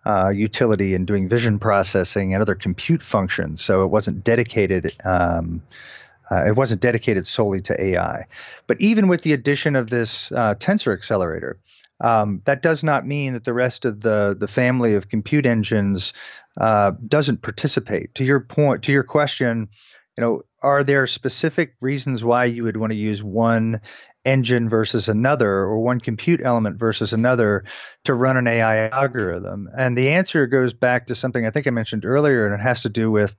uh, 0.06 0.30
utility 0.34 0.94
in 0.94 1.06
doing 1.06 1.28
vision 1.28 1.58
processing 1.60 2.34
and 2.34 2.42
other 2.42 2.56
compute 2.56 3.02
functions. 3.02 3.64
So 3.64 3.84
it 3.84 3.88
wasn't 3.88 4.24
dedicated. 4.24 4.92
Um, 5.04 5.64
uh, 6.30 6.46
it 6.48 6.56
wasn't 6.56 6.82
dedicated 6.82 7.26
solely 7.26 7.62
to 7.62 7.82
AI. 7.82 8.26
But 8.68 8.82
even 8.82 9.08
with 9.08 9.22
the 9.22 9.34
addition 9.34 9.76
of 9.76 9.90
this 9.90 10.32
uh, 10.32 10.56
tensor 10.56 10.94
accelerator, 10.94 11.60
um, 12.02 12.42
that 12.46 12.62
does 12.62 12.84
not 12.84 13.06
mean 13.06 13.34
that 13.34 13.44
the 13.44 13.54
rest 13.54 13.86
of 13.86 14.02
the 14.02 14.36
the 14.38 14.48
family 14.48 14.96
of 14.96 15.08
compute 15.08 15.46
engines 15.46 16.14
uh, 16.60 16.92
doesn't 17.08 17.42
participate. 17.42 18.16
To 18.16 18.26
your 18.26 18.40
point, 18.40 18.84
to 18.84 18.92
your 18.92 19.04
question, 19.04 19.70
you 20.18 20.24
know, 20.24 20.42
are 20.64 20.84
there 20.84 21.08
specific 21.08 21.76
reasons 21.82 22.24
why 22.24 22.46
you 22.46 22.64
would 22.64 22.78
want 22.78 22.92
to 22.92 22.98
use 22.98 23.24
one 23.24 23.82
engine 24.26 24.68
versus 24.70 25.08
another 25.08 25.50
or 25.50 25.80
one 25.80 26.00
compute 26.00 26.42
element 26.44 26.78
versus 26.78 27.14
another 27.14 27.64
to 28.04 28.14
run 28.14 28.38
an 28.38 28.48
AI 28.48 28.90
algorithm? 28.90 29.70
And 29.76 29.98
the 29.98 30.10
answer 30.10 30.48
goes 30.48 30.74
back 30.74 31.08
to 31.08 31.16
something 31.16 31.46
I 31.46 31.52
think 31.52 31.68
I 31.68 31.72
mentioned 31.72 32.06
earlier, 32.06 32.46
and 32.46 32.54
it 32.54 32.64
has 32.64 32.82
to 32.82 32.90
do 32.90 33.12
with 33.12 33.36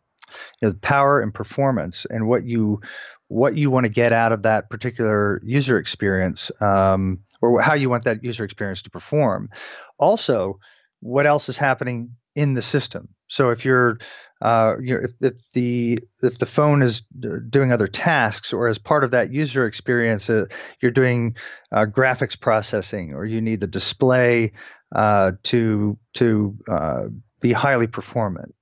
you 0.61 0.69
know, 0.69 0.75
power 0.81 1.21
and 1.21 1.33
performance 1.33 2.07
and 2.07 2.27
what 2.27 2.45
you 2.45 2.81
what 3.29 3.57
you 3.57 3.71
want 3.71 3.87
to 3.87 3.93
get 3.93 4.13
out 4.13 4.33
of 4.33 4.43
that 4.43 4.71
particular 4.71 5.41
user 5.43 5.79
experience 5.79 6.53
um, 6.61 7.19
or 7.43 7.61
how 7.61 7.75
you 7.75 7.91
want 7.91 8.05
that 8.05 8.23
user 8.23 8.45
experience 8.45 8.83
to 8.83 8.91
perform. 8.91 9.51
Also, 9.99 10.61
what 11.01 11.27
else 11.27 11.49
is 11.49 11.59
happening 11.59 12.13
in 12.37 12.55
the 12.55 12.63
system? 12.63 13.09
So 13.27 13.51
if 13.51 13.65
you're 13.65 13.99
uh, 14.41 14.75
you 14.81 14.95
know, 14.95 15.01
if, 15.05 15.13
if, 15.21 15.51
the 15.53 15.99
if 16.23 16.39
the 16.39 16.47
phone 16.47 16.83
is 16.83 17.03
doing 17.03 17.73
other 17.73 17.87
tasks, 17.87 18.53
or 18.53 18.69
as 18.69 18.79
part 18.79 19.05
of 19.05 19.13
that 19.13 19.33
user 19.33 19.67
experience, 19.67 20.29
uh, 20.29 20.47
you're 20.81 20.91
doing 20.91 21.37
uh, 21.73 21.87
graphics 21.87 22.39
processing, 22.39 23.15
or 23.15 23.25
you 23.25 23.41
need 23.41 23.61
the 23.61 23.67
display 23.67 24.53
uh, 24.95 25.33
to 25.45 25.99
to 26.15 26.57
uh, 26.69 27.09
be 27.41 27.53
highly 27.53 27.87
performant. 27.87 28.55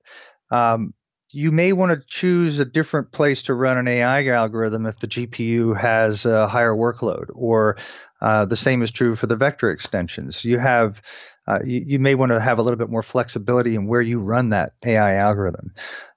Um, 0.49 0.93
you 1.31 1.51
may 1.51 1.73
want 1.73 1.91
to 1.91 2.07
choose 2.07 2.61
a 2.61 2.65
different 2.65 3.11
place 3.11 3.43
to 3.43 3.53
run 3.53 3.77
an 3.77 3.89
AI 3.89 4.27
algorithm 4.27 4.85
if 4.85 4.99
the 4.99 5.07
GPU 5.07 5.77
has 5.77 6.25
a 6.25 6.47
higher 6.47 6.73
workload, 6.73 7.25
or 7.33 7.75
uh, 8.21 8.45
the 8.45 8.55
same 8.55 8.81
is 8.81 8.91
true 8.91 9.15
for 9.15 9.27
the 9.27 9.35
vector 9.35 9.71
extensions. 9.71 10.45
You 10.45 10.59
have 10.59 11.01
uh, 11.47 11.59
you, 11.63 11.83
you, 11.85 11.99
may 11.99 12.15
want 12.15 12.31
to 12.31 12.39
have 12.39 12.59
a 12.59 12.61
little 12.61 12.77
bit 12.77 12.89
more 12.89 13.03
flexibility 13.03 13.75
in 13.75 13.87
where 13.87 14.01
you 14.01 14.19
run 14.19 14.49
that 14.49 14.73
AI 14.85 15.15
algorithm. 15.15 15.73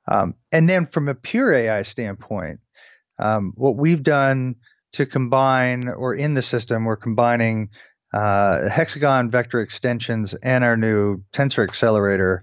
Um, 0.07 0.35
and 0.51 0.69
then 0.69 0.87
from 0.87 1.09
a 1.09 1.15
pure 1.15 1.53
AI 1.53 1.83
standpoint, 1.83 2.61
um, 3.19 3.53
what 3.57 3.77
we've 3.77 4.03
done 4.03 4.57
to 4.93 5.07
combine, 5.07 5.89
or 5.89 6.15
in 6.15 6.35
the 6.35 6.43
system, 6.43 6.85
we're 6.85 6.97
combining 6.97 7.71
uh, 8.13 8.69
hexagon 8.69 9.29
vector 9.29 9.61
extensions 9.61 10.33
and 10.35 10.65
our 10.65 10.77
new 10.77 11.23
tensor 11.33 11.63
accelerator. 11.63 12.41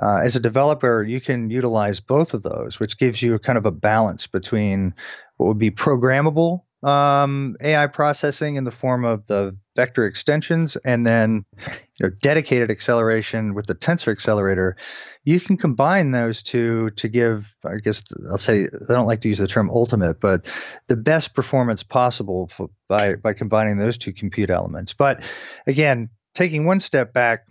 Uh, 0.00 0.20
as 0.24 0.36
a 0.36 0.40
developer, 0.40 1.02
you 1.02 1.20
can 1.20 1.50
utilize 1.50 2.00
both 2.00 2.32
of 2.32 2.42
those, 2.42 2.80
which 2.80 2.96
gives 2.96 3.20
you 3.20 3.38
kind 3.38 3.58
of 3.58 3.66
a 3.66 3.70
balance 3.70 4.26
between 4.26 4.94
what 5.36 5.48
would 5.48 5.58
be 5.58 5.70
programmable 5.70 6.62
um, 6.82 7.56
AI 7.62 7.86
processing 7.86 8.56
in 8.56 8.64
the 8.64 8.70
form 8.70 9.04
of 9.04 9.26
the 9.26 9.56
vector 9.76 10.04
extensions 10.04 10.76
and 10.76 11.04
then 11.04 11.44
you 11.66 12.08
know, 12.08 12.10
dedicated 12.22 12.70
acceleration 12.70 13.54
with 13.54 13.66
the 13.66 13.74
tensor 13.74 14.10
accelerator. 14.10 14.76
You 15.24 15.38
can 15.38 15.56
combine 15.56 16.10
those 16.10 16.42
two 16.42 16.90
to 16.90 17.08
give, 17.08 17.56
I 17.64 17.76
guess 17.76 18.02
I'll 18.30 18.38
say, 18.38 18.64
I 18.64 18.92
don't 18.92 19.06
like 19.06 19.20
to 19.22 19.28
use 19.28 19.38
the 19.38 19.46
term 19.46 19.70
ultimate, 19.70 20.20
but 20.20 20.52
the 20.88 20.96
best 20.96 21.34
performance 21.34 21.82
possible 21.84 22.48
for, 22.48 22.70
by, 22.88 23.14
by 23.14 23.32
combining 23.32 23.78
those 23.78 23.98
two 23.98 24.12
compute 24.12 24.50
elements. 24.50 24.92
But 24.92 25.24
again, 25.66 26.10
taking 26.34 26.66
one 26.66 26.80
step 26.80 27.12
back, 27.12 27.46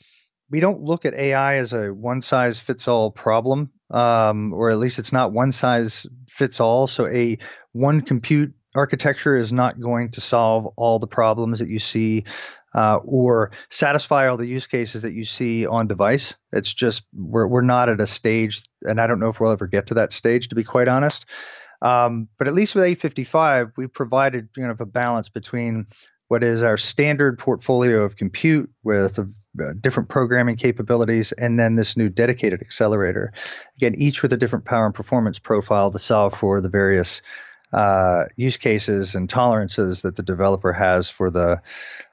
we 0.49 0.59
don't 0.59 0.82
look 0.82 1.05
at 1.05 1.13
AI 1.13 1.55
as 1.55 1.71
a 1.71 1.93
one 1.93 2.21
size 2.21 2.59
fits 2.59 2.89
all 2.89 3.09
problem, 3.09 3.71
um, 3.89 4.51
or 4.53 4.69
at 4.69 4.77
least 4.77 4.99
it's 4.99 5.13
not 5.13 5.32
one 5.32 5.53
size 5.53 6.05
fits 6.27 6.59
all. 6.59 6.88
So 6.88 7.07
a 7.07 7.38
one 7.71 8.01
compute 8.01 8.53
architecture 8.76 9.38
is 9.38 9.51
not 9.51 9.80
going 9.80 10.11
to 10.11 10.22
solve 10.22 10.67
all 10.78 10.99
the 10.99 11.07
problems 11.07 11.59
that 11.59 11.69
you 11.69 11.80
see 11.80 12.24
uh, 12.74 12.99
or 13.03 13.51
satisfy 13.69 14.28
all 14.28 14.38
the 14.38 14.47
use 14.47 14.67
cases 14.67 15.01
that 15.01 15.13
you 15.13 15.26
see 15.26 15.65
on 15.67 15.88
device. 15.88 16.36
It's 16.51 16.74
just 16.74 17.05
we're 17.13 17.47
we're 17.47 17.61
not 17.61 17.89
at 17.89 17.99
a 17.99 18.07
stage, 18.07 18.63
and 18.84 18.99
I 18.99 19.07
don't 19.07 19.19
know 19.19 19.30
if 19.30 19.39
we'll 19.39 19.51
ever 19.51 19.67
get 19.67 19.88
to 19.88 19.95
that 19.95 20.11
stage, 20.11 20.49
to 20.49 20.55
be 20.55 20.63
quite 20.63 20.88
honest. 20.88 21.26
Um, 21.82 22.30
but 22.38 22.47
at 22.47 22.53
least 22.53 22.76
with 22.76 22.84
855, 22.84 23.72
we 23.76 23.88
provided 23.88 24.49
you 24.55 24.65
know 24.65 24.76
a 24.80 24.86
balance 24.86 25.30
between 25.30 25.88
what 26.28 26.43
is 26.43 26.63
our 26.63 26.78
standard 26.78 27.38
portfolio 27.38 28.03
of 28.03 28.15
compute 28.15 28.69
with 28.84 29.19
uh, 29.19 29.74
different 29.82 30.07
programming 30.07 30.55
capabilities, 30.55 31.34
and 31.34 31.59
then 31.59 31.76
this 31.76 31.97
new 31.97 32.07
dedicated 32.07 32.61
accelerator. 32.61 33.34
Again, 33.76 33.95
each 33.95 34.22
with 34.22 34.32
a 34.32 34.38
different 34.38 34.63
power 34.63 34.86
and 34.86 34.95
performance 34.95 35.39
profile 35.39 35.91
to 35.91 35.99
solve 35.99 36.34
for 36.34 36.61
the 36.61 36.69
various 36.69 37.22
uh, 37.74 38.26
use 38.36 38.57
cases 38.57 39.15
and 39.15 39.30
tolerances 39.30 40.01
that 40.01 40.15
the 40.15 40.24
developer 40.24 40.74
has 40.74 41.09
for 41.09 41.30
the 41.30 41.61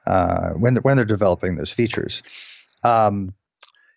uh, 0.07 0.51
when 0.51 0.75
they're, 0.75 0.83
when 0.83 0.97
they're 0.97 1.05
developing 1.05 1.57
those 1.57 1.73
features. 1.73 2.67
Um, 2.83 3.35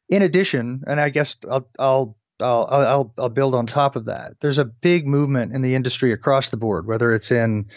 in 0.10 0.22
addition, 0.22 0.84
and 0.88 1.00
I 1.00 1.10
guess 1.10 1.38
I'll, 1.50 1.70
I'll 1.80 2.18
I'll, 2.40 2.66
I'll, 2.70 3.14
I'll 3.20 3.30
build 3.30 3.54
on 3.54 3.68
top 3.68 3.96
of 3.96 4.06
that. 4.06 4.40
There's 4.40 4.58
a 4.58 4.66
big 4.66 5.08
movement 5.08 5.54
in 5.54 5.62
the 5.62 5.76
industry 5.76 6.12
across 6.12 6.50
the 6.50 6.58
board, 6.58 6.88
whether 6.88 7.14
it's 7.14 7.32
in 7.32 7.68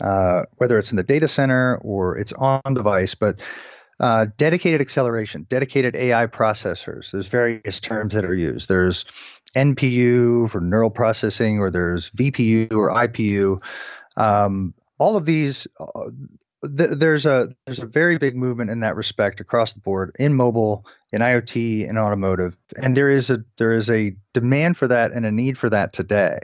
uh, 0.00 0.42
whether 0.56 0.78
it's 0.78 0.92
in 0.92 0.96
the 0.96 1.02
data 1.02 1.26
center 1.26 1.78
or 1.78 2.18
it's 2.18 2.32
on 2.32 2.74
device, 2.74 3.14
but 3.14 3.44
uh, 3.98 4.26
dedicated 4.36 4.80
acceleration, 4.80 5.46
dedicated 5.48 5.96
AI 5.96 6.26
processors. 6.26 7.10
There's 7.10 7.28
various 7.28 7.80
terms 7.80 8.14
that 8.14 8.24
are 8.24 8.34
used. 8.34 8.68
There's 8.68 9.04
NPU 9.56 10.50
for 10.50 10.60
neural 10.60 10.90
processing, 10.90 11.58
or 11.60 11.70
there's 11.70 12.10
VPU 12.10 12.72
or 12.72 12.90
IPU. 12.90 13.62
Um, 14.16 14.74
all 14.98 15.16
of 15.16 15.24
these, 15.24 15.66
uh, 15.80 16.10
th- 16.76 16.90
there's 16.90 17.26
a 17.26 17.50
there's 17.64 17.78
a 17.78 17.86
very 17.86 18.18
big 18.18 18.36
movement 18.36 18.70
in 18.70 18.80
that 18.80 18.96
respect 18.96 19.40
across 19.40 19.72
the 19.72 19.80
board 19.80 20.14
in 20.18 20.34
mobile, 20.34 20.86
in 21.12 21.22
IoT, 21.22 21.88
in 21.88 21.96
automotive, 21.98 22.56
and 22.80 22.96
there 22.96 23.10
is 23.10 23.30
a 23.30 23.44
there 23.56 23.72
is 23.72 23.88
a 23.90 24.14
demand 24.34 24.76
for 24.76 24.88
that 24.88 25.12
and 25.12 25.24
a 25.24 25.32
need 25.32 25.56
for 25.56 25.70
that 25.70 25.92
today. 25.92 26.38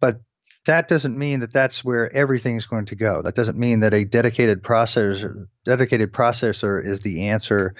But 0.00 0.20
that 0.66 0.88
doesn't 0.88 1.16
mean 1.16 1.40
that 1.40 1.52
that's 1.52 1.84
where 1.84 2.14
everything's 2.14 2.66
going 2.66 2.86
to 2.86 2.94
go. 2.94 3.20
That 3.22 3.34
doesn't 3.34 3.58
mean 3.58 3.80
that 3.80 3.92
a 3.92 4.04
dedicated 4.04 4.62
processor, 4.62 5.46
dedicated 5.64 6.12
processor 6.12 6.82
is 6.84 7.00
the 7.00 7.28
answer 7.28 7.74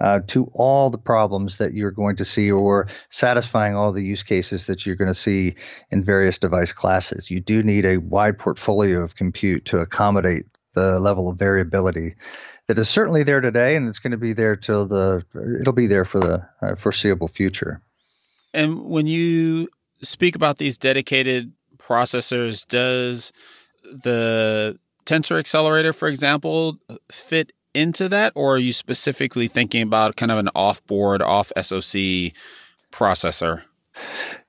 uh, 0.00 0.20
to 0.28 0.50
all 0.52 0.90
the 0.90 0.98
problems 0.98 1.58
that 1.58 1.74
you're 1.74 1.92
going 1.92 2.16
to 2.16 2.24
see 2.24 2.50
or 2.50 2.88
satisfying 3.08 3.76
all 3.76 3.92
the 3.92 4.02
use 4.02 4.24
cases 4.24 4.66
that 4.66 4.84
you're 4.84 4.96
going 4.96 5.08
to 5.08 5.14
see 5.14 5.54
in 5.90 6.02
various 6.02 6.38
device 6.38 6.72
classes. 6.72 7.30
You 7.30 7.40
do 7.40 7.62
need 7.62 7.84
a 7.84 7.98
wide 7.98 8.38
portfolio 8.38 9.02
of 9.02 9.14
compute 9.14 9.66
to 9.66 9.78
accommodate 9.78 10.44
the 10.74 10.98
level 10.98 11.30
of 11.30 11.38
variability 11.38 12.16
that 12.66 12.78
is 12.78 12.88
certainly 12.88 13.22
there 13.22 13.40
today, 13.40 13.76
and 13.76 13.88
it's 13.88 13.98
going 13.98 14.10
to 14.12 14.16
be 14.16 14.32
there 14.32 14.56
till 14.56 14.86
the 14.86 15.24
it'll 15.60 15.72
be 15.72 15.86
there 15.86 16.04
for 16.04 16.18
the 16.18 16.48
uh, 16.62 16.74
foreseeable 16.74 17.28
future. 17.28 17.80
And 18.52 18.84
when 18.84 19.06
you 19.06 19.68
speak 20.02 20.34
about 20.34 20.58
these 20.58 20.78
dedicated 20.78 21.52
processors 21.78 22.66
does 22.66 23.32
the 23.82 24.78
tensor 25.04 25.38
accelerator 25.38 25.92
for 25.92 26.08
example 26.08 26.78
fit 27.10 27.52
into 27.74 28.08
that 28.08 28.32
or 28.34 28.54
are 28.54 28.58
you 28.58 28.72
specifically 28.72 29.48
thinking 29.48 29.82
about 29.82 30.16
kind 30.16 30.32
of 30.32 30.38
an 30.38 30.48
off-board 30.54 31.20
off 31.20 31.52
soc 31.60 32.32
processor 32.92 33.62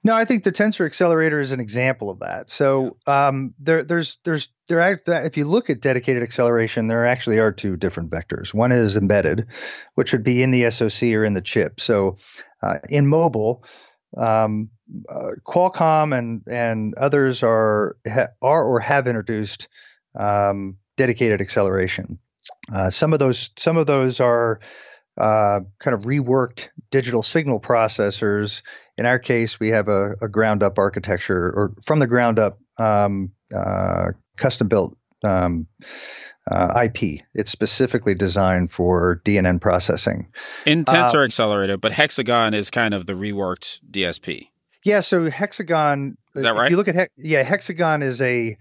no, 0.03 0.15
I 0.15 0.26
think 0.26 0.43
the 0.43 0.51
tensor 0.51 0.86
accelerator 0.86 1.39
is 1.39 1.51
an 1.51 1.59
example 1.59 2.09
of 2.09 2.19
that. 2.19 2.49
So 2.49 2.97
um, 3.07 3.53
there, 3.59 3.84
there's, 3.84 4.17
there's, 4.23 4.49
there. 4.67 4.97
If 5.07 5.38
you 5.38 5.45
look 5.45 5.69
at 5.69 5.82
dedicated 5.82 6.23
acceleration, 6.23 6.88
there 6.88 7.05
actually 7.05 7.39
are 7.39 7.51
two 7.51 7.76
different 7.76 8.09
vectors. 8.09 8.53
One 8.53 8.71
is 8.71 8.97
embedded, 8.97 9.47
which 9.93 10.13
would 10.13 10.23
be 10.23 10.41
in 10.41 10.51
the 10.51 10.69
SoC 10.71 11.09
or 11.13 11.26
in 11.26 11.34
the 11.34 11.41
chip. 11.41 11.80
So 11.80 12.15
uh, 12.61 12.80
in 12.89 13.07
mobile, 13.07 13.63
um, 14.16 14.70
uh, 15.09 15.32
Qualcomm 15.45 16.18
and 16.18 16.43
and 16.47 16.95
others 16.95 17.43
are 17.43 17.97
ha, 18.07 18.28
are 18.41 18.63
or 18.63 18.80
have 18.80 19.07
introduced 19.07 19.68
um, 20.18 20.78
dedicated 20.97 21.41
acceleration. 21.41 22.20
Uh, 22.72 22.89
some 22.89 23.13
of 23.13 23.20
those 23.20 23.49
some 23.57 23.78
of 23.78 23.88
those 23.88 24.20
are 24.20 24.59
uh, 25.18 25.61
kind 25.80 25.93
of 25.93 26.01
reworked 26.01 26.70
digital 26.91 27.24
signal 27.24 27.59
processors. 27.59 28.61
In 28.97 29.05
our 29.05 29.20
case, 29.20 29.59
we 29.59 29.70
have 29.70 29.88
a, 29.88 30.16
a 30.22 30.28
ground 30.28 30.61
up 30.61 30.78
architecture 30.78 31.45
or 31.45 31.74
from 31.84 31.99
the 31.99 32.07
ground 32.07 32.38
up 32.39 32.59
um, 32.78 33.32
uh, 33.55 34.11
custom 34.36 34.68
built 34.68 34.97
um, 35.24 35.68
uh, 36.50 36.82
IP. 36.84 37.22
It's 37.34 37.50
specifically 37.50 38.16
designed 38.16 38.72
for 38.72 39.22
DNN 39.26 39.60
processing. 39.62 40.32
In 40.66 40.86
Tensor 40.86 41.22
uh, 41.22 41.26
Accelerator, 41.26 41.78
but 41.78 41.91
Hexagon 41.91 42.54
is 42.54 42.70
kind 42.70 42.93
of 42.93 43.06
the 43.06 43.14
reworked 43.14 43.80
DSP. 43.89 44.50
Yeah, 44.84 45.00
so 45.00 45.30
Hexagon. 45.30 46.18
Is 46.36 46.43
that 46.43 46.56
right? 46.56 46.66
If 46.66 46.72
you 46.72 46.78
look 46.78 46.88
at 46.88 47.10
yeah, 47.18 47.43
Hexagon 47.43 48.04
is 48.04 48.22
a. 48.22 48.58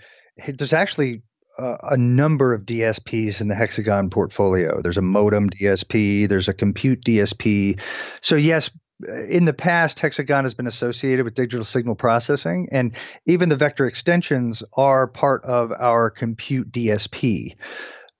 There's 0.48 0.72
actually 0.72 1.22
uh, 1.58 1.76
a 1.82 1.96
number 1.96 2.54
of 2.54 2.64
DSPs 2.64 3.40
in 3.40 3.48
the 3.48 3.54
Hexagon 3.54 4.10
portfolio. 4.10 4.80
There's 4.80 4.98
a 4.98 5.02
modem 5.02 5.50
DSP. 5.50 6.28
There's 6.28 6.48
a 6.48 6.54
compute 6.54 7.02
DSP. 7.04 7.80
So 8.20 8.36
yes, 8.36 8.70
in 9.00 9.44
the 9.44 9.52
past, 9.52 9.98
Hexagon 10.00 10.44
has 10.44 10.54
been 10.54 10.66
associated 10.66 11.24
with 11.24 11.34
digital 11.34 11.64
signal 11.64 11.94
processing, 11.94 12.68
and 12.70 12.94
even 13.26 13.48
the 13.48 13.56
vector 13.56 13.86
extensions 13.86 14.62
are 14.76 15.06
part 15.06 15.44
of 15.44 15.72
our 15.72 16.10
compute 16.10 16.70
DSP. 16.70 17.58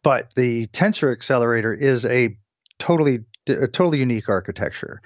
But 0.02 0.34
the 0.34 0.66
tensor 0.66 1.12
accelerator 1.12 1.72
is 1.72 2.04
a 2.04 2.36
totally 2.78 3.20
a 3.46 3.68
totally 3.68 3.98
unique 3.98 4.28
architecture. 4.28 5.00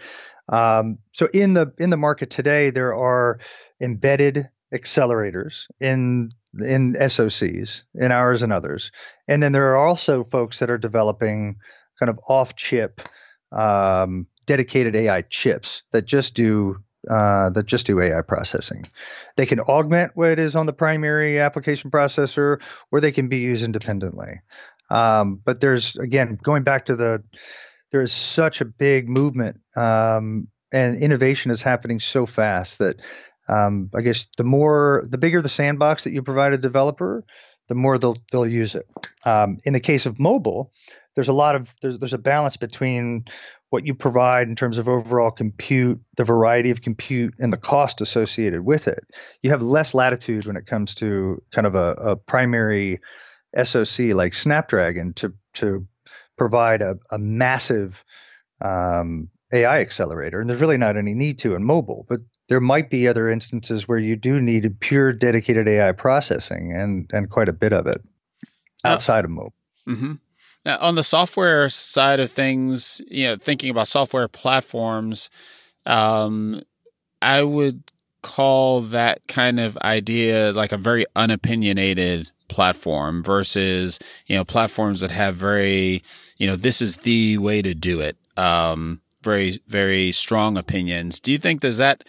Um, 0.49 0.99
so 1.13 1.29
in 1.33 1.55
the 1.55 1.73
in 1.79 1.91
the 1.91 1.97
market 1.97 2.31
today, 2.31 2.71
there 2.71 2.95
are 2.95 3.39
embedded 3.81 4.49
accelerators 4.73 5.67
in 5.81 6.31
in 6.59 6.95
SOCs, 6.95 7.85
in 7.95 8.11
ours 8.11 8.43
and 8.43 8.53
others, 8.53 8.91
and 9.29 9.43
then 9.43 9.53
there 9.53 9.73
are 9.73 9.77
also 9.77 10.25
folks 10.25 10.61
that 10.61 10.71
are 10.71 10.79
developing 10.79 11.57
kind 12.01 12.11
of 12.11 12.19
off 12.29 12.57
chip 12.57 13.03
um, 13.53 14.27
dedicated 14.49 14.97
AI 14.97 15.23
chips 15.23 15.85
that 15.93 16.07
just 16.07 16.35
do 16.35 16.83
uh, 17.09 17.51
that 17.51 17.67
just 17.67 17.87
do 17.87 18.01
AI 18.01 18.23
processing. 18.23 18.85
They 19.37 19.47
can 19.47 19.61
augment 19.61 20.13
what 20.17 20.39
is 20.39 20.57
on 20.57 20.67
the 20.67 20.73
primary 20.73 21.39
application 21.39 21.93
processor, 21.93 22.61
or 22.91 23.01
they 23.01 23.13
can 23.13 23.29
be 23.29 23.39
used 23.39 23.65
independently. 23.65 24.41
Um, 24.91 25.41
but 25.45 25.61
there's 25.61 25.97
again 25.97 26.39
going 26.43 26.65
back 26.65 26.87
to 26.87 26.97
the 26.97 27.23
there's 27.93 28.13
such 28.13 28.61
a 28.61 28.65
big 28.65 29.09
movement 29.09 29.61
um, 29.77 30.49
and 30.73 30.97
innovation 30.97 31.51
is 31.51 31.63
happening 31.63 32.01
so 32.01 32.27
fast 32.27 32.79
that 32.79 32.97
um, 33.49 33.91
I 33.95 34.01
guess 34.01 34.27
the 34.37 34.45
more 34.45 35.05
the 35.09 35.19
bigger 35.19 35.41
the 35.41 35.49
sandbox 35.49 36.05
that 36.05 36.13
you 36.13 36.23
provide 36.23 36.53
a 36.55 36.59
developer, 36.59 37.25
the 37.69 37.75
more 37.75 37.99
they'll 37.99 38.17
they'll 38.33 38.47
use 38.47 38.75
it. 38.75 38.87
Um, 39.27 39.59
in 39.65 39.75
the 39.75 39.81
case 39.81 40.07
of 40.07 40.19
mobile, 40.19 40.73
there's 41.15 41.29
a 41.29 41.33
lot 41.33 41.55
of 41.55 41.75
there's 41.83 41.99
there's 41.99 42.15
a 42.15 42.19
balance 42.19 42.57
between 42.57 43.25
what 43.71 43.87
you 43.87 43.95
provide 43.95 44.49
in 44.49 44.57
terms 44.57 44.79
of 44.79 44.89
overall 44.89 45.31
compute, 45.31 46.01
the 46.17 46.25
variety 46.25 46.71
of 46.71 46.81
compute, 46.81 47.35
and 47.39 47.53
the 47.53 47.59
cost 47.59 48.01
associated 48.01 48.65
with 48.65 48.89
it. 48.89 49.05
You 49.43 49.51
have 49.51 49.63
less 49.63 49.95
latitude 49.95 50.47
when 50.47 50.57
it 50.57 50.67
comes 50.67 50.95
to 50.97 51.43
kind 51.51 51.67
of 51.67 51.75
a, 51.75 51.93
a 51.99 52.17
primary 52.17 53.01
SoC 53.63 54.15
like 54.15 54.35
Snapdragon 54.35 55.15
to 55.15 55.35
to 55.55 55.87
provide 56.37 56.83
a, 56.83 56.99
a 57.11 57.19
massive 57.19 58.05
um, 58.61 59.29
AI 59.53 59.81
accelerator, 59.81 60.41
and 60.41 60.49
there's 60.49 60.61
really 60.61 60.77
not 60.77 60.97
any 60.97 61.15
need 61.15 61.39
to 61.41 61.55
in 61.55 61.65
mobile. 61.65 62.07
But 62.09 62.21
there 62.49 62.61
might 62.61 62.91
be 62.91 63.09
other 63.09 63.29
instances 63.29 63.87
where 63.87 63.99
you 63.99 64.17
do 64.17 64.41
need 64.41 64.81
pure 64.81 65.13
dedicated 65.13 65.69
AI 65.69 65.93
processing, 65.93 66.73
and 66.73 67.11
and 67.13 67.31
quite 67.31 67.49
a 67.49 67.55
bit 67.55 67.73
of 67.73 67.87
it 67.87 68.01
uh, 68.85 68.89
outside 68.89 69.25
uh, 69.25 69.29
of 69.29 69.31
mobile. 69.31 69.55
Mm-hmm. 69.87 70.13
Now, 70.65 70.79
on 70.81 70.95
the 70.95 71.05
software 71.05 71.69
side 71.71 72.21
of 72.21 72.31
things, 72.31 73.01
you 73.09 73.27
know, 73.27 73.37
thinking 73.37 73.71
about 73.71 73.89
software 73.89 74.29
platforms, 74.29 75.31
um, 75.87 76.63
I 77.23 77.43
would 77.43 77.85
call 78.23 78.81
that 78.83 79.27
kind 79.29 79.61
of 79.61 79.77
idea 79.79 80.53
like 80.53 80.73
a 80.73 80.77
very 80.77 81.07
unopinionated 81.17 82.31
platform 82.49 83.23
versus 83.23 83.99
you 84.27 84.35
know 84.35 84.45
platforms 84.45 85.01
that 85.01 85.11
have 85.11 85.37
very 85.37 86.03
you 86.39 86.47
know 86.47 86.57
this 86.57 86.83
is 86.83 86.97
the 86.99 87.39
way 87.39 87.63
to 87.63 87.75
do 87.75 88.01
it 88.01 88.17
um, 88.39 89.01
very 89.23 89.59
very 89.67 90.13
strong 90.13 90.57
opinions. 90.57 91.21
Do 91.21 91.33
you 91.33 91.39
think 91.39 91.61
does 91.61 91.79
that 91.79 92.05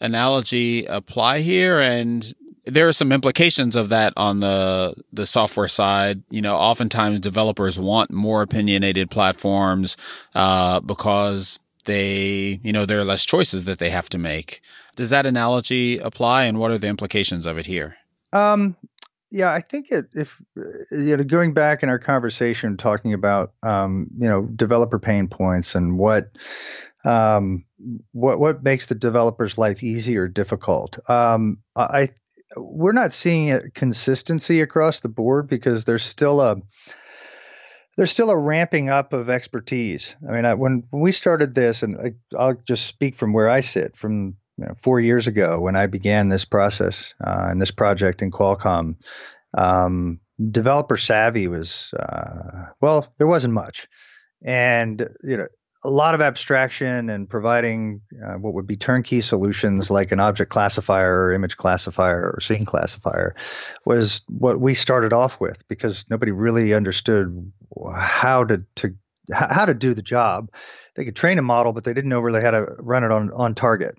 analogy 0.00 0.86
apply 0.86 1.40
here? 1.40 1.80
And 1.80 2.34
there 2.66 2.88
are 2.88 2.92
some 2.92 3.12
implications 3.12 3.76
of 3.76 3.88
that 3.90 4.12
on 4.16 4.40
the 4.40 4.94
the 5.12 5.26
software 5.26 5.68
side. 5.68 6.22
You 6.30 6.42
know 6.42 6.56
oftentimes 6.56 7.20
developers 7.20 7.78
want 7.78 8.10
more 8.10 8.42
opinionated 8.42 9.10
platforms 9.10 9.96
uh, 10.34 10.80
because 10.80 11.58
they 11.84 12.60
you 12.62 12.72
know 12.72 12.86
there 12.86 13.00
are 13.00 13.04
less 13.04 13.24
choices 13.24 13.64
that 13.64 13.78
they 13.78 13.90
have 13.90 14.08
to 14.10 14.18
make. 14.18 14.60
Does 14.96 15.10
that 15.10 15.26
analogy 15.26 15.98
apply 15.98 16.44
and 16.44 16.58
what 16.58 16.70
are 16.70 16.78
the 16.78 16.86
implications 16.86 17.46
of 17.46 17.58
it 17.58 17.66
here? 17.66 17.96
Um, 18.32 18.76
yeah, 19.30 19.52
I 19.52 19.60
think 19.60 19.90
it, 19.90 20.06
if 20.14 20.40
you 20.92 21.16
know, 21.16 21.24
going 21.24 21.54
back 21.54 21.82
in 21.82 21.88
our 21.88 21.98
conversation, 21.98 22.76
talking 22.76 23.12
about 23.12 23.52
um, 23.62 24.06
you 24.16 24.28
know 24.28 24.42
developer 24.42 24.98
pain 24.98 25.28
points 25.28 25.74
and 25.74 25.98
what 25.98 26.30
um, 27.04 27.64
what 28.12 28.38
what 28.38 28.62
makes 28.62 28.86
the 28.86 28.94
developer's 28.94 29.58
life 29.58 29.82
easy 29.82 30.16
or 30.16 30.28
difficult. 30.28 30.98
Um, 31.10 31.58
I 31.76 32.08
we're 32.56 32.92
not 32.92 33.12
seeing 33.12 33.52
a 33.52 33.70
consistency 33.70 34.60
across 34.60 35.00
the 35.00 35.08
board 35.08 35.48
because 35.48 35.84
there's 35.84 36.04
still 36.04 36.40
a 36.40 36.56
there's 37.96 38.10
still 38.10 38.30
a 38.30 38.36
ramping 38.36 38.88
up 38.88 39.12
of 39.12 39.30
expertise. 39.30 40.16
I 40.28 40.32
mean, 40.32 40.44
I, 40.44 40.54
when 40.54 40.84
when 40.90 41.02
we 41.02 41.12
started 41.12 41.54
this, 41.54 41.82
and 41.82 41.96
I, 41.96 42.14
I'll 42.36 42.54
just 42.66 42.86
speak 42.86 43.14
from 43.14 43.32
where 43.32 43.48
I 43.48 43.60
sit, 43.60 43.96
from 43.96 44.36
you 44.56 44.66
know, 44.66 44.74
four 44.78 45.00
years 45.00 45.26
ago 45.26 45.60
when 45.60 45.76
I 45.76 45.86
began 45.86 46.28
this 46.28 46.44
process 46.44 47.14
uh, 47.24 47.48
and 47.50 47.60
this 47.60 47.70
project 47.70 48.22
in 48.22 48.30
Qualcomm, 48.30 48.96
um, 49.56 50.20
developer 50.50 50.96
savvy 50.96 51.48
was 51.48 51.92
uh, 51.94 52.66
well, 52.80 53.12
there 53.18 53.26
wasn't 53.26 53.54
much, 53.54 53.88
and 54.44 55.08
you 55.22 55.36
know 55.36 55.46
a 55.84 55.90
lot 55.90 56.14
of 56.14 56.20
abstraction 56.20 57.10
and 57.10 57.28
providing 57.28 58.00
uh, 58.24 58.34
what 58.34 58.54
would 58.54 58.66
be 58.66 58.76
turnkey 58.76 59.20
solutions 59.20 59.90
like 59.90 60.12
an 60.12 60.20
object 60.20 60.50
classifier 60.50 61.26
or 61.26 61.32
image 61.32 61.56
classifier 61.56 62.32
or 62.34 62.40
scene 62.40 62.64
classifier 62.64 63.36
was 63.84 64.22
what 64.28 64.60
we 64.60 64.74
started 64.74 65.12
off 65.12 65.40
with 65.40 65.66
because 65.68 66.08
nobody 66.10 66.32
really 66.32 66.74
understood 66.74 67.52
how 67.94 68.44
to, 68.44 68.64
to 68.76 68.94
how 69.32 69.64
to 69.64 69.74
do 69.74 69.94
the 69.94 70.02
job 70.02 70.50
they 70.94 71.04
could 71.04 71.16
train 71.16 71.38
a 71.38 71.42
model, 71.42 71.72
but 71.72 71.84
they 71.84 71.92
didn't 71.92 72.10
know 72.10 72.20
really 72.20 72.40
how 72.40 72.52
to 72.52 72.66
run 72.78 73.04
it 73.04 73.10
on 73.10 73.30
on 73.32 73.54
target. 73.54 73.94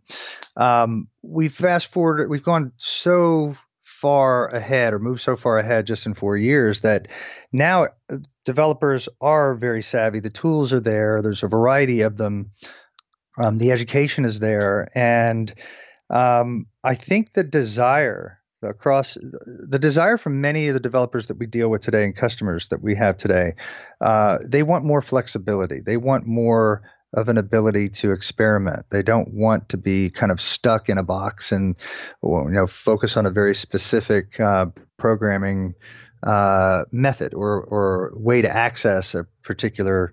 Um, 0.56 1.08
we 1.22 1.50
fast 1.50 1.88
forward, 1.88 2.30
we've 2.30 2.44
gone 2.44 2.72
so 2.78 3.58
far 4.02 4.50
ahead 4.50 4.94
or 4.94 5.00
moved 5.00 5.22
so 5.22 5.36
far 5.36 5.58
ahead 5.58 5.88
just 5.88 6.06
in 6.06 6.14
four 6.14 6.36
years 6.36 6.82
that 6.82 7.08
now 7.52 7.86
uh, 8.10 8.18
developers 8.44 9.08
are 9.22 9.56
very 9.56 9.82
savvy. 9.82 10.20
The 10.20 10.30
tools 10.30 10.74
are 10.74 10.82
there. 10.82 11.22
There's 11.22 11.44
a 11.44 11.48
variety 11.48 12.02
of 12.02 12.18
them. 12.18 12.52
Um, 13.38 13.58
the 13.58 13.72
education 13.72 14.26
is 14.26 14.40
there, 14.40 14.88
and 14.96 15.54
um, 16.10 16.68
I 16.84 16.96
think 16.96 17.34
the 17.34 17.44
desire 17.44 18.40
across 18.62 19.16
the 19.16 19.80
desire 19.80 20.18
from 20.18 20.42
many 20.42 20.68
of 20.68 20.74
the 20.74 20.80
developers 20.80 21.28
that 21.28 21.38
we 21.38 21.46
deal 21.46 21.70
with 21.70 21.82
today 21.82 22.04
and 22.04 22.16
customers 22.16 22.70
that 22.70 22.82
we 22.82 22.96
have 22.96 23.18
today, 23.18 23.54
uh, 24.02 24.40
they 24.44 24.64
want 24.64 24.86
more 24.86 25.02
flexibility. 25.02 25.82
They 25.82 25.98
want 25.98 26.26
more 26.26 26.82
of 27.14 27.30
an 27.30 27.38
ability 27.38 27.90
to 27.90 28.12
experiment. 28.12 28.86
They 28.90 29.04
don't 29.04 29.34
want 29.34 29.70
to 29.70 29.78
be 29.78 30.10
kind 30.10 30.32
of 30.32 30.42
stuck 30.42 30.90
in 30.90 30.98
a 30.98 31.04
box 31.04 31.52
and 31.52 31.76
you 32.24 32.50
know 32.50 32.68
focus 32.68 33.18
on 33.18 33.26
a 33.26 33.32
very 33.32 33.56
specific 33.56 34.40
uh, 34.40 34.68
programming 34.98 35.76
uh, 36.24 36.86
method 36.92 37.34
or 37.34 37.64
or 37.64 38.12
way 38.16 38.42
to 38.42 38.54
access 38.54 39.16
a 39.16 39.26
particular 39.44 40.12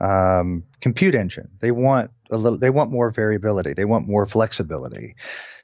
um, 0.00 0.64
compute 0.80 1.14
engine. 1.14 1.50
They 1.60 1.70
want 1.70 2.10
a 2.30 2.36
little. 2.36 2.58
They 2.58 2.70
want 2.70 2.90
more 2.90 3.10
variability. 3.10 3.74
They 3.74 3.84
want 3.84 4.08
more 4.08 4.26
flexibility. 4.26 5.14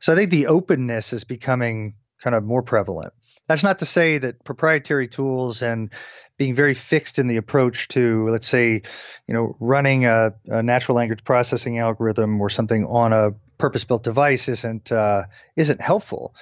So 0.00 0.12
I 0.12 0.16
think 0.16 0.30
the 0.30 0.46
openness 0.46 1.12
is 1.12 1.24
becoming 1.24 1.94
kind 2.22 2.36
of 2.36 2.44
more 2.44 2.62
prevalent. 2.62 3.12
That's 3.48 3.62
not 3.62 3.78
to 3.80 3.86
say 3.86 4.18
that 4.18 4.44
proprietary 4.44 5.08
tools 5.08 5.62
and 5.62 5.92
being 6.40 6.54
very 6.54 6.72
fixed 6.72 7.18
in 7.18 7.26
the 7.26 7.36
approach 7.36 7.88
to, 7.88 8.26
let's 8.28 8.46
say, 8.46 8.80
you 9.26 9.34
know, 9.34 9.54
running 9.60 10.06
a, 10.06 10.32
a 10.46 10.62
natural 10.62 10.96
language 10.96 11.22
processing 11.22 11.78
algorithm 11.78 12.40
or 12.40 12.48
something 12.48 12.86
on 12.86 13.12
a 13.12 13.32
purpose-built 13.58 14.02
device 14.02 14.48
isn't 14.48 14.90
uh, 14.90 15.24
isn't 15.54 15.82
helpful. 15.82 16.34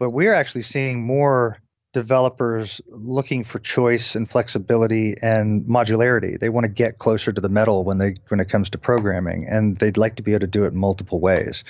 But 0.00 0.10
we're 0.10 0.34
actually 0.34 0.62
seeing 0.62 1.06
more 1.06 1.62
developers 1.92 2.80
looking 2.88 3.44
for 3.44 3.60
choice 3.60 4.16
and 4.16 4.28
flexibility 4.28 5.14
and 5.22 5.66
modularity. 5.66 6.36
They 6.36 6.48
want 6.48 6.64
to 6.64 6.72
get 6.72 6.98
closer 6.98 7.32
to 7.32 7.40
the 7.40 7.48
metal 7.48 7.84
when 7.84 7.98
they 7.98 8.16
when 8.26 8.40
it 8.40 8.48
comes 8.48 8.70
to 8.70 8.78
programming, 8.78 9.46
and 9.48 9.76
they'd 9.76 9.96
like 9.96 10.16
to 10.16 10.24
be 10.24 10.32
able 10.32 10.40
to 10.40 10.46
do 10.48 10.64
it 10.64 10.74
multiple 10.74 11.20
ways. 11.20 11.62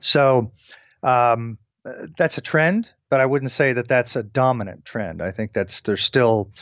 So 0.00 0.50
um, 1.04 1.58
that's 2.18 2.38
a 2.38 2.42
trend 2.42 2.92
but 3.08 3.18
I 3.18 3.26
wouldn't 3.26 3.50
say 3.50 3.72
that 3.72 3.88
that's 3.88 4.14
a 4.14 4.22
dominant 4.22 4.84
trend. 4.84 5.20
I 5.20 5.32
think 5.32 5.52
that's 5.52 5.80
there's 5.80 6.04
still 6.04 6.52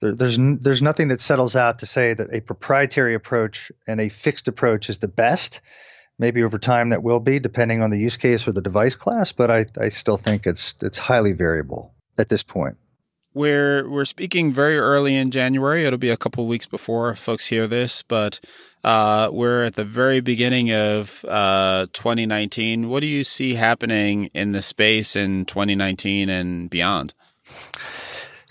there, 0.00 0.14
there's 0.14 0.38
there's 0.38 0.82
nothing 0.82 1.08
that 1.08 1.20
settles 1.20 1.56
out 1.56 1.80
to 1.80 1.86
say 1.86 2.14
that 2.14 2.32
a 2.32 2.40
proprietary 2.40 3.14
approach 3.14 3.70
and 3.86 4.00
a 4.00 4.08
fixed 4.08 4.48
approach 4.48 4.88
is 4.88 4.98
the 4.98 5.08
best. 5.08 5.60
Maybe 6.18 6.42
over 6.42 6.58
time 6.58 6.90
that 6.90 7.02
will 7.02 7.20
be, 7.20 7.38
depending 7.38 7.80
on 7.82 7.88
the 7.90 7.98
use 7.98 8.18
case 8.18 8.46
or 8.46 8.52
the 8.52 8.60
device 8.60 8.94
class. 8.94 9.32
But 9.32 9.50
I, 9.50 9.64
I 9.80 9.88
still 9.88 10.16
think 10.18 10.46
it's 10.46 10.74
it's 10.82 10.98
highly 10.98 11.32
variable 11.32 11.94
at 12.18 12.28
this 12.28 12.42
point. 12.42 12.76
We're 13.32 13.88
we're 13.88 14.06
speaking 14.06 14.52
very 14.52 14.76
early 14.76 15.14
in 15.14 15.30
January. 15.30 15.84
It'll 15.84 15.98
be 15.98 16.10
a 16.10 16.16
couple 16.16 16.46
weeks 16.46 16.66
before 16.66 17.14
folks 17.14 17.46
hear 17.46 17.66
this, 17.66 18.02
but 18.02 18.40
uh, 18.82 19.30
we're 19.32 19.64
at 19.64 19.76
the 19.76 19.84
very 19.84 20.20
beginning 20.20 20.72
of 20.72 21.24
uh, 21.28 21.86
2019. 21.92 22.88
What 22.88 23.00
do 23.00 23.06
you 23.06 23.22
see 23.22 23.54
happening 23.54 24.30
in 24.34 24.52
the 24.52 24.62
space 24.62 25.14
in 25.14 25.44
2019 25.44 26.28
and 26.28 26.68
beyond? 26.68 27.14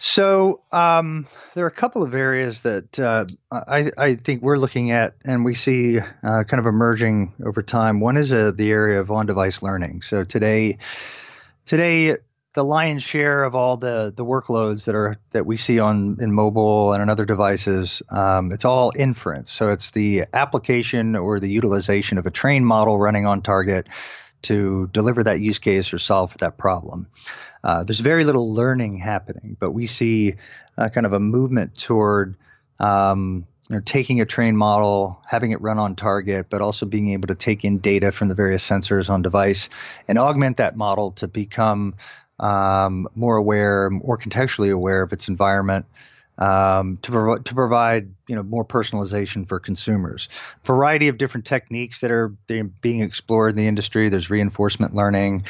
So 0.02 0.62
um, 0.72 1.26
there 1.56 1.66
are 1.66 1.68
a 1.68 1.72
couple 1.72 2.04
of 2.04 2.16
areas 2.16 2.62
that 2.62 2.97
uh, 2.97 3.26
I, 3.52 3.91
I, 3.97 4.16
think 4.16 4.41
we're 4.41 4.56
looking 4.56 4.91
at, 4.91 5.16
and 5.26 5.43
we 5.43 5.56
see 5.56 6.00
uh, 6.00 6.45
kind 6.45 6.58
of 6.58 6.66
emerging 6.68 7.34
over 7.45 7.62
time. 7.62 8.00
One 8.00 8.16
is 8.16 8.32
uh, 8.32 8.54
the 8.56 8.72
area 8.72 9.02
of 9.02 9.12
on-device 9.12 9.62
learning. 9.62 10.04
So 10.04 10.24
today, 10.24 10.78
today 11.66 12.16
the 12.54 12.64
lion's 12.64 13.04
share 13.04 13.43
of 13.43 13.56
all 13.56 13.76
the 13.76 14.14
the 14.16 14.24
workloads 14.24 14.86
that 14.86 14.95
are 14.95 15.18
that 15.32 15.45
we 15.45 15.58
see 15.58 15.80
on 15.80 16.16
in 16.22 16.32
mobile 16.32 16.93
and 16.93 17.02
on 17.02 17.10
other 17.10 17.26
devices, 17.26 18.02
um, 18.10 18.54
it's 18.54 18.64
all 18.64 18.93
inference. 18.95 19.52
So 19.52 19.68
it's 19.70 19.91
the 19.91 20.24
application 20.34 21.18
or 21.18 21.41
the 21.41 21.50
utilization 21.50 22.18
of 22.18 22.26
a 22.26 22.32
trained 22.32 22.66
model 22.66 22.97
running 22.97 23.26
on 23.26 23.41
target 23.41 23.89
to 24.43 24.87
deliver 24.87 25.23
that 25.23 25.41
use 25.41 25.59
case 25.59 25.93
or 25.93 25.99
solve 25.99 26.37
that 26.37 26.57
problem. 26.57 27.07
Uh, 27.63 27.83
there's 27.83 27.99
very 27.99 28.23
little 28.23 28.53
learning 28.53 28.97
happening, 28.97 29.57
but 29.59 29.71
we 29.71 29.85
see 29.85 30.35
uh, 30.77 30.89
kind 30.89 31.05
of 31.05 31.13
a 31.13 31.19
movement 31.19 31.77
toward 31.77 32.37
um, 32.79 33.45
you 33.69 33.75
know, 33.75 33.81
taking 33.85 34.21
a 34.21 34.25
trained 34.25 34.57
model, 34.57 35.21
having 35.27 35.51
it 35.51 35.61
run 35.61 35.77
on 35.77 35.95
target, 35.95 36.47
but 36.49 36.61
also 36.61 36.85
being 36.85 37.09
able 37.09 37.27
to 37.27 37.35
take 37.35 37.63
in 37.65 37.79
data 37.79 38.11
from 38.11 38.27
the 38.27 38.35
various 38.35 38.67
sensors 38.67 39.09
on 39.09 39.21
device 39.21 39.69
and 40.07 40.17
augment 40.17 40.57
that 40.57 40.75
model 40.75 41.11
to 41.11 41.27
become 41.27 41.95
um, 42.39 43.07
more 43.15 43.35
aware, 43.35 43.89
more 43.89 44.17
contextually 44.17 44.71
aware 44.71 45.03
of 45.03 45.13
its 45.13 45.27
environment. 45.27 45.85
Um, 46.41 46.95
to, 47.01 47.11
prov- 47.11 47.43
to 47.43 47.53
provide 47.53 48.13
you 48.25 48.35
know 48.35 48.43
more 48.43 48.63
personalization 48.63 49.45
for 49.45 49.59
consumers. 49.59 50.29
Variety 50.63 51.09
of 51.09 51.17
different 51.17 51.45
techniques 51.45 51.99
that 51.99 52.11
are 52.11 52.29
being 52.47 53.01
explored 53.01 53.51
in 53.51 53.57
the 53.57 53.67
industry. 53.67 54.07
There's 54.07 54.29
reinforcement 54.29 54.93
learning 54.93 55.43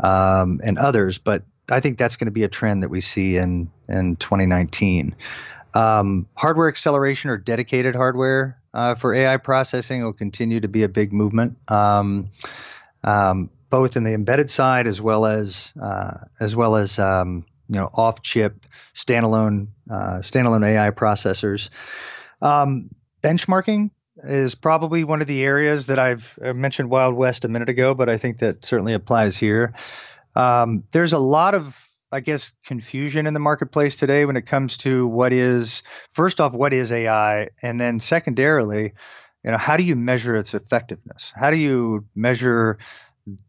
um, 0.00 0.60
and 0.62 0.76
others, 0.76 1.16
but 1.16 1.44
I 1.70 1.80
think 1.80 1.96
that's 1.96 2.16
going 2.16 2.26
to 2.26 2.32
be 2.32 2.44
a 2.44 2.48
trend 2.48 2.82
that 2.82 2.90
we 2.90 3.00
see 3.00 3.38
in 3.38 3.70
in 3.88 4.16
2019. 4.16 5.16
Um, 5.74 6.28
hardware 6.36 6.68
acceleration 6.68 7.30
or 7.30 7.36
dedicated 7.36 7.96
hardware 7.96 8.58
uh, 8.72 8.94
for 8.94 9.14
AI 9.14 9.38
processing 9.38 10.04
will 10.04 10.12
continue 10.12 10.60
to 10.60 10.68
be 10.68 10.84
a 10.84 10.88
big 10.88 11.12
movement, 11.12 11.58
um, 11.68 12.30
um, 13.02 13.50
both 13.70 13.96
in 13.96 14.04
the 14.04 14.12
embedded 14.12 14.50
side 14.50 14.86
as 14.86 15.00
well 15.00 15.26
as 15.26 15.72
uh, 15.80 16.18
as 16.38 16.54
well 16.54 16.76
as 16.76 16.98
um, 16.98 17.44
you 17.68 17.76
know 17.76 17.88
off-chip 17.92 18.66
standalone 18.94 19.68
uh, 19.90 20.18
standalone 20.18 20.64
AI 20.66 20.90
processors. 20.90 21.70
Um, 22.42 22.90
benchmarking 23.22 23.90
is 24.16 24.54
probably 24.54 25.04
one 25.04 25.20
of 25.20 25.26
the 25.26 25.42
areas 25.42 25.86
that 25.86 25.98
I've 25.98 26.38
mentioned 26.40 26.90
Wild 26.90 27.14
West 27.14 27.44
a 27.44 27.48
minute 27.48 27.68
ago, 27.68 27.94
but 27.94 28.08
I 28.08 28.16
think 28.16 28.38
that 28.38 28.64
certainly 28.64 28.94
applies 28.94 29.36
here. 29.36 29.74
Um, 30.36 30.84
there's 30.92 31.12
a 31.12 31.18
lot 31.18 31.54
of 31.54 31.80
I 32.14 32.20
guess, 32.20 32.52
confusion 32.64 33.26
in 33.26 33.34
the 33.34 33.40
marketplace 33.40 33.96
today 33.96 34.24
when 34.24 34.36
it 34.36 34.46
comes 34.46 34.76
to 34.78 35.04
what 35.08 35.32
is, 35.32 35.82
first 36.10 36.40
off, 36.40 36.54
what 36.54 36.72
is 36.72 36.92
AI? 36.92 37.48
And 37.60 37.80
then 37.80 37.98
secondarily, 37.98 38.92
you 39.44 39.50
know, 39.50 39.58
how 39.58 39.76
do 39.76 39.84
you 39.84 39.96
measure 39.96 40.36
its 40.36 40.54
effectiveness? 40.54 41.32
How 41.34 41.50
do 41.50 41.56
you 41.56 42.06
measure 42.14 42.78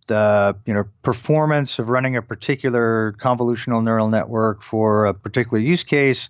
the 0.07 0.55
you 0.65 0.73
know 0.73 0.85
performance 1.01 1.79
of 1.79 1.89
running 1.89 2.15
a 2.15 2.21
particular 2.21 3.13
convolutional 3.17 3.83
neural 3.83 4.07
network 4.07 4.61
for 4.61 5.05
a 5.05 5.13
particular 5.13 5.59
use 5.59 5.83
case 5.83 6.29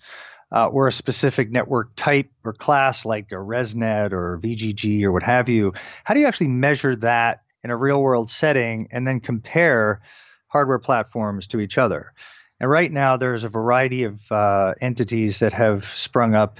uh, 0.52 0.68
or 0.68 0.88
a 0.88 0.91
specific 0.91 1.52
network 1.52 1.96
type 1.96 2.32
or 2.43 2.54
class 2.54 3.06
like 3.06 3.32
a 3.32 3.36
ResNet 3.36 4.14
or 4.14 4.39
VGG 4.41 5.04
or 5.04 5.12
what 5.12 5.24
have 5.24 5.50
you? 5.50 5.74
How 6.04 6.14
do 6.14 6.20
you 6.20 6.28
actually 6.28 6.48
measure 6.48 6.96
that 6.98 7.41
in 7.66 7.72
a 7.72 7.76
real 7.76 8.00
world 8.00 8.30
setting 8.30 8.88
and 8.91 9.08
then 9.08 9.20
compare 9.20 10.02
hardware 10.48 10.78
platforms 10.78 11.48
to 11.48 11.60
each 11.60 11.80
other. 11.80 12.14
And 12.62 12.70
right 12.70 12.91
now, 12.91 13.18
there's 13.18 13.43
a 13.43 13.50
variety 13.50 14.04
of 14.04 14.32
uh, 14.32 14.76
entities 14.80 15.39
that 15.39 15.54
have 15.54 15.84
sprung 15.84 16.36
up 16.36 16.60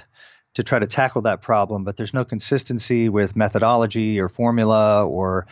to 0.54 0.64
try 0.64 0.80
to 0.80 0.86
tackle 0.86 1.22
that 1.22 1.42
problem, 1.42 1.84
but 1.84 1.96
there's 1.96 2.12
no 2.12 2.24
consistency 2.24 3.08
with 3.08 3.36
methodology 3.36 4.20
or 4.20 4.28
formula 4.28 5.06
or 5.06 5.46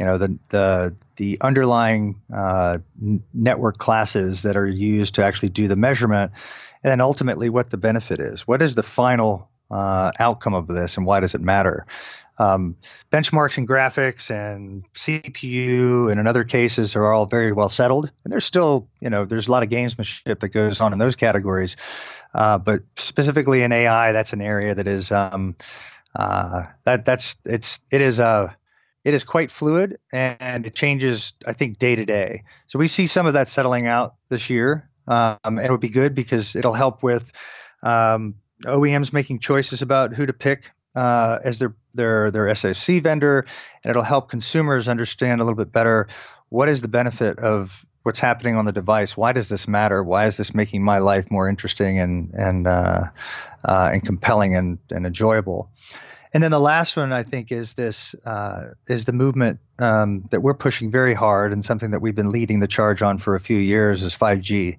you 0.00 0.06
know 0.06 0.16
the 0.16 0.38
the 0.48 0.96
the 1.16 1.38
underlying 1.42 2.22
uh, 2.34 2.78
network 3.34 3.76
classes 3.76 4.42
that 4.42 4.56
are 4.56 4.66
used 4.66 5.16
to 5.16 5.24
actually 5.24 5.50
do 5.50 5.68
the 5.68 5.76
measurement, 5.76 6.32
and 6.82 6.90
then 6.90 7.02
ultimately 7.02 7.50
what 7.50 7.68
the 7.68 7.76
benefit 7.76 8.18
is. 8.18 8.48
What 8.48 8.62
is 8.62 8.74
the 8.74 8.82
final 8.82 9.50
uh, 9.70 10.10
outcome 10.18 10.54
of 10.54 10.68
this, 10.68 10.96
and 10.96 11.04
why 11.04 11.20
does 11.20 11.34
it 11.34 11.42
matter? 11.42 11.86
Um, 12.38 12.76
benchmarks 13.12 13.58
and 13.58 13.68
graphics 13.68 14.30
and 14.30 14.90
CPU 14.94 16.10
and 16.10 16.18
in 16.18 16.26
other 16.26 16.44
cases 16.44 16.96
are 16.96 17.12
all 17.12 17.26
very 17.26 17.52
well 17.52 17.68
settled. 17.68 18.10
And 18.24 18.32
there's 18.32 18.46
still, 18.46 18.88
you 19.02 19.10
know, 19.10 19.26
there's 19.26 19.48
a 19.48 19.50
lot 19.50 19.62
of 19.62 19.68
gamesmanship 19.68 20.40
that 20.40 20.48
goes 20.48 20.80
on 20.80 20.94
in 20.94 20.98
those 20.98 21.16
categories. 21.16 21.76
Uh, 22.32 22.56
but 22.56 22.80
specifically 22.96 23.62
in 23.62 23.72
AI, 23.72 24.12
that's 24.12 24.32
an 24.32 24.40
area 24.40 24.74
that 24.74 24.86
is 24.86 25.12
um, 25.12 25.54
uh, 26.16 26.64
that 26.84 27.04
that's 27.04 27.36
it's 27.44 27.80
it 27.92 28.00
is 28.00 28.18
uh, 28.18 28.54
it 29.04 29.14
is 29.14 29.24
quite 29.24 29.50
fluid 29.50 29.98
and 30.12 30.66
it 30.66 30.74
changes, 30.74 31.34
I 31.46 31.52
think, 31.52 31.78
day 31.78 31.96
to 31.96 32.04
day. 32.04 32.44
So 32.66 32.78
we 32.78 32.86
see 32.86 33.06
some 33.06 33.26
of 33.26 33.34
that 33.34 33.48
settling 33.48 33.86
out 33.86 34.14
this 34.28 34.50
year, 34.50 34.90
um, 35.06 35.38
and 35.44 35.60
it 35.60 35.70
would 35.70 35.80
be 35.80 35.88
good 35.88 36.14
because 36.14 36.56
it'll 36.56 36.72
help 36.72 37.02
with 37.02 37.32
um, 37.82 38.34
OEMs 38.64 39.12
making 39.12 39.38
choices 39.38 39.82
about 39.82 40.14
who 40.14 40.26
to 40.26 40.32
pick 40.32 40.70
uh, 40.94 41.38
as 41.44 41.58
their 41.58 41.74
their 41.94 42.30
their 42.30 42.54
SoC 42.54 43.02
vendor, 43.02 43.46
and 43.84 43.90
it'll 43.90 44.02
help 44.02 44.28
consumers 44.28 44.88
understand 44.88 45.40
a 45.40 45.44
little 45.44 45.56
bit 45.56 45.72
better 45.72 46.08
what 46.48 46.68
is 46.68 46.80
the 46.80 46.88
benefit 46.88 47.38
of 47.38 47.86
what's 48.02 48.20
happening 48.20 48.56
on 48.56 48.64
the 48.64 48.72
device. 48.72 49.16
Why 49.16 49.32
does 49.32 49.48
this 49.48 49.68
matter? 49.68 50.02
Why 50.02 50.26
is 50.26 50.36
this 50.36 50.54
making 50.54 50.82
my 50.82 50.98
life 50.98 51.30
more 51.30 51.48
interesting 51.48 51.98
and 51.98 52.34
and 52.34 52.66
uh, 52.66 53.04
uh, 53.64 53.90
and 53.92 54.04
compelling 54.04 54.54
and, 54.54 54.78
and 54.90 55.06
enjoyable? 55.06 55.70
And 56.32 56.42
then 56.42 56.50
the 56.50 56.60
last 56.60 56.96
one 56.96 57.12
I 57.12 57.24
think 57.24 57.50
is 57.50 57.74
this 57.74 58.14
uh, 58.24 58.74
is 58.88 59.04
the 59.04 59.12
movement 59.12 59.58
um, 59.78 60.24
that 60.30 60.40
we're 60.40 60.54
pushing 60.54 60.90
very 60.90 61.14
hard 61.14 61.52
and 61.52 61.64
something 61.64 61.90
that 61.90 62.00
we've 62.00 62.14
been 62.14 62.30
leading 62.30 62.60
the 62.60 62.68
charge 62.68 63.02
on 63.02 63.18
for 63.18 63.34
a 63.34 63.40
few 63.40 63.56
years 63.56 64.02
is 64.02 64.14
5G. 64.14 64.76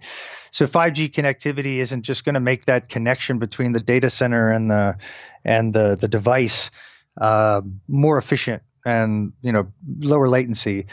So 0.52 0.66
5G 0.66 1.12
connectivity 1.12 1.78
isn't 1.78 2.04
just 2.04 2.24
going 2.24 2.36
to 2.36 2.40
make 2.40 2.66
that 2.66 2.88
connection 2.88 3.40
between 3.40 3.74
the 3.74 3.82
data 3.82 4.10
center 4.10 4.52
and 4.52 4.72
the 4.72 4.98
and 5.44 5.74
the 5.74 5.98
the 6.00 6.08
device 6.08 6.72
uh, 7.18 7.62
more 7.88 8.18
efficient 8.18 8.64
and 8.86 9.34
you 9.42 9.52
know 9.52 9.72
lower 10.00 10.28
latency, 10.28 10.88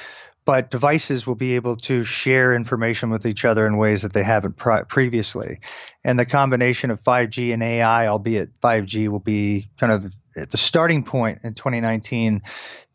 but 0.48 0.70
devices 0.70 1.26
will 1.26 1.34
be 1.34 1.56
able 1.56 1.76
to 1.76 2.02
share 2.02 2.54
information 2.54 3.10
with 3.10 3.26
each 3.26 3.44
other 3.44 3.66
in 3.66 3.76
ways 3.76 4.00
that 4.00 4.14
they 4.14 4.22
haven't 4.22 4.56
previously. 4.88 5.60
And 6.02 6.18
the 6.18 6.24
combination 6.24 6.90
of 6.90 6.98
5G 7.02 7.52
and 7.52 7.62
AI, 7.62 8.06
albeit 8.06 8.58
5G 8.58 9.08
will 9.08 9.18
be 9.18 9.66
kind 9.76 9.92
of 9.92 10.10
at 10.38 10.48
the 10.48 10.56
starting 10.56 11.02
point 11.02 11.44
in 11.44 11.52
2019, 11.52 12.40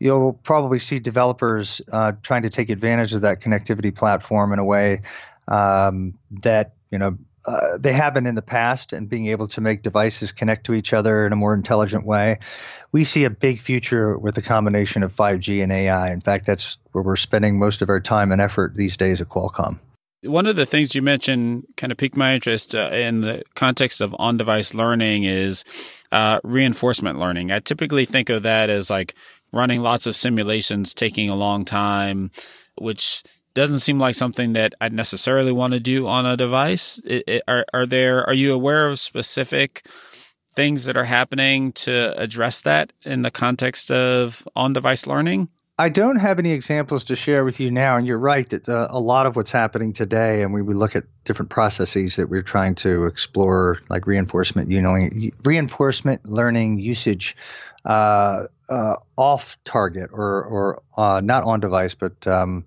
you'll 0.00 0.32
probably 0.32 0.80
see 0.80 0.98
developers 0.98 1.80
uh, 1.92 2.10
trying 2.24 2.42
to 2.42 2.50
take 2.50 2.70
advantage 2.70 3.14
of 3.14 3.20
that 3.20 3.40
connectivity 3.40 3.94
platform 3.94 4.52
in 4.52 4.58
a 4.58 4.64
way 4.64 5.02
um, 5.46 6.18
that 6.42 6.74
you 6.90 6.98
know 6.98 7.18
uh, 7.46 7.78
they 7.78 7.92
haven't 7.92 8.26
in 8.26 8.34
the 8.34 8.42
past 8.42 8.92
and 8.92 9.08
being 9.08 9.26
able 9.26 9.46
to 9.48 9.60
make 9.60 9.82
devices 9.82 10.32
connect 10.32 10.66
to 10.66 10.74
each 10.74 10.92
other 10.92 11.26
in 11.26 11.32
a 11.32 11.36
more 11.36 11.54
intelligent 11.54 12.06
way. 12.06 12.38
We 12.92 13.04
see 13.04 13.24
a 13.24 13.30
big 13.30 13.60
future 13.60 14.16
with 14.16 14.34
the 14.34 14.42
combination 14.42 15.02
of 15.02 15.14
5G 15.14 15.62
and 15.62 15.70
AI. 15.70 16.10
In 16.10 16.20
fact, 16.20 16.46
that's 16.46 16.78
where 16.92 17.04
we're 17.04 17.16
spending 17.16 17.58
most 17.58 17.82
of 17.82 17.90
our 17.90 18.00
time 18.00 18.32
and 18.32 18.40
effort 18.40 18.74
these 18.74 18.96
days 18.96 19.20
at 19.20 19.28
Qualcomm. 19.28 19.78
One 20.22 20.46
of 20.46 20.56
the 20.56 20.64
things 20.64 20.94
you 20.94 21.02
mentioned 21.02 21.66
kind 21.76 21.92
of 21.92 21.98
piqued 21.98 22.16
my 22.16 22.34
interest 22.34 22.74
uh, 22.74 22.88
in 22.92 23.20
the 23.20 23.42
context 23.54 24.00
of 24.00 24.16
on 24.18 24.38
device 24.38 24.72
learning 24.72 25.24
is 25.24 25.64
uh, 26.12 26.40
reinforcement 26.42 27.18
learning. 27.18 27.52
I 27.52 27.58
typically 27.60 28.06
think 28.06 28.30
of 28.30 28.42
that 28.44 28.70
as 28.70 28.88
like 28.88 29.14
running 29.52 29.82
lots 29.82 30.06
of 30.06 30.16
simulations, 30.16 30.94
taking 30.94 31.28
a 31.28 31.36
long 31.36 31.66
time, 31.66 32.30
which 32.76 33.22
doesn't 33.54 33.80
seem 33.80 33.98
like 33.98 34.14
something 34.14 34.52
that 34.54 34.74
I'd 34.80 34.92
necessarily 34.92 35.52
want 35.52 35.72
to 35.72 35.80
do 35.80 36.06
on 36.06 36.26
a 36.26 36.36
device. 36.36 37.00
It, 37.04 37.24
it, 37.26 37.42
are, 37.48 37.64
are 37.72 37.86
there, 37.86 38.24
are 38.24 38.34
you 38.34 38.52
aware 38.52 38.88
of 38.88 38.98
specific 38.98 39.86
things 40.54 40.84
that 40.84 40.96
are 40.96 41.04
happening 41.04 41.72
to 41.72 42.14
address 42.20 42.60
that 42.62 42.92
in 43.04 43.22
the 43.22 43.30
context 43.30 43.90
of 43.90 44.46
on 44.54 44.72
device 44.72 45.06
learning? 45.06 45.48
I 45.76 45.88
don't 45.88 46.16
have 46.16 46.38
any 46.38 46.52
examples 46.52 47.04
to 47.04 47.16
share 47.16 47.44
with 47.44 47.58
you 47.58 47.68
now, 47.68 47.96
and 47.96 48.06
you're 48.06 48.18
right 48.18 48.48
that 48.50 48.68
uh, 48.68 48.86
a 48.90 49.00
lot 49.00 49.26
of 49.26 49.34
what's 49.34 49.50
happening 49.50 49.92
today, 49.92 50.42
and 50.42 50.54
we, 50.54 50.62
we 50.62 50.72
look 50.72 50.94
at 50.94 51.02
different 51.24 51.50
processes 51.50 52.14
that 52.14 52.28
we're 52.28 52.42
trying 52.42 52.76
to 52.76 53.06
explore, 53.06 53.80
like 53.88 54.06
reinforcement, 54.06 54.70
you 54.70 54.80
know, 54.80 54.94
reinforcement 55.44 56.28
learning 56.28 56.78
usage 56.78 57.36
uh, 57.84 58.46
uh, 58.68 58.96
off 59.16 59.58
target 59.64 60.10
or 60.12 60.44
or 60.44 60.82
uh, 60.96 61.20
not 61.24 61.42
on 61.42 61.58
device, 61.58 61.96
but 61.96 62.24
um, 62.28 62.64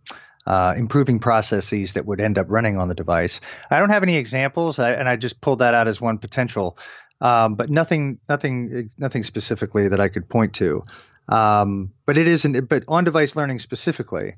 uh, 0.48 0.74
improving 0.78 1.20
processes 1.20 1.94
that 1.94 2.06
would 2.06 2.22
end 2.22 2.38
up 2.38 2.48
running 2.50 2.78
on 2.78 2.88
the 2.88 2.96
device. 2.96 3.42
I 3.70 3.80
don't 3.80 3.90
have 3.90 4.04
any 4.04 4.16
examples, 4.16 4.80
and 4.80 5.08
I 5.08 5.18
just 5.18 5.42
pulled 5.42 5.60
that 5.60 5.74
out 5.74 5.90
as 5.90 6.00
one 6.00 6.20
potential, 6.20 6.78
um, 7.20 7.56
but 7.56 7.70
nothing, 7.70 8.20
nothing, 8.30 8.88
nothing 8.98 9.24
specifically 9.24 9.90
that 9.90 10.00
I 10.00 10.08
could 10.08 10.30
point 10.30 10.54
to. 10.56 10.86
Um, 11.28 11.92
but 12.06 12.18
it 12.18 12.28
isn't. 12.28 12.70
But 12.70 12.86
on-device 12.88 13.36
learning 13.36 13.60
specifically, 13.60 14.36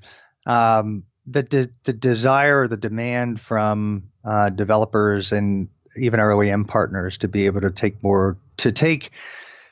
um, 0.48 1.04
the 1.28 1.44
de- 1.44 1.70
the 1.84 1.94
desire 1.94 2.68
the 2.68 2.78
demand 2.78 3.40
from 3.40 4.10
uh, 4.26 4.50
developers 4.50 5.32
and 5.32 5.70
even 5.96 6.20
our 6.20 6.32
OEM 6.32 6.68
partners 6.68 7.20
to 7.20 7.28
be 7.28 7.46
able 7.46 7.62
to 7.62 7.70
take 7.70 8.02
more 8.02 8.40
to 8.58 8.72
take 8.72 9.12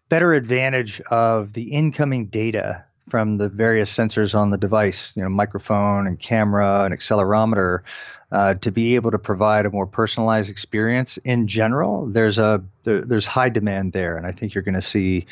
better 0.10 0.34
advantage 0.34 1.02
of 1.10 1.54
the 1.54 1.72
incoming 1.72 2.28
data 2.28 2.86
from 3.10 3.38
the 3.38 3.50
various 3.50 3.96
sensors 3.96 4.38
on 4.38 4.50
the 4.50 4.58
device, 4.58 5.14
you 5.16 5.24
know, 5.24 5.30
microphone 5.30 6.08
and 6.08 6.20
camera 6.20 6.84
and 6.84 6.94
accelerometer, 6.94 7.84
uh, 8.32 8.54
to 8.56 8.72
be 8.72 8.96
able 8.96 9.12
to 9.12 9.20
provide 9.20 9.66
a 9.66 9.72
more 9.72 9.88
personalized 9.88 10.50
experience. 10.50 11.18
In 11.18 11.48
general, 11.48 12.08
there's 12.08 12.40
a 12.40 12.64
there, 12.84 13.02
there's 13.02 13.26
high 13.26 13.50
demand 13.50 13.94
there, 13.94 14.18
and 14.18 14.26
I 14.26 14.32
think 14.32 14.54
you're 14.54 14.64
going 14.64 14.76
to 14.76 14.82
see 14.82 15.28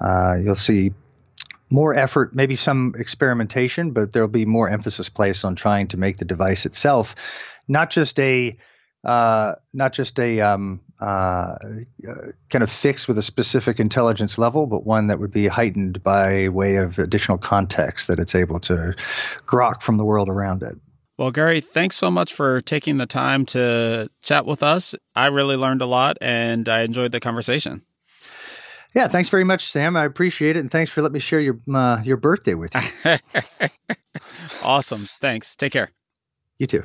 uh, 0.00 0.36
you'll 0.40 0.54
see 0.54 0.92
more 1.70 1.94
effort, 1.94 2.34
maybe 2.34 2.54
some 2.54 2.94
experimentation, 2.96 3.90
but 3.90 4.12
there'll 4.12 4.28
be 4.28 4.46
more 4.46 4.70
emphasis 4.70 5.10
placed 5.10 5.44
on 5.44 5.54
trying 5.54 5.88
to 5.88 5.98
make 5.98 6.16
the 6.16 6.24
device 6.24 6.64
itself 6.64 7.14
not 7.68 7.90
just 7.90 8.18
a 8.18 8.56
uh, 9.04 9.54
not 9.72 9.92
just 9.92 10.18
a 10.18 10.40
um, 10.40 10.80
uh, 11.00 11.56
kind 12.50 12.62
of 12.62 12.70
fixed 12.70 13.08
with 13.08 13.18
a 13.18 13.22
specific 13.22 13.80
intelligence 13.80 14.38
level, 14.38 14.66
but 14.66 14.84
one 14.84 15.08
that 15.08 15.18
would 15.18 15.30
be 15.30 15.46
heightened 15.46 16.02
by 16.02 16.48
way 16.48 16.76
of 16.76 16.98
additional 16.98 17.38
context 17.38 18.08
that 18.08 18.18
it's 18.18 18.34
able 18.34 18.58
to 18.60 18.94
grok 19.46 19.82
from 19.82 19.96
the 19.96 20.04
world 20.04 20.28
around 20.28 20.62
it. 20.62 20.74
Well, 21.16 21.32
Gary, 21.32 21.60
thanks 21.60 21.96
so 21.96 22.10
much 22.10 22.32
for 22.32 22.60
taking 22.60 22.96
the 22.98 23.06
time 23.06 23.44
to 23.46 24.08
chat 24.22 24.46
with 24.46 24.62
us. 24.62 24.94
I 25.16 25.26
really 25.26 25.56
learned 25.56 25.82
a 25.82 25.86
lot 25.86 26.16
and 26.20 26.68
I 26.68 26.82
enjoyed 26.82 27.12
the 27.12 27.20
conversation. 27.20 27.82
Yeah, 28.94 29.08
thanks 29.08 29.28
very 29.28 29.44
much, 29.44 29.66
Sam. 29.66 29.96
I 29.96 30.04
appreciate 30.04 30.56
it, 30.56 30.60
and 30.60 30.70
thanks 30.70 30.90
for 30.90 31.02
letting 31.02 31.12
me 31.12 31.20
share 31.20 31.40
your 31.40 31.60
uh, 31.72 32.00
your 32.02 32.16
birthday 32.16 32.54
with 32.54 32.74
you. 32.74 33.68
awesome. 34.64 35.06
Thanks. 35.20 35.56
Take 35.56 35.72
care. 35.72 35.90
You 36.58 36.66
too. 36.66 36.84